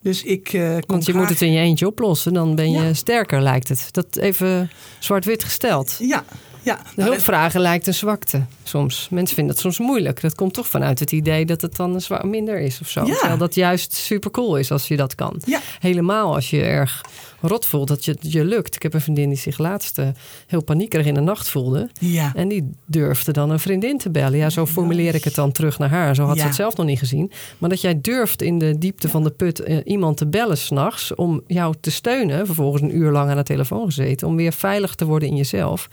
Dus 0.00 0.22
ik 0.22 0.52
eh 0.52 0.70
Want 0.86 1.04
je 1.04 1.12
graag- 1.12 1.22
moet 1.22 1.30
het 1.32 1.42
in 1.42 1.52
je 1.52 1.60
eentje 1.60 1.86
oplossen, 1.86 2.32
dan 2.34 2.54
ben 2.54 2.70
je 2.70 2.82
Ja. 2.82 2.94
sterker, 2.94 3.40
lijkt 3.42 3.68
het. 3.68 3.88
Dat 3.90 4.16
even 4.16 4.70
zwart-wit 4.98 5.44
gesteld. 5.44 5.96
Ja, 6.00 6.24
ja. 6.62 6.78
De 6.94 7.02
hulpvragen 7.02 7.60
lijkt 7.60 7.86
een 7.86 7.94
zwakte 7.94 8.42
soms. 8.62 9.06
Mensen 9.10 9.34
vinden 9.34 9.54
dat 9.54 9.62
soms 9.62 9.78
moeilijk. 9.78 10.20
Dat 10.20 10.34
komt 10.34 10.54
toch 10.54 10.66
vanuit 10.66 10.98
het 10.98 11.12
idee 11.12 11.46
dat 11.46 11.60
het 11.60 11.76
dan 11.76 12.00
minder 12.22 12.60
is 12.60 12.80
of 12.80 12.88
zo. 12.88 13.06
Ja. 13.06 13.14
Terwijl 13.14 13.38
dat 13.38 13.54
juist 13.54 13.94
super 13.94 14.30
cool 14.30 14.56
is 14.56 14.70
als 14.70 14.88
je 14.88 14.96
dat 14.96 15.14
kan. 15.14 15.40
Ja. 15.44 15.60
Helemaal 15.78 16.34
als 16.34 16.50
je 16.50 16.62
erg 16.62 17.00
rot 17.42 17.66
voelt 17.66 17.88
dat 17.88 18.04
je, 18.04 18.16
je 18.20 18.44
lukt. 18.44 18.74
Ik 18.74 18.82
heb 18.82 18.94
een 18.94 19.00
vriendin 19.00 19.28
die 19.28 19.38
zich 19.38 19.58
laatst 19.58 19.98
eh, 19.98 20.08
heel 20.46 20.62
paniekerig 20.62 21.06
in 21.06 21.14
de 21.14 21.20
nacht 21.20 21.48
voelde. 21.48 21.90
Ja, 22.00 22.32
En 22.34 22.48
die 22.48 22.70
durfde 22.86 23.32
dan 23.32 23.50
een 23.50 23.58
vriendin 23.58 23.98
te 23.98 24.10
bellen. 24.10 24.38
Ja, 24.38 24.50
zo 24.50 24.66
formuleer 24.66 25.14
ik 25.14 25.24
het 25.24 25.34
dan 25.34 25.52
terug 25.52 25.78
naar 25.78 25.88
haar. 25.88 26.14
Zo 26.14 26.24
had 26.24 26.38
ze 26.38 26.44
het 26.44 26.54
zelf 26.54 26.76
nog 26.76 26.86
niet 26.86 26.98
gezien. 26.98 27.30
Maar 27.58 27.68
dat 27.68 27.80
jij 27.80 28.00
durft 28.00 28.42
in 28.42 28.58
de 28.58 28.78
diepte 28.78 29.08
van 29.08 29.22
de 29.22 29.30
put 29.30 29.60
eh, 29.60 29.78
iemand 29.84 30.16
te 30.16 30.26
bellen 30.26 30.58
s'nachts... 30.58 31.14
om 31.14 31.42
jou 31.46 31.74
te 31.80 31.90
steunen. 31.90 32.46
Vervolgens 32.46 32.82
een 32.82 32.96
uur 32.96 33.10
lang 33.10 33.30
aan 33.30 33.36
de 33.36 33.42
telefoon 33.42 33.84
gezeten. 33.84 34.28
Om 34.28 34.36
weer 34.36 34.52
veilig 34.52 34.94
te 34.94 35.04
worden 35.04 35.28
in 35.28 35.36
jezelf. 35.36 35.88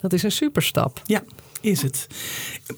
Dat 0.00 0.12
is 0.12 0.22
een 0.22 0.32
superstap. 0.32 1.02
ja, 1.04 1.22
is 1.60 1.82
het. 1.82 2.06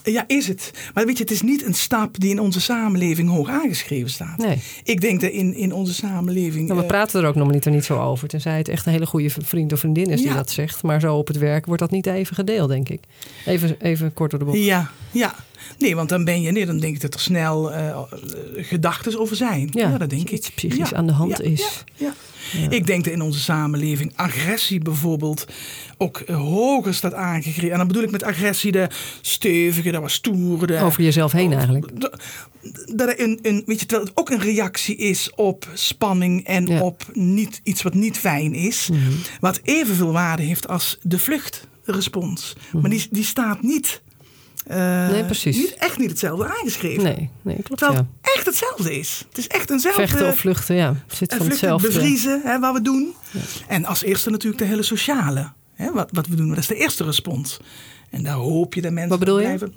Ja, 0.03 0.25
is 0.27 0.49
het. 0.49 0.71
Maar 0.95 1.07
weet 1.07 1.17
je, 1.17 1.23
het 1.23 1.33
is 1.33 1.43
niet 1.43 1.65
een 1.65 1.75
stap 1.75 2.21
die 2.21 2.31
in 2.31 2.41
onze 2.41 2.61
samenleving 2.61 3.29
hoog 3.29 3.49
aangeschreven 3.49 4.11
staat. 4.11 4.39
Nee. 4.39 4.63
Ik 4.85 5.01
denk 5.01 5.21
dat 5.21 5.31
in, 5.31 5.55
in 5.55 5.73
onze 5.73 5.95
samenleving... 5.95 6.65
Nou, 6.67 6.77
we 6.79 6.85
eh, 6.85 6.91
praten 6.91 7.23
er 7.23 7.29
ook 7.29 7.35
nog 7.35 7.51
niet, 7.51 7.65
er 7.65 7.71
niet 7.71 7.85
zo 7.85 8.01
over. 8.01 8.29
Tenzij 8.29 8.57
het 8.59 8.69
echt 8.69 8.87
een 8.87 8.93
hele 8.93 9.07
goede 9.07 9.31
vriend 9.31 9.73
of 9.73 9.79
vriendin 9.81 10.07
is 10.07 10.21
die 10.21 10.29
Ja. 10.29 10.35
dat 10.35 10.51
zegt. 10.51 10.83
Maar 10.83 11.01
zo 11.01 11.17
op 11.17 11.27
het 11.27 11.39
werk 11.39 11.67
wordt 11.67 11.81
dat 11.81 11.91
niet 11.91 12.07
even 12.07 12.35
gedeeld, 12.35 12.69
denk 12.69 12.89
ik. 12.89 13.01
Even, 13.47 13.77
even 13.81 14.13
kort 14.13 14.31
door 14.31 14.39
de 14.39 14.45
bocht. 14.45 14.59
Ja, 14.59 14.91
ja. 15.11 15.35
Nee, 15.79 15.97
want 15.97 16.09
dan 16.09 16.25
ben 16.25 16.43
je, 16.43 16.51
nee, 16.51 16.67
dan 16.67 16.79
denk 16.79 16.95
ik 16.95 17.01
dat 17.01 17.15
er 17.15 17.21
snel 17.21 17.73
eh 17.73 18.03
gedachten 18.57 19.21
over 19.21 19.37
zijn. 19.37 19.69
Ja, 19.73 19.99
dat 19.99 20.11
denk 20.11 20.23
ik. 20.23 20.31
iets 20.31 20.51
psychisch 20.51 20.91
Ja, 20.91 20.97
aan 20.97 21.07
de 21.07 21.13
hand 21.13 21.39
ja, 21.39 21.45
is. 21.45 21.85
Ja, 21.95 22.15
ja. 22.53 22.71
Ik 22.71 22.87
denk 22.87 23.05
dat 23.05 23.13
in 23.13 23.21
onze 23.23 23.41
samenleving 23.41 24.13
agressie 24.15 24.79
bijvoorbeeld 24.81 25.45
ook 25.99 26.19
eh, 26.21 26.37
hoger 26.37 26.95
staat 26.95 27.15
aangegeven. 27.15 27.71
En 27.73 27.79
dan 27.79 27.87
bedoel 27.87 28.03
ik 28.03 28.11
met 28.11 28.23
agressie 28.23 28.73
de 28.73 28.89
stevige, 29.21 29.91
de 29.91 30.01
wat 30.01 30.11
stoere. 30.11 30.67
de- 30.67 30.79
Over 30.81 31.03
jezelf 31.03 31.33
heen 31.33 31.53
eigenlijk. 31.53 32.01
Dat 32.95 33.19
een, 33.19 33.39
een, 33.43 33.63
weet 33.67 33.81
je, 33.81 33.87
terwijl 33.87 34.09
het 34.09 34.19
ook 34.19 34.31
een 34.31 34.41
reactie 34.41 34.97
is 34.97 35.31
op 35.35 35.69
spanning 35.75 36.45
en 36.45 36.67
Ja. 36.67 36.81
op 36.81 37.05
niet, 37.13 37.61
iets 37.63 37.83
wat 37.83 37.95
niet 37.95 38.19
fijn 38.19 38.55
is. 38.55 38.89
Mhm. 38.93 39.01
Wat 39.41 39.61
evenveel 39.63 40.13
waarde 40.13 40.43
heeft 40.43 40.69
als 40.69 40.99
de 41.03 41.19
vluchtrespons. 41.19 42.57
Mhm. 42.73 42.81
Maar 42.81 42.91
die, 42.91 43.07
die 43.11 43.25
staat 43.25 43.63
niet 43.63 44.03
eh, 44.71 45.09
Nee, 45.09 45.25
precies. 45.25 45.57
Niet, 45.57 45.75
echt 45.75 45.99
niet 45.99 46.11
hetzelfde 46.11 46.47
aangeschreven. 46.49 47.03
Nee, 47.03 47.31
nee 47.43 47.63
klopt. 47.63 47.79
Terwijl 47.81 48.01
Ja. 48.01 48.07
het 48.21 48.35
echt 48.37 48.47
hetzelfde 48.47 48.99
is. 48.99 49.25
Het 49.29 49.39
is 49.39 49.47
echt 49.47 49.71
eenzelfde... 49.71 50.01
Vechten 50.07 50.29
of 50.29 50.37
vluchten, 50.39 50.75
ja. 50.77 50.95
Zit 51.07 51.31
en 51.31 51.39
van 51.39 51.47
hetzelfde. 51.49 51.87
bevriezen, 51.87 52.41
hè, 52.45 52.59
wat 52.59 52.73
we 52.75 52.83
doen. 52.83 53.15
En 53.69 53.85
als 53.85 54.03
eerste 54.03 54.31
natuurlijk 54.31 54.63
de 54.63 54.69
hele 54.69 54.83
sociale. 54.83 55.53
Hè, 55.75 55.93
wat, 55.93 56.09
wat 56.13 56.27
we 56.27 56.35
doen, 56.37 56.49
dat 56.49 56.59
is 56.59 56.67
de 56.67 56.75
eerste 56.77 57.05
respons. 57.05 57.59
En 58.11 58.23
daar 58.23 58.35
hoop 58.35 58.75
je 58.75 58.81
dat 58.81 58.91
mensen 58.93 59.11
Wat 59.11 59.19
bedoel 59.19 59.39
je? 59.39 59.45
blijven. 59.45 59.75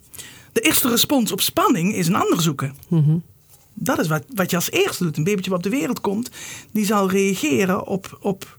De 0.51 0.60
eerste 0.62 0.89
respons 0.89 1.32
op 1.32 1.41
spanning 1.41 1.93
is 1.95 2.08
een 2.08 2.15
ander 2.15 2.41
zoeken. 2.41 2.75
Mhm. 2.88 3.15
Dat 3.73 3.99
is 3.99 4.08
wat, 4.08 4.23
wat 4.36 4.49
je 4.49 4.56
als 4.56 4.71
eerste 4.71 5.03
doet. 5.03 5.17
Een 5.17 5.23
babytje 5.23 5.49
wat 5.49 5.65
op 5.65 5.71
de 5.71 5.77
wereld 5.77 6.01
komt, 6.01 6.29
die 6.71 6.86
zal 6.86 7.10
reageren 7.10 7.88
op, 7.88 8.17
op, 8.21 8.56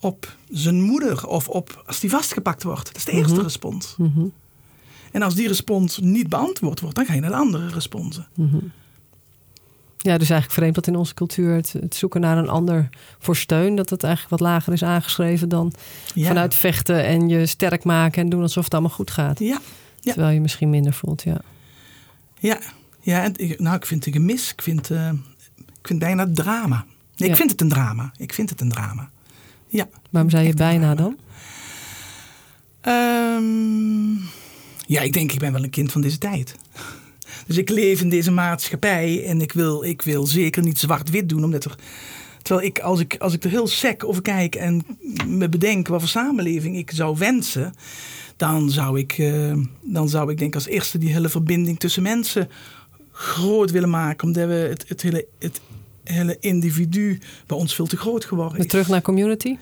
op 0.00 0.36
zijn 0.48 0.82
moeder 0.82 1.26
of 1.26 1.48
op 1.48 1.82
als 1.86 2.00
die 2.00 2.10
vastgepakt 2.10 2.62
wordt. 2.62 2.86
Dat 2.86 2.96
is 2.96 3.04
de 3.04 3.12
eerste 3.12 3.42
respons. 3.42 3.94
Mhm. 3.98 4.26
En 5.12 5.22
als 5.22 5.34
die 5.34 5.48
respons 5.48 5.98
niet 5.98 6.28
beantwoord 6.28 6.80
wordt, 6.80 6.96
dan 6.96 7.04
ga 7.06 7.14
je 7.14 7.20
naar 7.20 7.30
de 7.30 7.36
andere 7.36 7.68
responsen. 7.68 8.26
Ja, 10.00 10.18
dus 10.18 10.30
eigenlijk 10.30 10.50
vreemd 10.60 10.74
dat 10.74 10.86
in 10.86 10.96
onze 10.96 11.14
cultuur 11.14 11.54
het, 11.54 11.72
het 11.80 11.94
zoeken 11.94 12.20
naar 12.20 12.38
een 12.38 12.48
ander 12.48 12.88
voor 13.18 13.36
steun, 13.36 13.74
dat 13.74 13.90
het 13.90 14.02
eigenlijk 14.02 14.40
wat 14.40 14.50
lager 14.50 14.72
is 14.72 14.82
aangeschreven 14.84 15.48
dan 15.48 15.72
Ja. 16.14 16.26
vanuit 16.26 16.54
vechten 16.54 17.04
en 17.04 17.28
je 17.28 17.46
sterk 17.46 17.84
maken 17.84 18.22
en 18.22 18.28
doen 18.28 18.42
alsof 18.42 18.64
het 18.64 18.72
allemaal 18.72 18.90
goed 18.92 19.10
gaat. 19.10 19.38
Ja, 19.38 19.58
ja. 20.00 20.12
Terwijl 20.12 20.34
je 20.34 20.40
misschien 20.40 20.70
minder 20.70 20.92
voelt, 20.92 21.22
ja. 21.22 21.40
ja. 22.38 22.58
ja 23.00 23.22
en, 23.22 23.34
nou, 23.56 23.76
ik 23.76 23.86
vind 23.86 24.04
het 24.04 24.14
een 24.14 24.20
gemis. 24.20 24.52
Ik 24.52 24.62
vind, 24.62 24.90
eh, 24.90 25.10
ik 25.56 25.86
vind 25.86 25.98
bijna 25.98 26.28
drama. 26.34 26.84
Nee, 27.16 27.28
Ja. 27.28 27.34
ik 27.34 27.36
vind 27.36 27.50
het 27.50 27.60
een 27.60 27.68
drama. 27.68 28.12
Ik 28.16 28.32
vind 28.32 28.50
het 28.50 28.60
een 28.60 28.70
drama. 28.70 29.10
Ja. 29.68 29.88
Waarom 30.10 30.30
zei 30.30 30.46
je 30.46 30.54
bijna 30.54 30.94
dan? 30.94 31.16
Ehm, 32.80 34.14
ja, 34.88 35.00
ik 35.00 35.12
denk 35.12 35.32
ik 35.32 35.38
ben 35.38 35.52
wel 35.52 35.62
een 35.62 35.70
kind 35.70 35.92
van 35.92 36.00
deze 36.00 36.18
tijd. 36.18 36.54
Dus 37.46 37.56
ik 37.56 37.68
leef 37.68 38.00
in 38.00 38.08
deze 38.08 38.30
maatschappij 38.30 39.24
en 39.24 39.40
ik 39.40 39.52
wil, 39.52 39.84
ik 39.84 40.02
wil 40.02 40.26
zeker 40.26 40.62
niet 40.62 40.78
zwart-wit 40.78 41.28
doen. 41.28 41.44
Omdat 41.44 41.64
er, 41.64 41.74
terwijl 42.42 42.66
ik 42.66 42.78
als, 42.78 43.00
ik, 43.00 43.16
als 43.18 43.32
ik 43.32 43.44
er 43.44 43.50
heel 43.50 43.66
sec 43.66 44.04
over 44.04 44.22
kijk 44.22 44.54
en 44.54 44.84
me 45.26 45.48
bedenk 45.48 45.88
wat 45.88 46.00
voor 46.00 46.08
samenleving 46.08 46.76
ik 46.76 46.90
zou 46.90 47.16
wensen. 47.18 47.74
Dan 48.36 48.70
zou 48.70 48.98
ik, 48.98 49.12
eh, 49.18 49.56
dan 49.82 50.08
zou 50.08 50.30
ik 50.30 50.38
denk 50.38 50.54
als 50.54 50.66
eerste 50.66 50.98
die 50.98 51.12
hele 51.12 51.28
verbinding 51.28 51.78
tussen 51.78 52.02
mensen 52.02 52.48
groot 53.12 53.70
willen 53.70 53.90
maken. 53.90 54.26
Omdat 54.26 54.46
we 54.46 54.54
het, 54.54 54.84
het, 54.88 55.02
hele, 55.02 55.26
het 55.38 55.60
hele 56.04 56.36
individu 56.40 57.18
bij 57.46 57.56
ons 57.56 57.74
veel 57.74 57.86
te 57.86 57.96
groot 57.96 58.24
geworden 58.24 58.52
Weer 58.56 58.64
is. 58.64 58.70
terug 58.70 58.88
naar 58.88 59.02
community? 59.02 59.56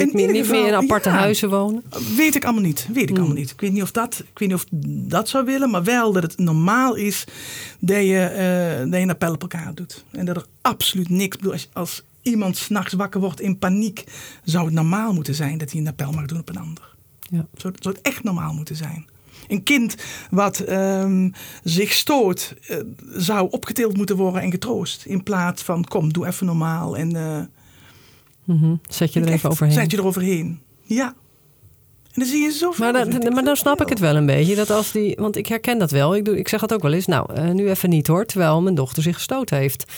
In 0.00 0.06
Niet, 0.06 0.14
meer, 0.14 0.26
meer 0.26 0.36
in 0.36 0.44
geval, 0.44 0.74
aparte 0.74 1.08
ja. 1.08 1.14
huizen 1.14 1.50
wonen? 1.50 1.82
Weet 2.16 2.34
ik 2.34 2.44
allemaal 2.44 2.62
niet. 2.62 2.86
Weet 2.92 3.02
ik 3.02 3.08
Hmm. 3.08 3.18
allemaal 3.18 3.36
niet. 3.36 3.50
Ik 3.50 3.60
weet 3.60 3.72
niet 3.72 3.82
of 3.82 3.90
dat, 3.90 4.24
ik 4.32 4.38
weet 4.38 4.48
niet 4.48 4.56
of 4.56 4.64
dat 5.08 5.28
zou 5.28 5.44
willen, 5.44 5.70
maar 5.70 5.84
wel 5.84 6.12
dat 6.12 6.22
het 6.22 6.38
normaal 6.38 6.94
is 6.94 7.24
dat 7.78 8.02
je, 8.02 8.20
eh, 8.20 8.78
dat 8.78 8.94
je 8.94 9.00
een 9.00 9.10
appel 9.10 9.32
op 9.32 9.42
elkaar 9.42 9.74
doet. 9.74 10.04
En 10.10 10.26
dat 10.26 10.36
er 10.36 10.46
absoluut 10.60 11.08
niks. 11.08 11.36
Bedoel, 11.36 11.52
als, 11.52 11.68
als 11.72 12.02
iemand 12.22 12.56
s'nachts 12.56 12.92
wakker 12.92 13.20
wordt 13.20 13.40
in 13.40 13.58
paniek, 13.58 14.04
zou 14.44 14.64
het 14.64 14.74
normaal 14.74 15.12
moeten 15.12 15.34
zijn 15.34 15.58
dat 15.58 15.70
hij 15.70 15.80
een 15.80 15.88
appel 15.88 16.12
mag 16.12 16.26
doen 16.26 16.38
op 16.38 16.48
een 16.48 16.58
ander. 16.58 16.94
Ja. 17.30 17.46
Zou, 17.56 17.74
zou 17.80 17.94
het 17.94 18.04
echt 18.06 18.22
normaal 18.22 18.52
moeten 18.52 18.76
zijn. 18.76 19.06
Een 19.48 19.62
kind 19.62 19.94
wat 20.30 20.58
ehm, 20.58 21.30
zich 21.64 21.92
stoot, 21.92 22.54
eh, 22.66 22.76
zou 23.14 23.50
opgetild 23.50 23.96
moeten 23.96 24.16
worden 24.16 24.42
en 24.42 24.50
getroost. 24.50 25.04
In 25.04 25.22
plaats 25.22 25.62
van, 25.62 25.84
kom, 25.84 26.12
doe 26.12 26.26
even 26.26 26.46
normaal 26.46 26.96
en 26.96 27.16
Mhm. 28.48 28.74
Zet 28.88 29.12
je 29.12 29.20
er 29.20 29.28
even 29.28 29.50
overheen. 29.50 29.74
Zet 29.74 29.90
je 29.90 29.96
eroverheen. 29.98 30.60
Ja. 30.82 31.06
En 32.12 32.24
dan 32.24 32.26
zie 32.26 32.42
je 32.42 32.50
zoveel. 32.50 32.92
Maar, 32.92 33.10
dan, 33.10 33.32
maar 33.32 33.44
dan 33.44 33.56
snap 33.56 33.80
ik 33.80 33.88
het 33.88 33.98
wel 33.98 34.16
een 34.16 34.26
beetje. 34.26 34.54
Dat 34.54 34.70
als 34.70 34.92
die, 34.92 35.16
want 35.20 35.36
ik 35.36 35.46
herken 35.46 35.78
dat 35.78 35.90
wel. 35.90 36.16
Ik, 36.16 36.24
doe, 36.24 36.38
ik 36.38 36.48
zeg 36.48 36.60
het 36.60 36.72
ook 36.72 36.82
wel 36.82 36.92
eens. 36.92 37.06
Nou, 37.06 37.32
eh, 37.34 37.50
nu 37.50 37.68
even 37.70 37.88
niet 37.88 38.06
hoor. 38.06 38.24
Terwijl 38.24 38.62
mijn 38.62 38.74
dochter 38.74 39.02
zich 39.02 39.14
gestoot 39.14 39.50
heeft. 39.50 39.92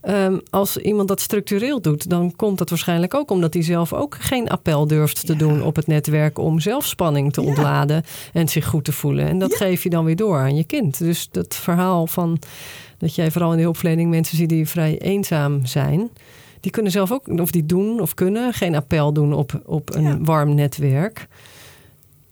Ehm, 0.00 0.38
als 0.50 0.76
iemand 0.76 1.08
dat 1.08 1.20
structureel 1.20 1.80
doet, 1.80 2.10
dan 2.10 2.36
komt 2.36 2.58
dat 2.58 2.68
waarschijnlijk 2.70 3.14
ook 3.14 3.30
omdat 3.30 3.54
hij 3.54 3.62
zelf 3.62 3.92
ook 3.92 4.16
geen 4.20 4.48
appel 4.48 4.86
durft 4.86 5.26
te 5.26 5.32
Ja. 5.32 5.38
doen 5.38 5.62
op 5.62 5.76
het 5.76 5.86
netwerk 5.86 6.38
om 6.38 6.60
zelf 6.60 6.86
spanning 6.86 7.32
te 7.32 7.40
Ja. 7.40 7.46
ontladen 7.46 8.04
en 8.32 8.48
zich 8.48 8.66
goed 8.66 8.84
te 8.84 8.92
voelen. 8.92 9.26
En 9.28 9.38
dat 9.38 9.50
Ja. 9.50 9.56
geef 9.56 9.82
je 9.82 9.90
dan 9.90 10.04
weer 10.04 10.16
door 10.16 10.38
aan 10.38 10.56
je 10.56 10.64
kind. 10.64 10.98
Dus 10.98 11.28
dat 11.30 11.54
verhaal 11.54 12.06
van 12.06 12.38
dat 12.98 13.14
jij 13.14 13.30
vooral 13.30 13.50
in 13.50 13.56
de 13.56 13.62
hulpverlening 13.62 14.10
mensen 14.10 14.36
ziet 14.36 14.48
die 14.48 14.68
vrij 14.68 14.98
eenzaam 14.98 15.66
zijn. 15.66 16.10
Die 16.62 16.70
kunnen 16.72 16.92
zelf 16.92 17.12
ook, 17.12 17.28
of 17.28 17.50
die 17.50 17.66
doen 17.66 18.00
of 18.00 18.14
kunnen, 18.14 18.52
geen 18.52 18.74
appel 18.74 19.12
doen 19.12 19.32
op, 19.32 19.62
op 19.66 19.94
een 19.94 20.02
Ja. 20.02 20.18
warm 20.20 20.54
netwerk. 20.54 21.26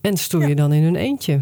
En 0.00 0.16
stoeien 0.16 0.48
Ja. 0.48 0.54
dan 0.54 0.72
in 0.72 0.82
hun 0.82 0.96
eentje. 0.96 1.40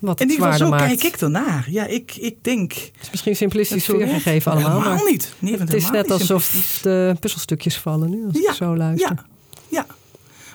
Wat 0.00 0.20
In 0.20 0.30
ieder 0.30 0.44
geval, 0.44 0.58
zo 0.58 0.68
maakt. 0.70 0.86
kijk 0.86 1.02
ik 1.14 1.20
ernaar. 1.20 1.66
Ja, 1.70 1.86
ik, 1.86 2.16
ik 2.16 2.36
denk. 2.44 2.72
Het 2.72 2.92
is 3.02 3.10
misschien 3.10 3.36
simplistisch 3.36 3.86
weergegeven 3.86 4.52
allemaal. 4.52 4.70
Helemaal 4.70 4.94
maar 4.94 5.10
niet. 5.10 5.34
Nee, 5.38 5.56
het 5.58 5.74
is 5.74 5.90
net 5.90 6.10
alsof 6.10 6.78
de 6.82 7.16
puzzelstukjes 7.20 7.76
vallen 7.76 8.10
nu, 8.10 8.26
als 8.26 8.36
ik 8.38 8.50
zo 8.50 8.76
luister. 8.76 9.10
Ja, 9.16 9.24
ja. 9.26 9.29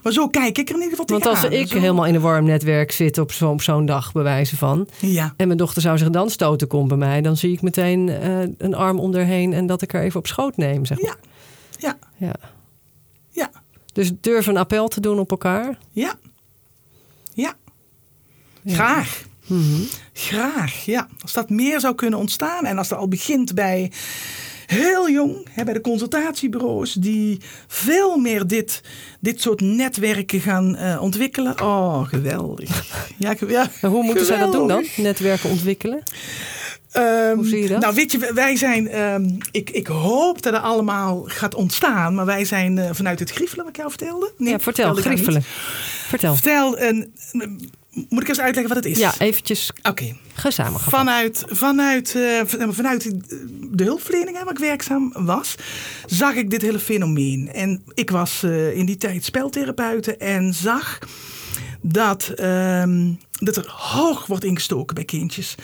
Maar 0.06 0.14
zo 0.14 0.28
kijk 0.28 0.58
ik 0.58 0.70
er 0.70 0.76
in 0.76 0.82
ieder 0.82 0.98
geval 0.98 1.20
Want 1.20 1.26
als 1.26 1.44
ik 1.44 1.68
Zo- 1.68 1.80
helemaal 1.80 2.06
in 2.06 2.16
een 2.16 2.22
warm 2.22 2.46
netwerk 2.46 2.92
zit 2.92 3.18
op 3.18 3.32
zo- 3.32 3.50
op 3.52 3.62
zo'n 3.62 3.86
dag, 3.86 4.12
bij 4.12 4.24
wijze 4.24 4.58
van... 4.58 4.88
Ja, 5.00 5.34
en 5.38 5.48
mijn 5.48 5.58
dochter 5.60 5.82
zou 5.82 5.98
zich 5.98 6.10
dan 6.10 6.30
stoten 6.30 6.68
komt 6.68 6.88
bij 6.88 6.98
mij... 6.98 7.22
dan 7.22 7.38
zie 7.38 7.52
ik 7.54 7.62
meteen 7.62 8.10
eh, 8.10 8.40
een 8.58 8.74
arm 8.76 9.00
om 9.00 9.12
en 9.54 9.66
dat 9.68 9.82
ik 9.82 9.92
haar 9.92 10.02
even 10.02 10.20
op 10.20 10.28
schoot 10.28 10.58
neem, 10.58 10.86
zeg 10.86 11.02
maar. 11.02 11.18
ja, 11.80 11.96
ja, 12.18 12.28
Ja. 12.28 12.34
ja, 13.30 13.52
Dus 13.94 14.12
durf 14.22 14.48
een 14.48 14.58
appel 14.58 14.88
te 14.88 15.00
doen 15.00 15.20
op 15.20 15.32
elkaar. 15.32 15.78
ja. 15.92 16.14
Ja. 17.34 17.54
Ja. 18.62 18.74
Graag. 18.74 19.24
Mhm. 19.48 19.82
Graag, 20.14 20.86
ja. 20.86 21.08
Als 21.22 21.34
dat 21.34 21.50
meer 21.50 21.80
zou 21.80 21.96
kunnen 21.96 22.20
ontstaan 22.20 22.66
en 22.66 22.78
als 22.78 22.88
dat 22.88 23.00
al 23.00 23.08
begint 23.08 23.54
bij 23.54 23.92
heel 24.66 25.10
jong, 25.10 25.48
hè, 25.52 25.64
bij 25.64 25.74
de 25.74 25.82
consultatiebureaus, 25.82 26.94
die 26.94 27.40
veel 27.68 28.18
meer 28.18 28.48
dit, 28.48 28.82
dit 29.20 29.42
soort 29.42 29.62
netwerken 29.62 30.40
gaan 30.40 30.76
eh, 30.76 31.02
ontwikkelen. 31.02 31.62
Oh, 31.62 32.08
geweldig. 32.08 32.84
Ja, 33.18 33.36
ge- 33.36 33.48
ja, 33.48 33.70
hoe 33.82 34.04
moeten 34.04 34.26
zij 34.26 34.38
dat 34.40 34.52
doen 34.52 34.68
dan? 34.68 34.86
Netwerken 34.98 35.50
ontwikkelen? 35.50 36.04
Ehm, 36.92 37.36
Hoe 37.36 37.48
zie 37.48 37.62
je 37.62 37.68
dat? 37.68 37.82
Nou, 37.82 37.96
weet 37.96 38.12
je, 38.12 38.32
wij 38.34 38.56
zijn. 38.56 38.88
ehm, 38.88 39.30
ik, 39.52 39.70
ik 39.70 39.88
hoop 39.88 40.42
dat 40.42 40.54
er 40.54 40.60
allemaal 40.60 41.24
gaat 41.26 41.56
ontstaan, 41.56 42.16
maar 42.16 42.26
wij 42.26 42.46
zijn 42.46 42.78
eh, 42.78 42.90
vanuit 42.94 43.20
het 43.20 43.32
Griefelen, 43.32 43.64
wat 43.66 43.74
ik 43.74 43.80
jou 43.80 43.90
vertelde. 43.90 44.32
Nee, 44.38 44.52
ja, 44.52 44.60
vertel, 44.60 44.94
griefelen. 44.94 45.44
Vertel. 46.08 46.34
Vertel, 46.36 46.80
een, 46.80 47.14
moet 48.10 48.22
ik 48.22 48.28
eens 48.28 48.40
uitleggen 48.40 48.74
wat 48.76 48.84
het 48.84 48.94
is? 48.94 49.00
Ja, 49.00 49.14
eventjes 49.20 49.72
Oké. 49.84 50.16
gezamenlijk. 50.34 50.84
Vanuit, 50.90 51.44
vanuit, 51.48 52.18
van- 52.46 52.74
vanuit 52.74 53.12
de 53.72 53.84
hulpverlening 53.84 54.38
waar 54.44 54.52
ik 54.54 54.60
werkzaam 54.60 55.12
was, 55.14 55.56
zag 56.06 56.34
ik 56.36 56.50
dit 56.50 56.62
hele 56.62 56.80
fenomeen. 56.80 57.50
En 57.54 57.82
ik 57.94 58.10
was 58.10 58.44
eh, 58.44 58.78
in 58.78 58.86
die 58.86 58.98
tijd 58.98 59.24
speltherapeute 59.26 60.18
en 60.18 60.54
zag 60.54 61.00
dat, 61.82 62.28
ehm, 62.36 63.12
dat 63.32 63.56
er 63.56 63.66
hoog 63.70 64.26
wordt 64.26 64.44
ingestoken 64.44 64.96
bij 64.96 65.06
kindjes. 65.06 65.56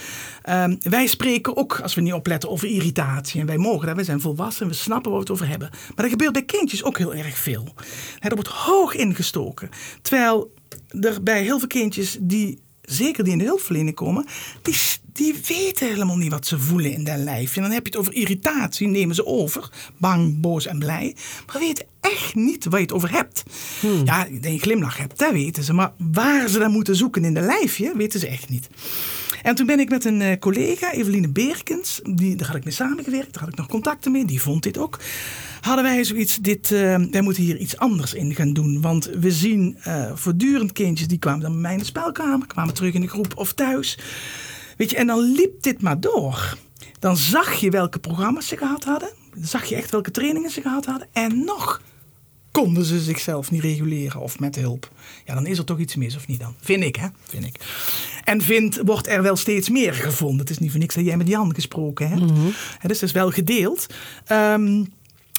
Ehm, 0.44 0.76
wij 0.80 1.08
spreken 1.08 1.58
ook, 1.58 1.80
als 1.80 1.96
we 1.96 2.02
niet 2.02 2.14
opletten, 2.14 2.50
over 2.50 2.68
irritatie. 2.68 3.40
En 3.42 3.46
wij 3.46 3.58
mogen 3.58 3.86
dat, 3.88 3.96
wij 3.96 4.04
zijn 4.06 4.22
volwassen 4.22 4.64
en 4.66 4.72
we 4.72 4.78
snappen 4.78 5.12
waar 5.12 5.20
we 5.20 5.26
het 5.26 5.34
over 5.34 5.48
hebben. 5.48 5.70
Maar 5.72 5.94
dat 5.96 6.10
gebeurt 6.10 6.34
bij 6.34 6.44
kindjes 6.46 6.84
ook 6.84 6.98
heel 6.98 7.14
erg 7.14 7.38
veel. 7.38 7.74
Er 8.20 8.34
wordt 8.36 8.50
hoog 8.50 8.96
ingestoken. 8.96 9.70
Terwijl 10.02 10.52
er 11.00 11.24
bij 11.24 11.44
heel 11.44 11.60
veel 11.60 11.68
kindjes 11.68 12.18
die 12.22 12.60
zeker 12.82 13.24
die 13.24 13.34
in 13.34 13.40
de 13.40 13.46
hulpverlening 13.46 13.96
komen, 13.96 14.26
die, 14.62 14.76
die 15.14 15.36
weten 15.48 15.88
helemaal 15.88 16.18
niet 16.18 16.32
wat 16.32 16.48
ze 16.48 16.60
voelen 16.60 16.92
in 16.92 17.04
dat 17.04 17.18
lijf. 17.18 17.56
En 17.56 17.62
dan 17.62 17.72
heb 17.72 17.86
je 17.86 17.92
het 17.92 18.00
over 18.00 18.14
irritatie, 18.14 18.88
nemen 18.88 19.16
ze 19.16 19.26
over. 19.26 19.70
Bang, 19.98 20.42
boos 20.42 20.66
en 20.66 20.80
blij. 20.80 21.16
Maar 21.48 21.60
weten 21.60 21.86
echt 22.00 22.36
niet 22.36 22.66
waar 22.66 22.80
je 22.80 22.86
het 22.86 22.96
over 22.96 23.12
hebt. 23.12 23.44
Ja, 24.06 24.24
dat 24.24 24.44
je 24.44 24.50
een 24.50 24.60
glimlach 24.60 24.98
hebt, 24.98 25.20
dat 25.20 25.32
weten 25.32 25.64
ze. 25.64 25.74
Maar 25.74 25.94
waar 25.98 26.50
ze 26.50 26.60
dan 26.60 26.72
moeten 26.72 26.96
zoeken 26.96 27.24
in 27.24 27.34
de 27.34 27.42
lijfje, 27.42 27.94
weten 27.96 28.20
ze 28.20 28.28
echt 28.28 28.50
niet. 28.50 28.68
En 29.44 29.56
toen 29.56 29.66
ben 29.66 29.80
ik 29.80 29.90
met 29.90 30.06
een 30.06 30.22
eh, 30.22 30.40
collega, 30.40 30.92
Eveline 30.92 31.30
Beerkens, 31.30 32.00
die, 32.10 32.36
daar 32.36 32.48
had 32.48 32.56
ik 32.56 32.64
mee 32.64 32.74
samengewerkt, 32.74 33.34
daar 33.34 33.44
had 33.44 33.52
ik 33.52 33.58
nog 33.58 33.68
contacten 33.68 34.12
mee, 34.12 34.26
die 34.26 34.42
vond 34.42 34.64
dit 34.64 34.78
ook. 34.78 35.00
Hadden 35.62 35.84
wij 35.84 36.04
zoiets, 36.04 36.38
dit, 36.38 36.72
eh, 36.72 36.96
wij 37.12 37.22
moeten 37.22 37.44
hier 37.44 37.58
iets 37.58 37.78
anders 37.78 38.14
in 38.14 38.36
gaan 38.36 38.54
doen. 38.54 38.82
Want 38.82 39.06
we 39.06 39.32
zien 39.32 39.78
eh, 39.84 40.12
voortdurend 40.16 40.72
kindjes, 40.72 41.08
die 41.08 41.20
kwamen 41.20 41.42
dan 41.42 41.52
bij 41.52 41.62
mij 41.62 41.74
in 41.74 41.78
de 41.78 41.86
spelkamer, 41.86 42.48
kwamen 42.48 42.74
terug 42.74 42.94
in 42.94 43.02
de 43.02 43.08
groep 43.08 43.38
of 43.38 43.54
thuis. 43.54 43.98
Weet 44.78 44.90
je, 44.90 44.96
en 44.98 45.08
dan 45.08 45.20
liep 45.20 45.64
dit 45.64 45.82
maar 45.82 46.00
door. 46.00 46.58
Dan 47.00 47.18
zag 47.18 47.54
je 47.54 47.70
welke 47.70 48.00
programma's 48.00 48.48
ze 48.48 48.58
gehad 48.58 48.84
hadden. 48.84 49.10
Dan 49.36 49.46
zag 49.46 49.66
je 49.66 49.76
echt 49.76 49.92
welke 49.92 50.12
trainingen 50.12 50.50
ze 50.50 50.62
gehad 50.62 50.86
hadden. 50.86 51.08
En 51.14 51.44
nog 51.46 51.82
konden 52.52 52.86
ze 52.86 53.00
zichzelf 53.00 53.52
niet 53.52 53.62
reguleren 53.62 54.22
of 54.22 54.40
met 54.40 54.56
hulp. 54.56 54.92
Ja, 55.26 55.34
dan 55.34 55.46
is 55.46 55.58
er 55.58 55.64
toch 55.64 55.80
iets 55.80 55.96
mis, 55.96 56.16
of 56.16 56.28
niet 56.28 56.40
dan? 56.40 56.56
Vind 56.62 56.84
ik, 56.84 56.96
hè? 56.96 57.08
Vind 57.24 57.46
ik. 57.46 57.56
En 58.24 58.42
vind, 58.42 58.80
wordt 58.86 59.08
er 59.08 59.22
wel 59.22 59.36
steeds 59.36 59.70
meer 59.70 59.94
gevonden. 59.94 60.40
Het 60.40 60.50
is 60.50 60.58
niet 60.58 60.72
voor 60.72 60.80
niks 60.80 60.96
dat 60.96 61.06
jij 61.06 61.18
met 61.18 61.28
Jan 61.28 61.54
gesproken 61.56 62.10
hebt. 62.10 62.32
Hè, 62.80 62.88
Dus 62.88 63.00
het 63.00 63.10
is 63.10 63.12
wel 63.12 63.32
gedeeld. 63.32 63.88
Ehm, 64.26 64.84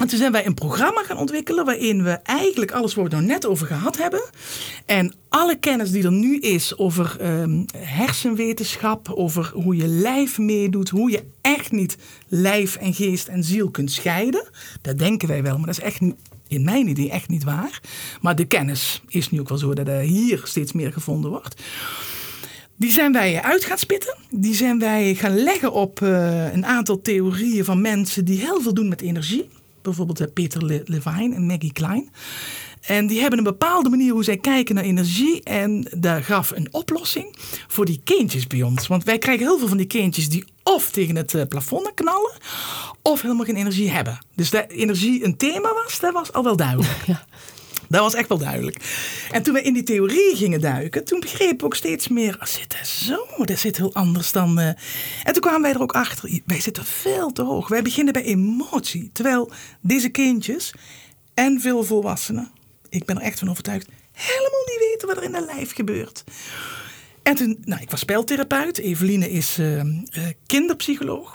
En 0.02 0.08
toen 0.08 0.18
zijn 0.18 0.32
wij 0.32 0.46
een 0.46 0.54
programma 0.54 1.02
gaan 1.02 1.16
ontwikkelen 1.16 1.64
waarin 1.64 2.02
we 2.02 2.10
eigenlijk 2.10 2.72
alles 2.72 2.94
waar 2.94 3.04
we 3.04 3.10
het 3.10 3.18
nou 3.18 3.32
net 3.32 3.46
over 3.46 3.66
gehad 3.66 3.96
hebben. 3.96 4.22
En 4.86 5.14
alle 5.28 5.58
kennis 5.58 5.90
die 5.90 6.04
er 6.04 6.12
nu 6.12 6.38
is 6.38 6.78
over 6.78 7.16
ehm, 7.20 7.64
hersenwetenschap, 7.76 9.08
over 9.10 9.50
hoe 9.54 9.76
je 9.76 9.86
lijf 9.86 10.38
meedoet, 10.38 10.88
hoe 10.88 11.10
je 11.10 11.24
echt 11.40 11.72
niet 11.72 11.96
lijf 12.28 12.76
en 12.76 12.94
geest 12.94 13.28
en 13.28 13.44
ziel 13.44 13.70
kunt 13.70 13.90
scheiden. 13.90 14.48
Dat 14.80 14.98
denken 14.98 15.28
wij 15.28 15.42
wel, 15.42 15.56
maar 15.56 15.66
dat 15.66 15.78
is 15.78 15.84
echt 15.84 16.00
in 16.48 16.64
mijn 16.64 16.88
idee 16.88 17.10
echt 17.10 17.28
niet 17.28 17.44
waar. 17.44 17.80
Maar 18.20 18.36
de 18.36 18.44
kennis 18.44 19.02
is 19.08 19.30
nu 19.30 19.40
ook 19.40 19.48
wel 19.48 19.58
zo 19.58 19.74
dat 19.74 19.88
er 19.88 20.00
hier 20.00 20.40
steeds 20.44 20.72
meer 20.72 20.92
gevonden 20.92 21.30
wordt. 21.30 21.62
Die 22.76 22.92
zijn 22.92 23.12
wij 23.12 23.42
uit 23.42 23.64
gaan 23.64 23.78
spitten. 23.78 24.16
Die 24.30 24.54
zijn 24.54 24.78
wij 24.78 25.14
gaan 25.14 25.42
leggen 25.42 25.72
op 25.72 26.02
eh, 26.02 26.52
een 26.52 26.66
aantal 26.66 27.00
theorieën 27.00 27.64
van 27.64 27.80
mensen 27.80 28.24
die 28.24 28.38
heel 28.38 28.60
veel 28.60 28.74
doen 28.74 28.88
met 28.88 29.00
energie 29.00 29.48
bijvoorbeeld 29.82 30.20
eh, 30.20 30.26
Peter 30.32 30.64
Levine 30.84 31.34
en 31.34 31.46
Maggie 31.46 31.72
Klein. 31.72 32.10
En 32.80 33.06
die 33.06 33.20
hebben 33.20 33.38
een 33.38 33.44
bepaalde 33.44 33.88
manier 33.88 34.12
hoe 34.12 34.24
zij 34.24 34.36
kijken 34.36 34.74
naar 34.74 34.84
energie. 34.84 35.42
En 35.42 35.86
daar 35.96 36.24
gaf 36.24 36.50
een 36.50 36.68
oplossing 36.70 37.36
voor 37.68 37.84
die 37.84 38.00
kindjes 38.04 38.46
bij 38.46 38.62
ons. 38.62 38.86
Want 38.86 39.04
wij 39.04 39.18
krijgen 39.18 39.46
heel 39.46 39.58
veel 39.58 39.68
van 39.68 39.76
die 39.76 39.86
kindjes 39.86 40.28
die 40.28 40.44
of 40.62 40.90
tegen 40.90 41.16
het 41.16 41.34
eh, 41.34 41.46
plafond 41.48 41.94
knallen, 41.94 42.32
of 43.02 43.22
helemaal 43.22 43.44
geen 43.44 43.56
energie 43.56 43.90
hebben. 43.90 44.18
Dus 44.34 44.50
dat 44.50 44.64
energie 44.68 45.24
een 45.24 45.36
thema 45.36 45.72
was, 45.72 46.00
dat 46.00 46.12
was 46.12 46.32
al 46.32 46.44
wel 46.44 46.56
duidelijk. 46.56 46.90
Ja. 47.06 47.24
Dat 47.92 48.00
was 48.00 48.14
echt 48.14 48.28
wel 48.28 48.38
duidelijk. 48.38 48.76
En 49.30 49.42
toen 49.42 49.54
we 49.54 49.62
in 49.62 49.72
die 49.72 49.82
theorie 49.82 50.36
gingen 50.36 50.60
duiken, 50.60 51.04
toen 51.04 51.20
begreep 51.20 51.52
ik 51.52 51.64
ook 51.64 51.74
steeds 51.74 52.08
meer, 52.08 52.36
oh, 52.40 52.46
zit 52.46 52.72
er 52.72 52.86
zo, 52.86 53.44
dat 53.44 53.58
zit 53.58 53.76
heel 53.76 53.94
anders 53.94 54.32
dan... 54.32 54.60
Uh... 54.60 54.66
En 54.66 55.32
toen 55.32 55.40
kwamen 55.40 55.62
wij 55.62 55.72
er 55.72 55.82
ook 55.82 55.92
achter, 55.92 56.40
wij 56.46 56.60
zitten 56.60 56.84
veel 56.84 57.32
te 57.32 57.42
hoog. 57.42 57.68
Wij 57.68 57.82
beginnen 57.82 58.12
bij 58.12 58.22
emotie. 58.22 59.10
Terwijl 59.12 59.50
deze 59.80 60.08
kindjes 60.08 60.74
en 61.34 61.60
veel 61.60 61.84
volwassenen, 61.84 62.50
ik 62.88 63.04
ben 63.04 63.16
er 63.16 63.22
echt 63.22 63.38
van 63.38 63.50
overtuigd, 63.50 63.88
helemaal 64.12 64.64
niet 64.66 64.88
weten 64.90 65.08
wat 65.08 65.16
er 65.16 65.22
in 65.22 65.34
hun 65.34 65.44
lijf 65.44 65.74
gebeurt. 65.74 66.24
En 67.22 67.34
toen, 67.34 67.58
nou, 67.64 67.82
ik 67.82 67.90
was 67.90 68.00
speltherapeut, 68.00 68.78
Eveline 68.78 69.30
is 69.30 69.58
uh, 69.58 69.76
uh, 69.76 69.92
kinderpsycholoog. 70.46 71.34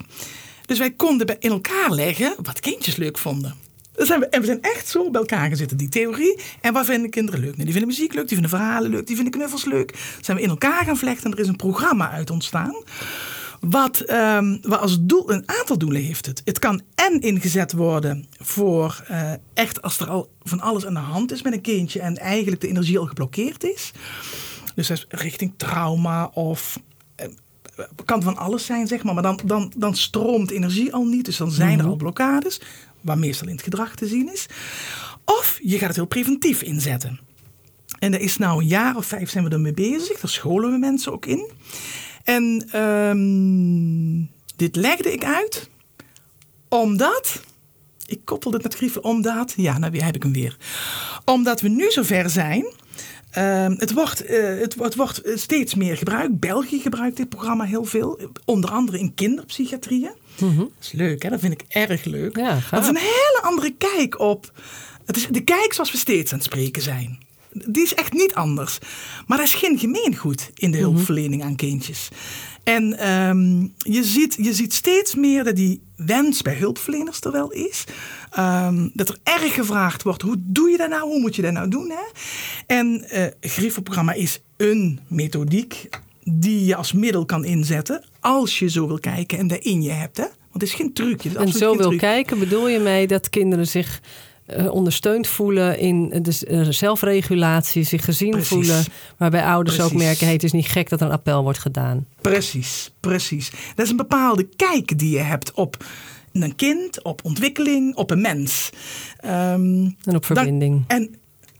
Dus 0.66 0.78
wij 0.78 0.92
konden 0.92 1.40
in 1.40 1.52
elkaar 1.52 1.92
leggen 1.92 2.36
wat 2.42 2.60
kindjes 2.60 2.96
leuk 2.96 3.18
vonden. 3.18 3.67
Zijn 4.06 4.20
we, 4.20 4.28
en 4.28 4.40
we 4.40 4.46
zijn 4.46 4.62
echt 4.62 4.88
zo 4.88 5.12
bij 5.12 5.22
elkaar 5.22 5.50
gezeten, 5.50 5.78
die 5.78 5.90
theorie. 5.90 6.40
En 6.62 6.74
wat 6.74 6.86
vinden 6.86 7.10
kinderen 7.10 7.40
leuk? 7.40 7.52
Nou, 7.52 7.64
die 7.64 7.72
vinden 7.72 7.88
muziek 7.88 8.14
leuk, 8.14 8.28
die 8.28 8.38
vinden 8.38 8.58
verhalen 8.58 8.90
leuk, 8.90 9.08
die 9.08 9.16
vinden 9.16 9.34
knuffels 9.34 9.66
leuk. 9.66 10.18
Zijn 10.22 10.38
we 10.38 10.44
in 10.44 10.50
elkaar 10.50 10.86
gaan 10.86 10.98
vlechten 10.98 11.26
en 11.26 11.32
er 11.32 11.44
is 11.44 11.48
een 11.48 11.56
programma 11.56 12.12
uit 12.12 12.30
ontstaan. 12.30 12.84
Wat, 13.60 14.12
um, 14.12 14.60
wat 14.62 14.80
als 14.80 14.98
doel, 15.02 15.32
een 15.32 15.44
aantal 15.46 15.78
doelen 15.78 16.02
heeft 16.02 16.26
het. 16.26 16.42
Het 16.46 16.60
kan 16.60 16.82
en 16.96 17.22
ingezet 17.22 17.74
worden 17.74 18.28
voor 18.40 19.04
uh, 19.12 19.32
echt 19.54 19.82
als 19.82 20.00
er 20.00 20.10
al 20.10 20.30
van 20.44 20.60
alles 20.60 20.86
aan 20.86 20.94
de 20.94 21.00
hand 21.00 21.32
is 21.32 21.42
met 21.42 21.54
een 21.54 21.62
kindje 21.62 22.00
en 22.00 22.18
eigenlijk 22.18 22.62
de 22.62 22.68
energie 22.68 23.00
al 23.00 23.06
geblokkeerd 23.06 23.64
is. 23.64 23.92
Dus 24.76 25.06
richting 25.10 25.54
trauma 25.58 26.32
of 26.34 26.80
uh, 27.22 27.86
kan 28.06 28.22
van 28.22 28.38
alles 28.38 28.66
zijn, 28.66 28.88
zeg 28.88 29.04
maar. 29.04 29.14
Maar 29.14 29.24
dan, 29.24 29.40
dan, 29.46 29.74
dan 29.78 29.96
stroomt 29.96 30.52
energie 30.52 30.94
al 30.94 31.06
niet. 31.06 31.26
Dus 31.26 31.38
dan 31.38 31.52
zijn 31.52 31.78
er 31.78 31.84
mhm. 31.84 31.88
al 31.88 31.96
blokkades 31.96 32.62
wat 33.02 33.18
meestal 33.18 33.48
in 33.48 33.54
het 33.54 33.64
gedrag 33.64 33.96
te 33.96 34.08
zien 34.08 34.32
is. 34.34 34.46
Of 35.26 35.60
je 35.64 35.78
gaat 35.78 35.88
het 35.88 35.96
heel 35.96 36.06
preventief 36.06 36.62
inzetten. 36.62 37.20
En 38.00 38.14
er 38.14 38.20
is 38.20 38.38
nou 38.38 38.62
een 38.62 38.68
jaar 38.68 38.96
of 38.96 39.06
vijf 39.06 39.30
zijn 39.30 39.44
we 39.44 39.50
ermee 39.50 39.74
bezig. 39.74 40.20
Daar 40.20 40.32
scholen 40.32 40.72
we 40.72 40.78
mensen 40.78 41.12
ook 41.12 41.26
in. 41.26 41.52
En 42.24 42.80
um, 42.82 44.30
dit 44.56 44.76
legde 44.76 45.14
ik 45.14 45.24
uit 45.24 45.70
omdat... 46.70 47.42
Ik 48.06 48.22
koppel 48.24 48.52
het 48.52 48.64
met 48.64 48.76
grieven 48.76 49.04
omdat... 49.04 49.54
Ja, 49.58 49.78
nou 49.78 49.98
heb 49.98 50.16
ik 50.16 50.24
hem 50.24 50.34
weer. 50.34 50.58
Omdat 51.26 51.62
we 51.62 51.68
nu 51.68 51.92
zover 51.92 52.30
zijn... 52.30 52.74
Uh, 53.38 53.66
het, 53.68 53.94
wordt, 53.94 54.30
uh, 54.30 54.60
het, 54.60 54.76
het, 54.80 54.96
wordt 54.96 55.22
steeds 55.36 55.76
meer 55.76 55.98
gebruikt. 55.98 56.40
België 56.40 56.80
gebruikt 56.80 57.18
dit 57.18 57.30
programma 57.30 57.64
heel 57.64 57.86
veel. 57.86 58.20
Onder 58.46 58.72
andere 58.72 59.00
in 59.00 59.14
kinderpsychiatrieën. 59.14 60.12
Mhm. 60.40 60.58
Dat 60.58 60.70
is 60.82 60.92
leuk, 60.92 61.24
hè? 61.24 61.30
dat 61.30 61.40
vind 61.40 61.54
ik 61.54 61.64
erg 61.68 62.04
leuk. 62.04 62.38
Ja, 62.38 62.60
dat 62.72 62.84
is 62.84 62.90
een 62.90 62.98
hele 62.98 63.40
andere 63.42 63.74
kijk 63.78 64.20
op. 64.20 64.52
Het 65.06 65.18
is 65.18 65.28
de 65.28 65.44
kijk 65.44 65.74
zoals 65.74 65.92
we 65.92 65.98
steeds 65.98 66.32
aan 66.32 66.38
het 66.38 66.48
spreken 66.48 66.82
zijn. 66.82 67.26
Die 67.52 67.84
is 67.84 67.94
echt 67.94 68.14
niet 68.14 68.34
anders. 68.34 68.78
Maar 69.28 69.38
er 69.38 69.44
is 69.44 69.54
geen 69.54 69.80
gemeengoed 69.80 70.52
in 70.54 70.72
de 70.72 70.78
mhm. 70.78 70.88
hulpverlening 70.88 71.44
aan 71.44 71.56
kindjes. 71.56 72.10
En 72.64 73.10
um, 73.10 73.74
je, 73.78 74.04
ziet, 74.04 74.38
je 74.42 74.54
ziet 74.54 74.74
steeds 74.74 75.16
meer 75.16 75.44
dat 75.44 75.56
die 75.56 75.82
wens 75.96 76.42
bij 76.42 76.56
hulpverleners 76.56 77.22
er 77.22 77.32
wel 77.32 77.52
is. 77.52 77.84
Um, 78.40 78.92
dat 78.94 79.10
er 79.10 79.18
erg 79.24 79.54
gevraagd 79.54 80.04
wordt: 80.04 80.22
hoe 80.22 80.36
doe 80.40 80.70
je 80.70 80.78
dat 80.78 80.90
nou? 80.90 81.02
Hoe 81.02 81.20
moet 81.20 81.36
je 81.36 81.42
dat 81.42 81.52
nou 81.52 81.68
doen? 81.70 81.90
Hè? 81.90 82.04
En 82.66 83.06
uh, 83.14 83.26
Griffenprogramma 83.42 84.14
is 84.14 84.40
een 84.58 85.00
methodiek 85.08 85.90
die 86.32 86.66
je 86.66 86.76
als 86.76 86.94
middel 86.94 87.26
kan 87.26 87.46
inzetten 87.46 88.04
als 88.20 88.60
je 88.60 88.70
zo 88.70 88.88
wil 88.88 89.00
kijken 89.00 89.38
en 89.38 89.48
dat 89.48 89.60
in 89.60 89.82
je 89.82 89.92
hebt. 89.92 90.18
Hè? 90.18 90.24
Want 90.24 90.54
het 90.54 90.64
is 90.64 90.74
geen 90.74 90.94
trucje. 90.94 91.38
en 91.38 91.52
zo 91.52 91.78
wil 91.78 91.96
kijken 91.96 92.40
bedoel 92.40 92.68
je 92.68 92.80
mee 92.80 93.08
dat 93.08 93.30
kinderen 93.30 93.68
zich 93.68 94.02
uh, 94.48 94.72
ondersteund 94.72 95.28
voelen 95.28 95.80
in 95.80 96.10
de 96.22 96.42
uh, 96.48 96.68
zelfregulatie, 96.70 97.84
zich 97.84 98.06
gezien 98.06 98.44
voelen. 98.44 98.84
Waarbij 99.18 99.44
ouders 99.44 99.82
ook 99.82 99.94
merken: 99.94 100.26
hey, 100.26 100.34
het 100.34 100.44
is 100.44 100.52
niet 100.52 100.68
gek 100.68 100.90
dat 100.90 101.02
er 101.02 101.06
een 101.06 101.14
appel 101.14 101.44
wordt 101.44 101.60
gedaan. 101.60 102.06
Precies, 102.22 102.92
precies. 103.00 103.52
Dat 103.76 103.86
is 103.86 103.92
een 103.92 103.98
bepaalde 103.98 104.48
kijk 104.56 105.00
die 105.00 105.12
je 105.12 105.20
hebt 105.20 105.54
op 105.54 105.86
een 106.34 106.56
kind, 106.56 107.04
op 107.04 107.22
ontwikkeling, 107.24 107.96
op 107.96 108.12
een 108.12 108.22
mens. 108.22 108.70
Um, 109.26 109.96
en 110.04 110.16
op 110.16 110.26
verbinding. 110.26 110.84
en 110.88 111.16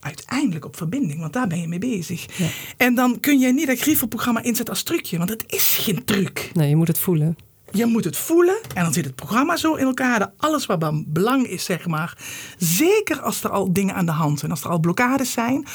uiteindelijk 0.08 0.66
op 0.66 0.78
verbinding, 0.78 1.20
want 1.20 1.34
daar 1.34 1.48
ben 1.48 1.62
je 1.62 1.68
mee 1.68 1.80
bezig. 1.80 2.26
Ja. 2.38 2.48
En 2.78 2.96
dan 2.96 3.20
kun 3.20 3.40
je 3.40 3.54
niet 3.54 3.68
dat 3.68 3.80
griefelprogramma 3.80 4.42
inzetten 4.42 4.74
als 4.74 4.84
trucje, 4.84 5.18
want 5.18 5.30
het 5.30 5.44
is 5.48 5.78
geen 5.82 6.06
truc. 6.06 6.50
Nee, 6.54 6.70
je 6.70 6.76
moet 6.76 6.88
het 6.88 7.00
voelen. 7.00 7.38
Je 7.72 7.86
moet 7.86 8.04
het 8.04 8.18
voelen 8.18 8.58
en 8.74 8.84
dan 8.84 8.94
zit 8.94 9.06
het 9.06 9.16
programma 9.16 9.58
zo 9.58 9.74
in 9.76 9.86
elkaar. 9.86 10.20
Dat 10.20 10.32
alles 10.38 10.66
wat 10.66 10.80
van 10.80 11.06
belang 11.08 11.48
is, 11.48 11.64
zeg 11.64 11.88
maar. 11.88 12.18
Zeker 12.58 13.22
als 13.22 13.44
er 13.44 13.50
al 13.50 13.74
dingen 13.74 13.96
aan 13.96 14.06
de 14.06 14.12
hand 14.12 14.40
zijn, 14.40 14.52
als 14.52 14.64
er 14.64 14.70
al 14.70 14.80
blokkades 14.80 15.32
zijn. 15.32 15.66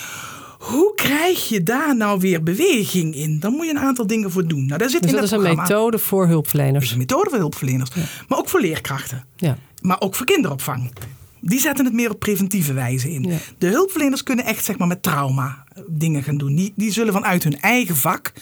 Hoe 0.59 0.93
krijg 0.95 1.49
je 1.49 1.63
daar 1.63 1.97
nou 1.97 2.21
weer 2.21 2.43
beweging 2.43 3.15
in? 3.15 3.41
Dan 3.41 3.53
moet 3.53 3.65
je 3.67 3.71
een 3.71 3.79
aantal 3.79 4.07
dingen 4.07 4.31
voor 4.31 4.47
doen. 4.47 4.67
Nou, 4.67 4.79
daar 4.79 4.91
zit 4.91 5.03
dus 5.03 5.11
in 5.11 5.17
dat, 5.17 5.31
dat 5.31 5.41
is 5.41 5.49
een 5.49 5.57
methode 5.57 5.99
voor 5.99 6.27
hulpverleners. 6.27 6.75
Dat 6.75 6.83
is 6.83 6.91
een 6.91 6.99
methode 6.99 7.31
voor 7.31 7.39
hulpverleners. 7.39 7.91
Maar 8.29 8.39
ook 8.39 8.49
voor 8.49 8.61
leerkrachten. 8.61 9.25
Ja. 9.37 9.57
Maar 9.81 10.01
ook 10.01 10.15
voor 10.15 10.27
kinderopvang. 10.27 10.93
Die 11.45 11.61
zetten 11.61 11.85
het 11.85 11.95
meer 11.95 12.11
op 12.11 12.19
preventieve 12.19 12.73
wijze 12.73 13.11
in. 13.11 13.33
De 13.59 13.67
hulpverleners 13.67 14.23
kunnen 14.23 14.45
echt 14.45 14.65
zeg 14.65 14.79
maar, 14.79 14.89
met 14.89 15.03
trauma 15.03 15.65
dingen 15.87 16.23
gaan 16.23 16.37
doen. 16.37 16.55
Die, 16.55 16.73
die 16.77 16.93
zullen 16.93 17.13
vanuit 17.13 17.45
hun 17.45 17.61
eigen 17.61 17.97
vak 17.97 18.33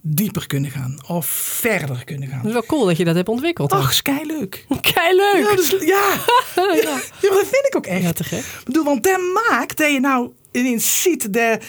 dieper 0.00 0.46
kunnen 0.46 0.70
gaan 0.70 0.98
of 1.06 1.26
verder 1.26 2.04
kunnen 2.04 2.28
gaan. 2.28 2.38
Het 2.38 2.46
is 2.46 2.52
wel 2.52 2.66
cool 2.66 2.84
dat 2.84 2.96
je 2.96 3.04
dat 3.04 3.14
hebt 3.14 3.28
ontwikkeld. 3.28 3.72
Ach, 3.72 3.90
is 3.90 4.02
kei 4.02 4.26
leuk. 4.26 4.66
Kei 4.94 5.16
leuk. 5.16 5.46
Ja, 5.48 5.56
dus, 5.56 5.70
ja. 5.94 6.14
ja. 6.56 6.74
ja. 6.74 7.00
dat 7.20 7.46
vind 7.50 7.66
ik 7.66 7.74
ook 7.76 7.86
echt. 7.86 8.02
Ja, 8.02 8.12
te 8.12 8.24
gek. 8.24 8.38
Ik 8.38 8.64
bedoel, 8.64 8.84
want 8.84 9.02
dat 9.02 9.20
maakt 9.48 9.76
dat 9.76 9.92
je 9.92 10.00
nou 10.00 10.30
ineens 10.52 11.02
ziet 11.02 11.32
dat 11.32 11.62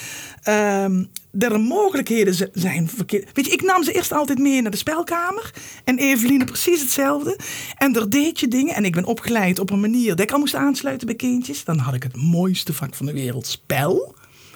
er 1.52 1.60
mogelijkheden 1.60 2.50
zijn. 2.54 2.90
Weet 3.34 3.46
je, 3.46 3.52
ik 3.52 3.62
nam 3.62 3.84
ze 3.84 3.92
eerst 3.92 4.12
altijd 4.12 4.40
mee 4.40 4.62
naar 4.62 4.72
de 4.72 4.78
spelkamer. 4.78 5.54
En 5.84 5.98
Eveline 5.98 6.46
precies 6.46 6.82
hetzelfde. 6.82 7.40
En 7.78 7.96
er 7.96 8.10
deed 8.10 8.40
je 8.40 8.48
dingen. 8.48 8.76
En 8.76 8.86
ik 8.86 8.94
ben 8.94 9.06
opgeleid 9.06 9.60
op 9.60 9.70
een 9.70 9.80
manier 9.80 10.10
dat 10.10 10.20
ik 10.20 10.32
al 10.32 10.40
moest 10.40 10.56
aansluiten 10.56 11.08
bij 11.08 11.16
kindjes. 11.16 11.64
Dan 11.64 11.78
had 11.78 11.94
ik 11.94 12.04
het 12.04 12.16
mooiste 12.16 12.74
vak 12.74 12.96
van 12.96 13.06
de 13.06 13.14
wereld, 13.14 13.48
spel. 13.48 14.16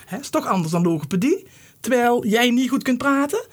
Dat 0.10 0.20
is 0.20 0.30
toch 0.30 0.48
anders 0.48 0.72
dan 0.72 0.84
logopedie. 0.84 1.48
Terwijl 1.80 2.26
jij 2.26 2.50
niet 2.50 2.70
goed 2.70 2.84
kunt 2.84 2.98
praten. 2.98 3.46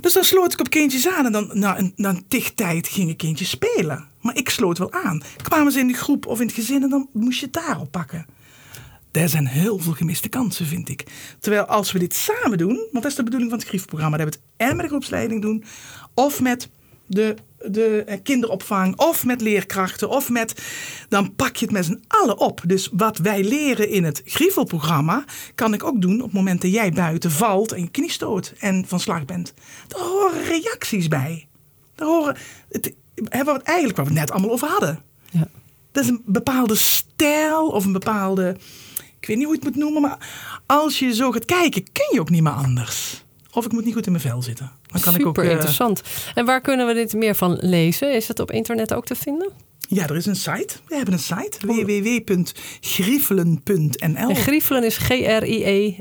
Dus 0.00 0.12
dan 0.12 0.24
sloot 0.24 0.52
ik 0.52 0.60
op 0.60 0.70
kindjes 0.70 1.08
aan. 1.08 1.26
En 1.26 1.32
dan 1.32 1.50
na 1.52 1.78
een, 1.78 1.92
na 1.96 2.08
een 2.08 2.54
tijd 2.54 2.88
gingen 2.88 3.16
kindjes 3.16 3.50
spelen. 3.50 4.08
Maar 4.20 4.36
ik 4.36 4.48
sloot 4.48 4.78
wel 4.78 4.92
aan. 4.92 5.22
Kwamen 5.42 5.72
ze 5.72 5.78
in 5.78 5.86
de 5.86 5.94
groep 5.94 6.26
of 6.26 6.40
in 6.40 6.46
het 6.46 6.54
gezin 6.54 6.82
en 6.82 6.88
dan 6.88 7.08
moest 7.12 7.38
je 7.38 7.44
het 7.44 7.54
daarop 7.54 7.90
pakken. 7.90 8.26
Er 9.14 9.28
zijn 9.28 9.46
heel 9.46 9.78
veel 9.78 9.92
gemiste 9.92 10.28
kansen, 10.28 10.66
vind 10.66 10.88
ik. 10.88 11.04
Terwijl 11.40 11.64
als 11.64 11.92
we 11.92 11.98
dit 11.98 12.14
samen 12.14 12.58
doen, 12.58 12.76
want 12.76 12.92
dat 12.92 13.04
is 13.04 13.14
de 13.14 13.22
bedoeling 13.22 13.50
van 13.50 13.58
het 13.58 13.68
griefprogramma, 13.68 14.16
dat 14.16 14.26
we 14.26 14.32
het 14.32 14.68
en 14.68 14.76
met 14.76 14.84
de 14.84 14.90
groepsleiding 14.90 15.42
doen, 15.42 15.64
of 16.14 16.40
met 16.40 16.68
de, 17.06 17.34
de 17.58 18.04
eh, 18.06 18.18
kinderopvang, 18.22 18.98
of 18.98 19.24
met 19.24 19.40
leerkrachten, 19.40 20.08
of 20.08 20.30
met. 20.30 20.62
dan 21.08 21.34
pak 21.34 21.56
je 21.56 21.64
het 21.64 21.74
met 21.74 21.84
z'n 21.84 22.02
allen 22.08 22.38
op. 22.38 22.60
Dus 22.66 22.88
wat 22.92 23.18
wij 23.18 23.44
leren 23.44 23.88
in 23.88 24.04
het 24.04 24.22
griefelprogramma, 24.24 25.24
kan 25.54 25.74
ik 25.74 25.84
ook 25.84 26.00
doen 26.00 26.18
op 26.18 26.24
het 26.24 26.32
moment 26.32 26.62
dat 26.62 26.72
jij 26.72 26.92
buiten 26.92 27.30
valt 27.30 27.72
en 27.72 27.80
je 27.80 27.90
knie 27.90 28.10
stoot 28.10 28.52
en 28.58 28.84
van 28.86 29.00
slag 29.00 29.24
bent. 29.24 29.54
Daar 29.88 30.00
horen 30.00 30.44
reacties 30.44 31.08
bij. 31.08 31.46
Daar 31.94 32.08
horen. 32.08 32.36
Het, 32.68 32.94
hebben 33.14 33.54
we 33.54 33.60
het 33.60 33.68
eigenlijk 33.68 33.96
waar 33.96 34.06
we 34.06 34.12
het 34.12 34.20
net 34.20 34.30
allemaal 34.30 34.50
over 34.50 34.68
hadden. 34.68 35.02
Ja. 35.30 35.48
Dat 35.92 36.04
is 36.04 36.10
een 36.10 36.22
bepaalde 36.24 36.74
stijl 36.74 37.68
of 37.68 37.84
een 37.84 37.92
bepaalde 37.92 38.56
ik 39.24 39.30
weet 39.30 39.38
niet 39.38 39.46
hoe 39.46 39.56
je 39.56 39.64
het 39.64 39.74
moet 39.74 39.84
noemen, 39.84 40.02
maar 40.02 40.18
als 40.66 40.98
je 40.98 41.14
zo 41.14 41.30
gaat 41.30 41.44
kijken, 41.44 41.82
kun 41.92 42.08
je 42.12 42.20
ook 42.20 42.30
niet 42.30 42.42
meer 42.42 42.52
anders. 42.52 43.24
Of 43.52 43.64
ik 43.64 43.72
moet 43.72 43.84
niet 43.84 43.94
goed 43.94 44.06
in 44.06 44.12
mijn 44.12 44.24
vel 44.24 44.42
zitten. 44.42 44.70
Dan 44.86 45.00
kan 45.00 45.12
Super 45.12 45.30
ik 45.30 45.38
ook, 45.38 45.44
uh... 45.44 45.50
interessant. 45.50 46.02
En 46.34 46.44
waar 46.44 46.60
kunnen 46.60 46.86
we 46.86 46.94
dit 46.94 47.14
meer 47.14 47.34
van 47.34 47.58
lezen? 47.60 48.14
Is 48.14 48.28
het 48.28 48.40
op 48.40 48.50
internet 48.50 48.94
ook 48.94 49.04
te 49.04 49.14
vinden? 49.14 49.50
Ja, 49.88 50.08
er 50.08 50.16
is 50.16 50.26
een 50.26 50.36
site. 50.36 50.74
We 50.88 50.96
hebben 50.96 51.14
een 51.14 51.20
site. 51.20 51.66
www.griefelen.nl 51.66 54.28
En 54.28 54.36
Griefelen 54.36 54.84
is 54.84 54.96
G-R-I-E-F-E-L-E-N. 54.96 56.00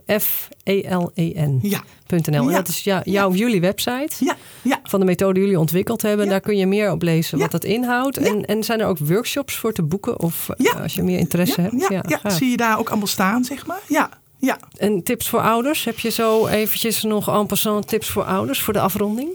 Ja. 1.61 1.83
.nl. 2.07 2.49
Ja. 2.49 2.55
dat 2.55 2.67
is 2.67 2.83
ja, 2.83 3.01
jouw, 3.05 3.33
jullie 3.33 3.61
website. 3.61 4.15
Ja, 4.19 4.35
ja. 4.61 4.79
Van 4.83 4.99
de 4.99 5.05
methode 5.05 5.33
die 5.33 5.43
jullie 5.43 5.59
ontwikkeld 5.59 6.01
hebben. 6.01 6.25
Ja. 6.25 6.31
Daar 6.31 6.41
kun 6.41 6.57
je 6.57 6.67
meer 6.67 6.91
op 6.91 7.01
lezen 7.01 7.39
wat 7.39 7.51
dat 7.51 7.63
inhoudt. 7.63 8.17
En, 8.17 8.45
en 8.45 8.63
zijn 8.63 8.79
er 8.79 8.87
ook 8.87 8.97
workshops 8.97 9.55
voor 9.55 9.73
te 9.73 9.83
boeken? 9.83 10.19
Of 10.19 10.49
eh, 10.49 10.81
als 10.81 10.93
je 10.93 11.03
meer 11.03 11.19
interesse 11.19 11.61
hebt? 11.61 11.87
ja, 11.89 12.03
ja. 12.07 12.29
zie 12.29 12.49
je 12.49 12.57
daar 12.57 12.79
ook 12.79 12.89
allemaal 12.89 13.07
staan, 13.07 13.43
zeg 13.43 13.65
maar? 13.65 13.81
Ja, 13.87 14.09
ja. 14.37 14.57
En 14.77 15.03
tips 15.03 15.29
voor 15.29 15.41
ouders? 15.41 15.83
Heb 15.83 15.99
je 15.99 16.09
zo 16.09 16.47
eventjes 16.47 17.03
nog 17.03 17.29
en 17.29 17.45
passant 17.45 17.87
tips 17.87 18.09
voor 18.09 18.23
ouders 18.23 18.61
voor 18.61 18.73
de 18.73 18.79
afronding? 18.79 19.29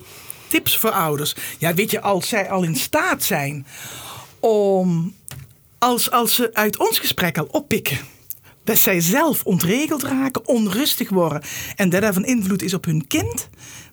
Tips 0.47 0.79
voor 0.79 0.91
ouders. 0.91 1.35
Ja, 1.59 1.75
weet 1.75 1.91
je, 1.91 2.01
als 2.01 2.29
zij 2.29 2.51
al 2.51 2.63
in 2.63 2.77
staat 2.77 3.23
zijn 3.23 3.67
om, 4.41 5.15
als, 5.79 6.11
als 6.11 6.35
ze 6.35 6.55
uit 6.55 6.79
ons 6.79 6.99
gesprek 6.99 7.39
al 7.39 7.49
oppikken, 7.51 7.99
dat 8.65 8.79
zij 8.79 9.01
zelf 9.01 9.45
ontregeld 9.45 10.03
raken, 10.03 10.49
onrustig 10.49 11.09
worden 11.09 11.43
en 11.77 11.89
dat 11.91 12.01
daarvan 12.01 12.25
invloed 12.25 12.63
is 12.63 12.75
op 12.75 12.85
hun 12.85 13.07
kind, 13.07 13.49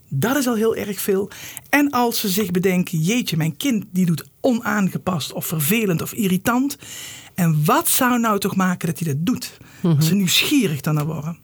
dat 0.10 0.38
is 0.38 0.48
al 0.48 0.56
heel 0.56 0.76
erg 0.76 1.00
veel. 1.00 1.30
En 1.70 1.90
als 1.90 2.20
ze 2.20 2.30
zich 2.30 2.52
bedenken, 2.52 3.00
jeetje, 3.00 3.38
mijn 3.38 3.58
kind 3.58 3.86
die 3.92 4.06
doet 4.06 4.26
onaangepast 4.42 5.34
of 5.34 5.46
vervelend 5.46 6.02
of 6.02 6.14
irritant. 6.14 6.78
En 7.34 7.66
wat 7.66 7.88
zou 7.88 8.20
nou 8.20 8.40
toch 8.40 8.56
maken 8.56 8.88
dat 8.88 9.00
hij 9.00 9.14
dat 9.14 9.26
doet? 9.26 9.58
Als 9.84 10.08
ze 10.08 10.16
nieuwsgierig 10.16 10.82
dan 10.82 10.94
naar 10.94 11.06
worden. 11.06 11.38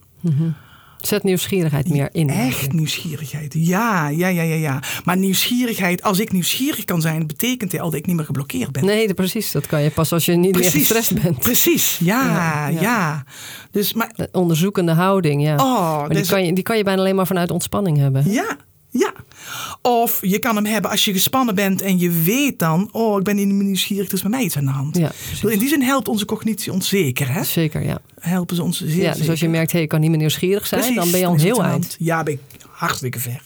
Zet 1.01 1.23
nieuwsgierigheid 1.23 1.89
meer 1.89 2.09
in. 2.11 2.29
Echt 2.29 2.73
nieuwsgierigheid. 2.73 3.53
Ja, 3.57 4.07
ja, 4.07 4.27
ja, 4.27 4.41
ja, 4.41 4.55
ja. 4.55 4.79
Maar 5.03 5.17
nieuwsgierigheid, 5.17 6.01
als 6.03 6.19
ik 6.19 6.31
nieuwsgierig 6.31 6.85
kan 6.85 7.01
zijn, 7.01 7.27
betekent 7.27 7.71
het 7.71 7.81
al 7.81 7.89
dat 7.89 7.99
ik 7.99 8.05
niet 8.05 8.15
meer 8.15 8.25
geblokkeerd 8.25 8.71
ben. 8.71 8.85
Nee, 8.85 9.13
precies. 9.13 9.51
Dat 9.51 9.65
kan 9.67 9.81
je 9.81 9.89
pas 9.89 10.11
als 10.13 10.25
je 10.25 10.33
niet 10.33 10.55
meer 10.55 10.69
gestrest 10.71 11.21
bent. 11.21 11.39
Precies, 11.39 11.97
ja, 12.03 12.25
Ja, 12.25 12.67
ja. 12.67 12.81
ja. 12.81 13.23
Dus, 13.71 13.93
maar, 13.93 14.11
De 14.15 14.29
onderzoekende 14.31 14.91
houding, 14.91 15.43
ja. 15.43 15.55
oh, 15.55 15.97
maar 15.99 16.09
die 16.09 16.17
dus- 16.17 16.29
kan, 16.29 16.45
je, 16.45 16.53
die 16.53 16.63
kan 16.63 16.77
je 16.77 16.83
bijna 16.83 17.01
alleen 17.01 17.15
maar 17.15 17.27
vanuit 17.27 17.51
ontspanning 17.51 17.97
hebben. 17.97 18.31
ja. 18.31 18.57
Of 19.81 20.19
je 20.21 20.39
kan 20.39 20.55
hem 20.55 20.65
hebben 20.65 20.91
als 20.91 21.05
je 21.05 21.13
gespannen 21.13 21.55
bent 21.55 21.81
en 21.81 21.99
je 21.99 22.09
weet 22.11 22.59
dan, 22.59 22.89
oh, 22.91 23.17
ik 23.17 23.23
ben 23.23 23.35
niet 23.35 23.47
meer 23.47 23.63
nieuwsgierig, 23.63 24.07
er 24.07 24.13
is 24.13 24.21
met 24.21 24.31
mij 24.31 24.43
iets 24.43 24.57
aan 24.57 24.65
de 24.65 24.71
hand. 24.71 24.97
Ja. 24.97 25.11
In 25.49 25.59
die 25.59 25.67
zin 25.67 25.81
helpt 25.81 26.07
onze 26.07 26.25
cognitie 26.25 26.71
ons 26.71 26.87
zeker, 26.87 27.33
hè? 27.33 27.43
Zeker, 27.43 27.83
ja. 27.83 28.01
Helpen 28.19 28.55
ze 28.55 28.63
ons 28.63 28.81
zeer 28.81 29.03
ja. 29.03 29.13
Dus 29.13 29.29
als 29.29 29.39
je 29.39 29.49
merkt, 29.49 29.71
hey, 29.71 29.81
ik 29.81 29.89
kan 29.89 29.99
niet 29.99 30.09
meer 30.09 30.19
nieuwsgierig 30.19 30.67
zijn, 30.67 30.81
Precies, 30.81 30.99
dan 30.99 31.11
ben 31.11 31.19
je 31.19 31.25
al 31.25 31.33
een 31.33 31.39
heel 31.39 31.63
eind. 31.63 31.95
Ja, 31.99 32.23
ben 32.23 32.33
ik 32.33 32.39
hartstikke 32.69 33.19
ver. 33.19 33.41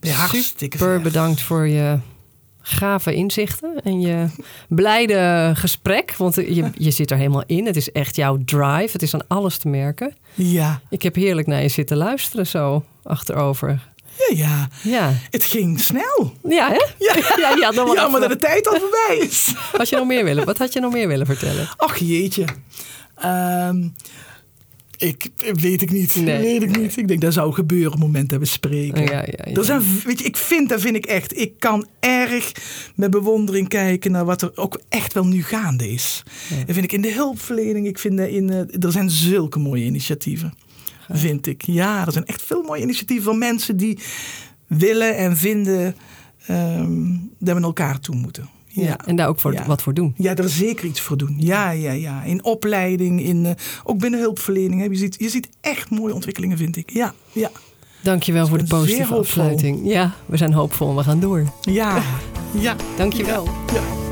Ben 0.00 0.10
je 0.10 0.16
hartstikke 0.16 0.76
Super 0.76 0.92
ver. 0.92 1.02
bedankt 1.02 1.40
voor 1.40 1.66
je 1.66 1.98
gave 2.68 3.14
inzichten 3.14 3.80
en 3.82 4.00
je 4.00 4.26
blijde 4.68 5.52
gesprek. 5.54 6.14
Want 6.16 6.34
je, 6.34 6.70
je 6.74 6.90
zit 6.90 7.10
er 7.10 7.16
helemaal 7.16 7.42
in. 7.46 7.66
Het 7.66 7.76
is 7.76 7.92
echt 7.92 8.16
jouw 8.16 8.38
drive. 8.44 8.88
Het 8.92 9.02
is 9.02 9.14
aan 9.14 9.26
alles 9.28 9.58
te 9.58 9.68
merken. 9.68 10.14
Ja, 10.34 10.80
Ik 10.90 11.02
heb 11.02 11.14
heerlijk 11.14 11.46
naar 11.46 11.62
je 11.62 11.68
zitten 11.68 11.96
luisteren 11.96 12.46
zo 12.46 12.84
achterover. 13.02 13.88
Ja, 14.18 14.36
ja. 14.36 14.68
Ja, 14.82 15.12
Het 15.30 15.44
ging 15.44 15.80
snel. 15.80 16.32
ja 16.48 16.68
hè? 16.68 16.84
Ja, 16.98 17.14
Ja, 17.40 17.56
ja, 17.56 17.70
dan 17.70 17.86
Jammer 17.86 18.06
even- 18.08 18.20
dat 18.20 18.28
de 18.28 18.36
tijd 18.46 18.68
al 18.68 18.80
voorbij 18.80 19.26
is. 19.26 19.54
Had 19.76 19.88
je 19.88 19.96
nog 19.96 20.06
meer 20.06 20.24
willen? 20.24 20.44
Wat 20.44 20.58
had 20.58 20.72
je 20.72 20.80
nog 20.80 20.92
meer 20.92 21.08
willen 21.08 21.26
vertellen? 21.26 21.68
Ach 21.76 21.96
jeetje. 21.98 22.44
Ehm, 23.16 23.88
ik 24.98 25.26
weet 25.52 25.82
ik 25.82 25.90
niet. 25.90 26.16
Nee, 26.16 26.38
weet 26.42 26.62
ik 26.62 26.70
nee. 26.70 26.82
niet. 26.82 26.96
Ik 26.96 27.08
denk 27.08 27.20
dat 27.20 27.32
zou 27.32 27.52
gebeuren 27.52 27.86
op 27.86 27.92
het 27.92 28.02
moment 28.02 28.30
dat 28.30 28.38
we 28.38 28.44
spreken. 28.44 29.04
Ja, 29.04 29.12
ja, 29.26 29.44
ja. 29.52 29.62
Zijn, 29.62 29.82
weet 30.04 30.18
je, 30.18 30.24
ik 30.24 30.36
vind, 30.36 30.68
dat 30.68 30.80
vind 30.80 30.96
ik 30.96 31.06
echt. 31.06 31.38
Ik 31.38 31.52
kan 31.58 31.86
erg 32.00 32.52
met 32.94 33.10
bewondering 33.10 33.68
kijken 33.68 34.10
naar 34.10 34.24
wat 34.24 34.42
er 34.42 34.50
ook 34.54 34.80
echt 34.88 35.12
wel 35.12 35.26
nu 35.26 35.42
gaande 35.42 35.88
is. 35.92 36.22
Dat 36.66 36.74
vind 36.74 36.84
ik 36.84 36.92
in 36.92 37.00
de 37.00 37.12
hulpverlening. 37.12 37.86
Ik 37.86 37.98
vind 37.98 38.18
dat 38.18 38.28
in, 38.28 38.50
eh, 38.50 38.84
er 38.84 38.92
zijn 38.92 39.10
zulke 39.10 39.58
mooie 39.58 39.84
initiatieven. 39.84 40.54
Vind 41.08 41.46
ik. 41.46 41.62
Ja, 41.62 42.06
er 42.06 42.12
zijn 42.12 42.24
echt 42.26 42.42
veel 42.42 42.62
mooie 42.62 42.82
initiatieven 42.82 43.24
van 43.24 43.38
mensen 43.38 43.76
die 43.76 43.98
willen 44.66 45.16
en 45.16 45.36
vinden 45.36 45.96
ehm, 46.46 47.10
dat 47.38 47.54
we 47.54 47.54
naar 47.54 47.62
elkaar 47.62 48.00
toe 48.00 48.14
moeten. 48.16 48.48
Ja, 48.66 48.82
Ja. 48.82 48.98
En 49.06 49.16
daar 49.16 49.28
ook 49.28 49.40
voor, 49.40 49.52
Ja. 49.52 49.66
wat 49.66 49.82
voor 49.82 49.94
doen. 49.94 50.14
Ja, 50.16 50.34
er 50.34 50.48
zeker 50.48 50.84
iets 50.84 51.00
voor 51.00 51.16
doen. 51.16 51.34
Ja, 51.38 51.70
ja, 51.70 51.92
ja. 51.92 52.22
In 52.22 52.44
opleiding, 52.44 53.22
in, 53.22 53.46
eh, 53.46 53.52
ook 53.84 53.98
binnen 53.98 54.20
hulpverlening. 54.20 54.80
Hè. 54.80 54.86
Je, 54.86 54.96
ziet, 54.96 55.16
je 55.18 55.28
ziet 55.28 55.48
echt 55.60 55.90
mooie 55.90 56.14
ontwikkelingen, 56.14 56.56
vind 56.56 56.76
ik. 56.76 56.90
Ja, 56.90 57.14
ja. 57.32 57.50
Dankjewel 58.02 58.46
voor 58.46 58.58
de 58.58 58.64
positieve 58.66 59.14
afsluiting. 59.14 59.80
Ja, 59.84 60.14
we 60.26 60.36
zijn 60.36 60.52
hoopvol 60.52 60.88
en 60.90 60.96
we 60.96 61.02
gaan 61.02 61.20
door. 61.20 61.52
Ja, 61.60 62.02
ja. 62.58 62.76
Dankjewel. 62.96 63.48
ja. 63.74 64.05